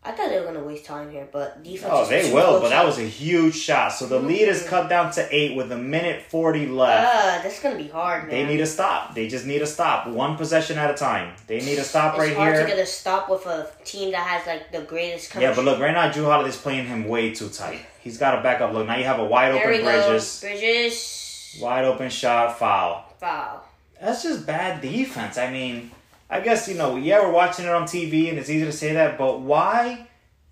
I 0.07 0.13
thought 0.13 0.29
they 0.29 0.39
were 0.39 0.47
gonna 0.47 0.63
waste 0.63 0.85
time 0.85 1.11
here, 1.11 1.27
but 1.33 1.65
defense. 1.65 1.93
Oh, 1.93 2.07
they 2.07 2.33
will, 2.33 2.61
but 2.61 2.69
that 2.69 2.87
was 2.87 2.99
a 2.99 3.03
huge 3.03 3.57
shot. 3.57 3.93
So 3.93 4.07
the 4.07 4.21
lead 4.21 4.49
is 4.49 4.63
cut 4.63 4.89
down 4.89 5.11
to 5.13 5.27
eight 5.35 5.57
with 5.57 5.73
a 5.73 5.77
minute 5.77 6.23
40 6.23 6.67
left. 6.69 7.17
Uh, 7.17 7.43
that's 7.43 7.61
gonna 7.61 7.77
be 7.77 7.89
hard, 7.89 8.29
man. 8.29 8.31
They 8.31 8.45
need 8.47 8.61
a 8.61 8.67
stop. 8.67 9.17
They 9.17 9.27
just 9.27 9.47
need 9.47 9.63
a 9.63 9.67
stop. 9.67 10.07
One 10.07 10.37
possession 10.37 10.79
at 10.79 10.91
a 10.91 10.95
time. 10.95 11.35
They 11.49 11.59
need 11.59 11.79
a 11.79 11.83
stop 11.83 12.17
right 12.17 12.29
here. 12.29 12.29
it's 12.29 12.39
right 12.39 12.45
hard 12.45 12.55
here. 12.55 12.67
to 12.67 12.69
get 12.69 12.79
a 12.79 12.87
stop 12.87 13.29
with 13.29 13.47
a 13.47 13.69
team 13.85 14.13
that 14.13 14.25
has 14.25 14.47
like 14.47 14.71
the 14.71 14.83
greatest. 14.83 15.35
Yeah, 15.35 15.53
but 15.55 15.65
look, 15.65 15.81
right 15.81 15.93
now 15.93 16.09
Jrue 16.13 16.25
Holiday's 16.25 16.57
playing 16.57 16.87
him 16.87 17.09
way 17.09 17.35
too 17.35 17.49
tight. 17.49 17.81
He's 18.01 18.19
got 18.19 18.37
to 18.37 18.43
back 18.43 18.61
up. 18.61 18.73
Look, 18.73 18.87
now 18.87 18.97
you 18.97 19.05
have 19.05 19.19
a 19.19 19.25
wide 19.25 19.53
there 19.53 19.69
open 19.69 19.85
go. 19.85 20.09
Bridges. 20.09 20.41
Bridges. 20.41 21.59
Wide 21.61 21.85
open 21.85 22.11
shot, 22.11 22.57
foul. 22.61 23.13
Foul. 23.19 23.65
That's 24.01 24.23
just 24.23 24.47
bad 24.47 24.81
defense. 24.81 25.37
I 25.37 25.51
mean, 25.51 25.91
I 26.29 26.41
guess, 26.41 26.69
you 26.69 26.75
know, 26.75 26.97
yeah, 26.97 27.21
we're 27.23 27.31
watching 27.33 27.65
it 27.67 27.71
on 27.73 27.85
TV 27.85 28.29
and 28.29 28.39
it's 28.39 28.51
easy 28.51 28.65
to 28.65 28.73
say 28.73 28.93
that, 28.95 29.17
but 29.19 29.41
why 29.41 30.07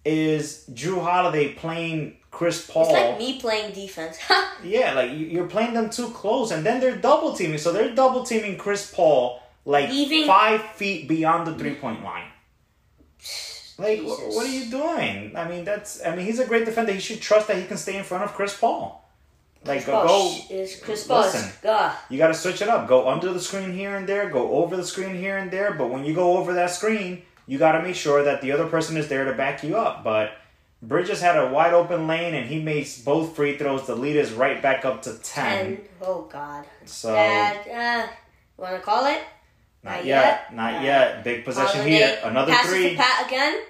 is 0.05 0.65
Jrue 0.73 1.03
Holiday 1.03 1.53
playing 1.55 2.17
Chris 2.31 2.69
Paul? 2.71 2.83
It's 2.85 2.93
like 2.93 3.19
me 3.19 3.41
playing 3.41 3.73
defense. 3.75 4.19
Yeah, 4.63 4.95
like 4.95 5.11
you- 5.11 5.27
you're 5.27 5.47
playing 5.47 5.75
them 5.75 5.91
too 5.91 6.09
close, 6.11 6.51
and 6.51 6.65
then 6.65 6.81
they're 6.81 6.97
double 6.97 7.35
teaming. 7.35 7.59
So 7.59 7.71
they're 7.73 7.95
double 7.95 8.25
teaming 8.25 8.57
Chris 8.57 8.91
Paul 8.95 9.43
like 9.67 9.91
Leaving- 9.91 10.27
five 10.27 10.63
feet 10.63 11.07
beyond 11.09 11.47
the 11.47 11.55
three 11.55 11.75
point 11.75 12.03
line. 12.05 12.29
Like, 13.77 13.99
Jesus. 14.01 14.35
what 14.37 14.47
are 14.47 14.51
you 14.53 14.71
doing? 14.71 15.33
I 15.37 15.49
mean, 15.49 15.65
that's. 15.65 16.01
I 16.07 16.15
mean, 16.15 16.25
he's 16.25 16.39
a 16.39 16.47
great 16.47 16.65
defender. 16.65 16.93
He 16.93 17.01
should 17.01 17.21
trust 17.21 17.49
that 17.49 17.57
he 17.57 17.65
can 17.65 17.77
stay 17.77 17.97
in 17.97 18.05
front 18.05 18.23
of 18.23 18.33
Chris 18.33 18.57
Paul. 18.57 19.04
Like, 19.67 19.87
go, 19.87 20.07
go. 20.07 20.37
Is 20.51 20.77
Chris. 20.77 21.09
Listen. 21.09 21.51
You 22.11 22.19
got 22.19 22.29
to 22.29 22.35
switch 22.35 22.61
it 22.61 22.69
up. 22.69 22.87
Go 22.87 23.09
under 23.09 23.33
the 23.33 23.41
screen 23.41 23.73
here 23.73 23.97
and 23.97 24.07
there. 24.07 24.29
Go 24.29 24.53
over 24.57 24.77
the 24.77 24.85
screen 24.85 25.15
here 25.17 25.39
and 25.39 25.51
there. 25.51 25.73
But 25.75 25.91
when 25.91 26.05
you 26.05 26.15
go 26.15 26.37
over 26.37 26.53
that 26.55 26.71
screen, 26.71 27.23
you 27.47 27.59
got 27.59 27.73
to 27.73 27.83
make 27.83 27.97
sure 27.97 28.23
that 28.25 28.43
the 28.43 28.53
other 28.53 28.67
person 28.67 28.97
is 28.97 29.09
there 29.09 29.25
to 29.25 29.33
back 29.33 29.63
you 29.63 29.77
up. 29.77 30.05
But 30.05 30.33
Bridges 30.83 31.21
had 31.21 31.37
a 31.39 31.49
wide 31.49 31.73
open 31.73 32.07
lane, 32.07 32.35
and 32.35 32.47
he 32.49 32.61
makes 32.61 33.01
both 33.01 33.35
free 33.35 33.57
throws. 33.57 33.87
The 33.87 33.97
lead 33.97 34.17
is 34.17 34.33
right 34.33 34.61
back 34.61 34.85
up 34.85 35.03
to 35.03 35.15
ten. 35.19 35.77
Ten. 35.77 35.81
Oh 36.03 36.23
God. 36.31 36.67
So 36.85 37.15
Dad, 37.15 38.07
uh, 38.07 38.13
wanna 38.59 38.81
call 38.81 39.07
it? 39.07 39.23
not, 39.83 39.97
not 39.97 40.05
yet, 40.05 40.25
yet. 40.25 40.55
not 40.55 40.73
Alright. 40.73 40.85
yet. 40.85 41.25
Big 41.25 41.45
possession 41.45 41.87
here. 41.87 42.19
Another 42.23 42.55
three. 42.67 42.91
To 42.91 42.97
Pat 42.97 43.27
again. 43.27 43.63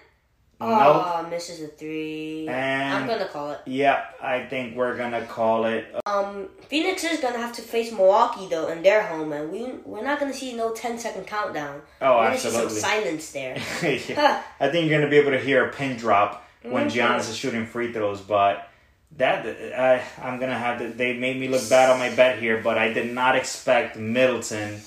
Nope. 0.71 1.05
Oh, 1.07 1.27
misses 1.31 1.61
a 1.63 1.69
three. 1.69 2.47
And- 2.49 2.95
I'm 2.95 3.07
gonna 3.07 3.27
call 3.29 3.53
it. 3.53 3.61
Yeah, 3.67 4.05
I 4.23 4.41
think 4.45 4.77
we're 4.77 4.97
gonna 4.97 5.25
call 5.27 5.65
it. 5.67 5.87
Um, 6.07 6.49
Phoenix 6.69 7.05
is 7.05 7.21
gonna 7.21 7.39
have 7.39 7.53
to 7.55 7.63
face 7.63 7.93
Milwaukee 7.93 8.47
though 8.49 8.69
in 8.69 8.83
their 8.83 9.03
home, 9.07 9.33
and 9.33 9.51
we 9.53 9.73
we're 9.85 10.03
not 10.05 10.19
gonna 10.21 10.33
see 10.35 10.55
no 10.55 10.73
10 10.73 10.99
second 10.99 11.27
countdown. 11.27 11.83
Oh, 12.01 12.19
we're 12.19 12.25
gonna 12.27 12.39
see 12.39 12.49
absolutely. 12.49 12.75
some 12.81 12.91
silence 12.91 13.31
there. 13.33 13.57
yeah. 14.09 14.43
I 14.61 14.69
think 14.71 14.89
you're 14.89 14.99
gonna 14.99 15.11
be 15.11 15.19
able 15.19 15.33
to 15.33 15.41
hear 15.41 15.65
a 15.67 15.73
pin 15.73 15.97
drop 15.97 16.45
when 16.63 16.89
Mhm. 16.89 16.93
Giannis 16.93 17.29
is 17.31 17.37
shooting 17.37 17.67
free 17.67 17.93
throws, 17.93 18.21
but 18.21 18.69
that 19.17 19.47
I 19.79 20.03
I'm 20.23 20.41
gonna 20.41 20.59
have 20.59 20.79
to. 20.81 20.89
They 20.89 21.13
made 21.17 21.39
me 21.39 21.49
look 21.49 21.69
bad 21.69 21.91
on 21.91 21.99
my 21.99 22.11
bet 22.15 22.39
here, 22.39 22.61
but 22.63 22.79
I 22.79 22.93
did 22.93 23.13
not 23.13 23.37
expect 23.37 23.97
Middleton 23.97 24.81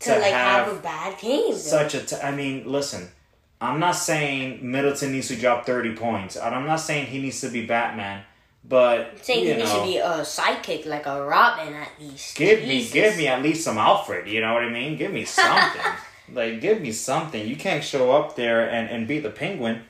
to 0.00 0.10
like 0.18 0.32
have, 0.32 0.68
a 0.68 0.74
bad 0.80 1.18
game. 1.20 1.54
such 1.54 1.94
a. 1.94 2.00
T- 2.00 2.16
I 2.22 2.30
mean, 2.30 2.64
listen. 2.66 3.10
I'm 3.60 3.80
not 3.80 3.92
saying 3.96 4.60
Middleton 4.62 5.12
needs 5.12 5.28
to 5.28 5.36
drop 5.36 5.66
30 5.66 5.96
points. 5.96 6.36
I'm 6.36 6.66
not 6.66 6.76
saying 6.80 7.06
he 7.06 7.20
needs 7.20 7.40
to 7.40 7.48
be 7.48 7.66
Batman, 7.66 8.22
but 8.64 9.10
I'm 9.12 9.22
saying 9.22 9.46
he 9.46 9.54
needs 9.54 9.72
to 9.72 9.82
be 9.82 9.96
a 9.98 10.20
sidekick 10.20 10.86
like 10.86 11.06
a 11.06 11.24
Robin 11.24 11.74
at 11.74 11.90
least. 12.00 12.36
give 12.36 12.60
Jesus. 12.60 12.94
me 12.94 13.00
give 13.00 13.16
me 13.16 13.26
at 13.26 13.42
least 13.42 13.64
some 13.64 13.76
Alfred. 13.78 14.28
You 14.28 14.40
know 14.40 14.54
what 14.54 14.62
I 14.64 14.70
mean? 14.70 14.96
Give 14.96 15.12
me 15.12 15.24
something. 15.40 15.82
like 16.32 16.60
give 16.60 16.80
me 16.80 16.92
something. 16.92 17.46
You 17.46 17.56
can't 17.56 17.82
show 17.82 18.12
up 18.12 18.36
there 18.36 18.68
and 18.70 18.88
and 18.88 19.08
beat 19.08 19.20
the 19.20 19.30
Penguin. 19.30 19.82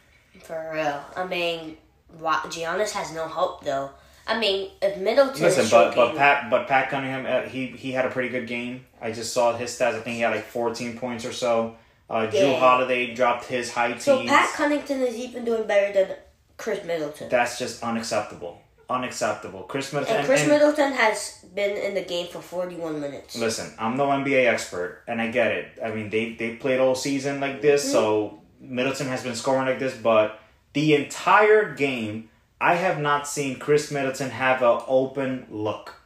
For 0.42 0.70
real. 0.72 1.04
I 1.14 1.26
mean, 1.26 1.76
Giannis 2.18 2.92
has 2.92 3.12
no 3.12 3.26
hope 3.28 3.64
though. 3.64 3.90
I 4.26 4.38
mean, 4.38 4.70
if 4.82 4.98
Middleton 4.98 5.42
Listen, 5.42 5.64
is 5.64 5.70
but 5.70 5.94
but 5.94 6.16
Pat 6.16 6.50
but 6.50 6.68
Pat 6.68 6.90
Cunningham 6.90 7.26
uh, 7.26 7.48
he 7.48 7.66
he 7.68 7.92
had 7.92 8.06
a 8.06 8.10
pretty 8.10 8.28
good 8.30 8.46
game. 8.46 8.86
I 9.00 9.12
just 9.12 9.32
saw 9.32 9.56
his 9.56 9.70
stats. 9.70 9.94
I 9.94 10.00
think 10.00 10.16
he 10.16 10.20
had 10.20 10.34
like 10.34 10.44
14 10.44 10.98
points 10.98 11.24
or 11.24 11.32
so. 11.32 11.76
Uh, 12.10 12.26
Jrue 12.26 12.52
Yeah. 12.52 12.58
Holiday 12.58 13.14
dropped 13.14 13.44
his 13.46 13.72
high 13.72 13.88
teens. 13.92 14.04
so 14.04 14.24
Pat 14.24 14.48
Connaughton 14.50 15.06
is 15.06 15.16
even 15.16 15.44
doing 15.44 15.66
better 15.66 15.92
than 15.92 16.16
Khris 16.56 16.84
Middleton. 16.84 17.28
That's 17.28 17.58
just 17.58 17.82
unacceptable. 17.82 18.60
Unacceptable. 18.90 19.64
Khris 19.64 19.92
Middleton. 19.92 20.16
and 20.16 20.26
Khris 20.26 20.40
and- 20.40 20.50
Middleton 20.50 20.92
has 20.94 21.44
been 21.54 21.76
in 21.76 21.94
the 21.94 22.02
game 22.02 22.26
for 22.28 22.40
41 22.40 23.00
minutes. 23.00 23.36
Listen, 23.36 23.72
I'm 23.78 23.96
no 23.98 24.06
NBA 24.10 24.46
expert, 24.46 25.02
and 25.06 25.20
I 25.20 25.30
get 25.30 25.52
it. 25.52 25.66
I 25.84 25.90
mean, 25.90 26.08
they 26.08 26.32
they 26.32 26.54
played 26.56 26.80
all 26.80 26.94
season 26.94 27.38
like 27.40 27.60
this, 27.60 27.90
so 27.92 28.40
Middleton 28.60 29.08
has 29.08 29.22
been 29.22 29.34
scoring 29.34 29.66
like 29.66 29.78
this. 29.78 29.94
But 29.94 30.40
the 30.72 30.94
entire 30.94 31.74
game, 31.74 32.30
I 32.60 32.74
have 32.76 32.98
not 32.98 33.28
seen 33.28 33.58
Khris 33.58 33.90
Middleton 33.92 34.30
have 34.30 34.62
an 34.62 34.80
open 34.88 35.46
look. 35.50 35.96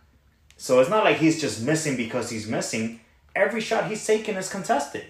So 0.56 0.80
it's 0.80 0.90
not 0.90 1.04
like 1.04 1.18
he's 1.18 1.40
just 1.40 1.62
missing 1.62 1.96
because 1.96 2.30
he's 2.30 2.48
missing. 2.48 2.98
Every 3.36 3.60
shot 3.60 3.86
he's 3.88 4.04
taking 4.04 4.34
is 4.34 4.48
contested. 4.50 5.04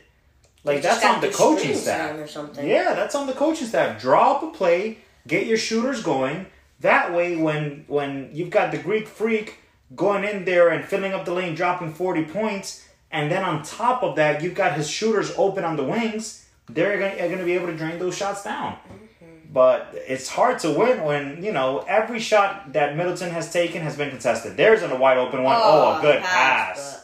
Like 0.64 0.82
that's 0.82 1.04
on 1.04 1.20
the 1.20 1.28
coaching 1.28 1.74
staff. 1.74 2.16
or 2.18 2.26
something. 2.26 2.66
Yeah, 2.66 2.94
that's 2.94 3.14
on 3.14 3.26
the 3.26 3.32
coaching 3.32 3.66
staff. 3.66 4.00
Draw 4.00 4.36
up 4.36 4.42
a 4.42 4.50
play, 4.50 4.98
get 5.26 5.46
your 5.46 5.56
shooters 5.56 6.02
going. 6.02 6.46
That 6.80 7.12
way, 7.12 7.36
when 7.36 7.84
when 7.88 8.30
you've 8.32 8.50
got 8.50 8.70
the 8.70 8.78
Greek 8.78 9.08
freak 9.08 9.58
going 9.94 10.24
in 10.24 10.44
there 10.44 10.68
and 10.68 10.84
filling 10.84 11.12
up 11.12 11.24
the 11.24 11.32
lane, 11.32 11.54
dropping 11.54 11.92
forty 11.92 12.24
points, 12.24 12.86
and 13.10 13.30
then 13.30 13.42
on 13.42 13.62
top 13.62 14.02
of 14.02 14.16
that, 14.16 14.42
you've 14.42 14.54
got 14.54 14.74
his 14.74 14.88
shooters 14.88 15.32
open 15.36 15.64
on 15.64 15.76
the 15.76 15.84
wings. 15.84 16.46
They're 16.68 16.96
going 16.98 17.38
to 17.38 17.44
be 17.44 17.52
able 17.52 17.66
to 17.66 17.76
drain 17.76 17.98
those 17.98 18.16
shots 18.16 18.44
down. 18.44 18.74
Mm-hmm. 18.74 19.52
But 19.52 19.90
it's 19.94 20.28
hard 20.28 20.60
to 20.60 20.70
win 20.70 21.02
when 21.02 21.42
you 21.42 21.52
know 21.52 21.84
every 21.88 22.20
shot 22.20 22.72
that 22.72 22.96
Middleton 22.96 23.30
has 23.30 23.52
taken 23.52 23.82
has 23.82 23.96
been 23.96 24.10
contested. 24.10 24.56
There's 24.56 24.82
a 24.82 24.94
wide 24.94 25.18
open 25.18 25.42
one. 25.42 25.56
Oh, 25.58 25.94
a 25.94 25.98
oh, 25.98 26.02
good 26.02 26.22
pass. 26.22 27.01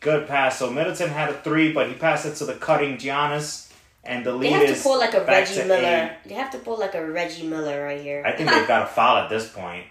Good 0.00 0.28
pass. 0.28 0.58
So 0.58 0.70
Middleton 0.70 1.08
had 1.08 1.30
a 1.30 1.34
three, 1.34 1.72
but 1.72 1.88
he 1.88 1.94
passed 1.94 2.24
it 2.26 2.36
to 2.36 2.44
the 2.44 2.54
cutting 2.54 2.96
Giannis, 2.96 3.70
and 4.04 4.24
the 4.24 4.32
They 4.32 4.38
lead 4.38 4.52
have 4.52 4.62
is 4.62 4.78
to 4.78 4.82
pull 4.84 4.98
like 4.98 5.14
a 5.14 5.24
Reggie 5.24 5.64
Miller. 5.64 5.76
eight. 6.24 6.28
They 6.28 6.34
have 6.34 6.50
to 6.52 6.58
pull 6.58 6.78
like 6.78 6.94
a 6.94 7.04
Reggie 7.04 7.46
Miller 7.46 7.84
right 7.84 8.00
here. 8.00 8.22
I 8.24 8.32
think 8.32 8.48
they've 8.54 8.68
got 8.68 8.82
a 8.82 8.86
foul 8.86 9.18
at 9.18 9.28
this 9.28 9.48
point. 9.50 9.84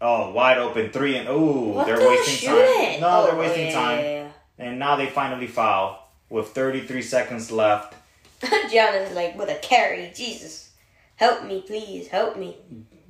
Oh, 0.00 0.30
wide 0.32 0.56
open 0.58 0.90
three, 0.90 1.16
and 1.16 1.28
ooh, 1.28 1.72
What 1.74 1.86
they're 1.86 1.98
wasting 1.98 2.48
time. 2.48 2.56
it? 2.58 3.00
No, 3.02 3.24
they're 3.26 3.34
Oh, 3.34 3.38
wasting 3.38 3.66
yeah, 3.66 3.72
time, 3.74 3.98
yeah, 4.04 4.28
and 4.58 4.78
now 4.78 4.96
they 4.96 5.06
finally 5.06 5.46
foul 5.46 6.08
with 6.30 6.48
33 6.48 7.02
seconds 7.02 7.50
left. 7.50 7.94
yeah. 8.42 8.48
Giannis 8.70 9.14
like 9.14 9.36
with 9.36 9.50
a 9.50 9.56
carry. 9.56 10.10
Jesus, 10.14 10.70
help 11.16 11.44
me, 11.44 11.62
please, 11.66 12.08
help 12.08 12.38
me. 12.38 12.56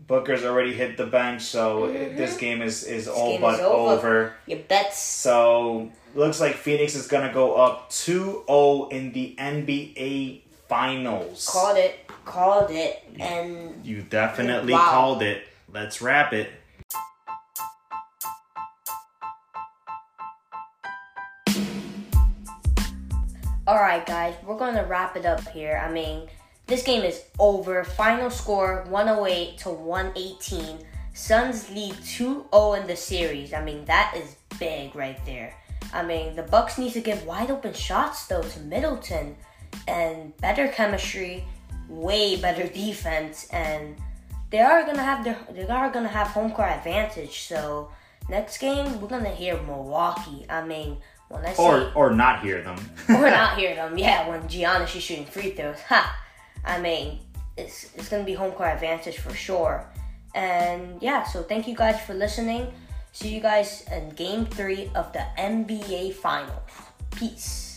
Booker's 0.09 0.45
already 0.45 0.73
hit 0.73 0.97
the 0.97 1.07
bench, 1.07 1.43
so 1.43 1.83
mm-hmm. 1.83 2.17
this 2.17 2.37
game 2.37 2.61
is 2.61 2.83
is 2.83 3.07
all 3.07 3.31
game 3.31 3.41
but 3.41 3.55
is 3.55 3.61
over. 3.61 3.93
over. 3.99 4.33
Your 4.49 4.59
bets. 4.59 4.99
So 5.01 5.93
looks 6.15 6.41
like 6.41 6.57
Phoenix 6.57 6.95
is 6.95 7.07
gonna 7.07 7.33
go 7.33 7.55
up 7.55 7.91
2-0 7.91 8.93
in 8.93 9.13
the 9.13 9.35
NBA 9.39 10.43
Finals. 10.69 11.49
Called 11.51 11.77
it. 11.79 11.99
Called 12.25 12.71
it. 12.71 13.03
And 13.19 13.85
You 13.85 14.03
definitely 14.03 14.73
Wow. 14.73 14.91
called 14.91 15.23
it. 15.23 15.43
Let's 15.73 16.01
wrap 16.01 16.33
it. 16.33 16.51
Alright, 23.67 24.05
guys, 24.07 24.35
we're 24.45 24.57
going 24.59 24.75
to 24.75 24.83
wrap 24.83 25.17
it 25.17 25.25
up 25.27 25.47
here. 25.49 25.81
I 25.85 25.93
mean, 25.93 26.29
this 26.67 26.83
game 26.83 27.03
is 27.05 27.23
over. 27.39 27.85
Final 27.85 28.31
score 28.31 28.85
108 28.89 29.59
to 29.59 29.71
118. 29.71 30.79
Suns 31.15 31.71
lead 31.71 31.95
2 32.05 32.47
0 32.53 32.73
in 32.75 32.87
the 32.87 32.97
series. 32.97 33.53
I 33.53 33.63
mean, 33.63 33.85
that 33.85 34.15
is 34.17 34.37
big 34.59 34.97
right 34.97 35.19
there. 35.27 35.55
I 35.93 36.05
mean, 36.05 36.37
the 36.37 36.43
Bucks 36.43 36.79
need 36.79 36.93
to 36.93 37.01
give 37.01 37.25
wide 37.25 37.51
open 37.51 37.73
shots, 37.75 38.27
though, 38.27 38.43
to 38.43 38.61
Middleton. 38.61 39.37
And 39.87 40.37
better 40.39 40.69
chemistry, 40.69 41.45
way 41.89 42.37
better 42.37 42.67
defense, 42.67 43.49
and 43.53 43.97
they 44.51 44.61
are 44.61 44.85
gonna 44.85 45.03
have 45.03 45.25
their 45.25 45.39
they 45.53 45.67
are 45.67 45.91
gonna 45.91 46.09
have 46.09 46.29
home 46.29 46.53
court 46.53 46.71
advantage. 46.71 47.43
So 47.43 47.91
next 48.29 48.59
game 48.59 49.01
we're 49.01 49.09
gonna 49.09 49.35
hear 49.35 49.61
Milwaukee. 49.63 50.45
I 50.49 50.65
mean, 50.65 50.99
when 51.29 51.45
I 51.47 51.53
say 51.53 51.63
Or 51.63 51.93
or 51.95 52.11
not 52.11 52.43
hear 52.43 52.63
them. 52.63 52.79
we're 53.09 53.31
not 53.31 53.57
hear 53.59 53.75
them. 53.75 53.97
Yeah, 53.97 54.29
when 54.29 54.43
Giannis 54.43 54.97
is 54.97 55.03
shooting 55.03 55.27
free 55.27 55.51
throws. 55.53 55.81
Ha! 55.89 56.19
I 56.65 56.81
mean, 56.81 57.21
it's 57.57 57.95
it's 57.95 58.09
gonna 58.09 58.25
be 58.25 58.35
home 58.35 58.53
court 58.53 58.71
advantage 58.75 59.19
for 59.19 59.35
sure. 59.35 59.87
And 60.35 61.01
yeah, 61.01 61.25
so 61.25 61.43
thank 61.43 61.67
you 61.67 61.75
guys 61.77 62.01
for 62.01 62.15
listening. 62.15 62.73
See 63.13 63.35
you 63.35 63.41
guys 63.41 63.85
in 63.91 64.11
game 64.11 64.47
three 64.47 64.91
of 64.95 65.13
the 65.13 65.27
NBA 65.37 66.15
Finals. 66.15 66.71
Peace. 67.11 67.70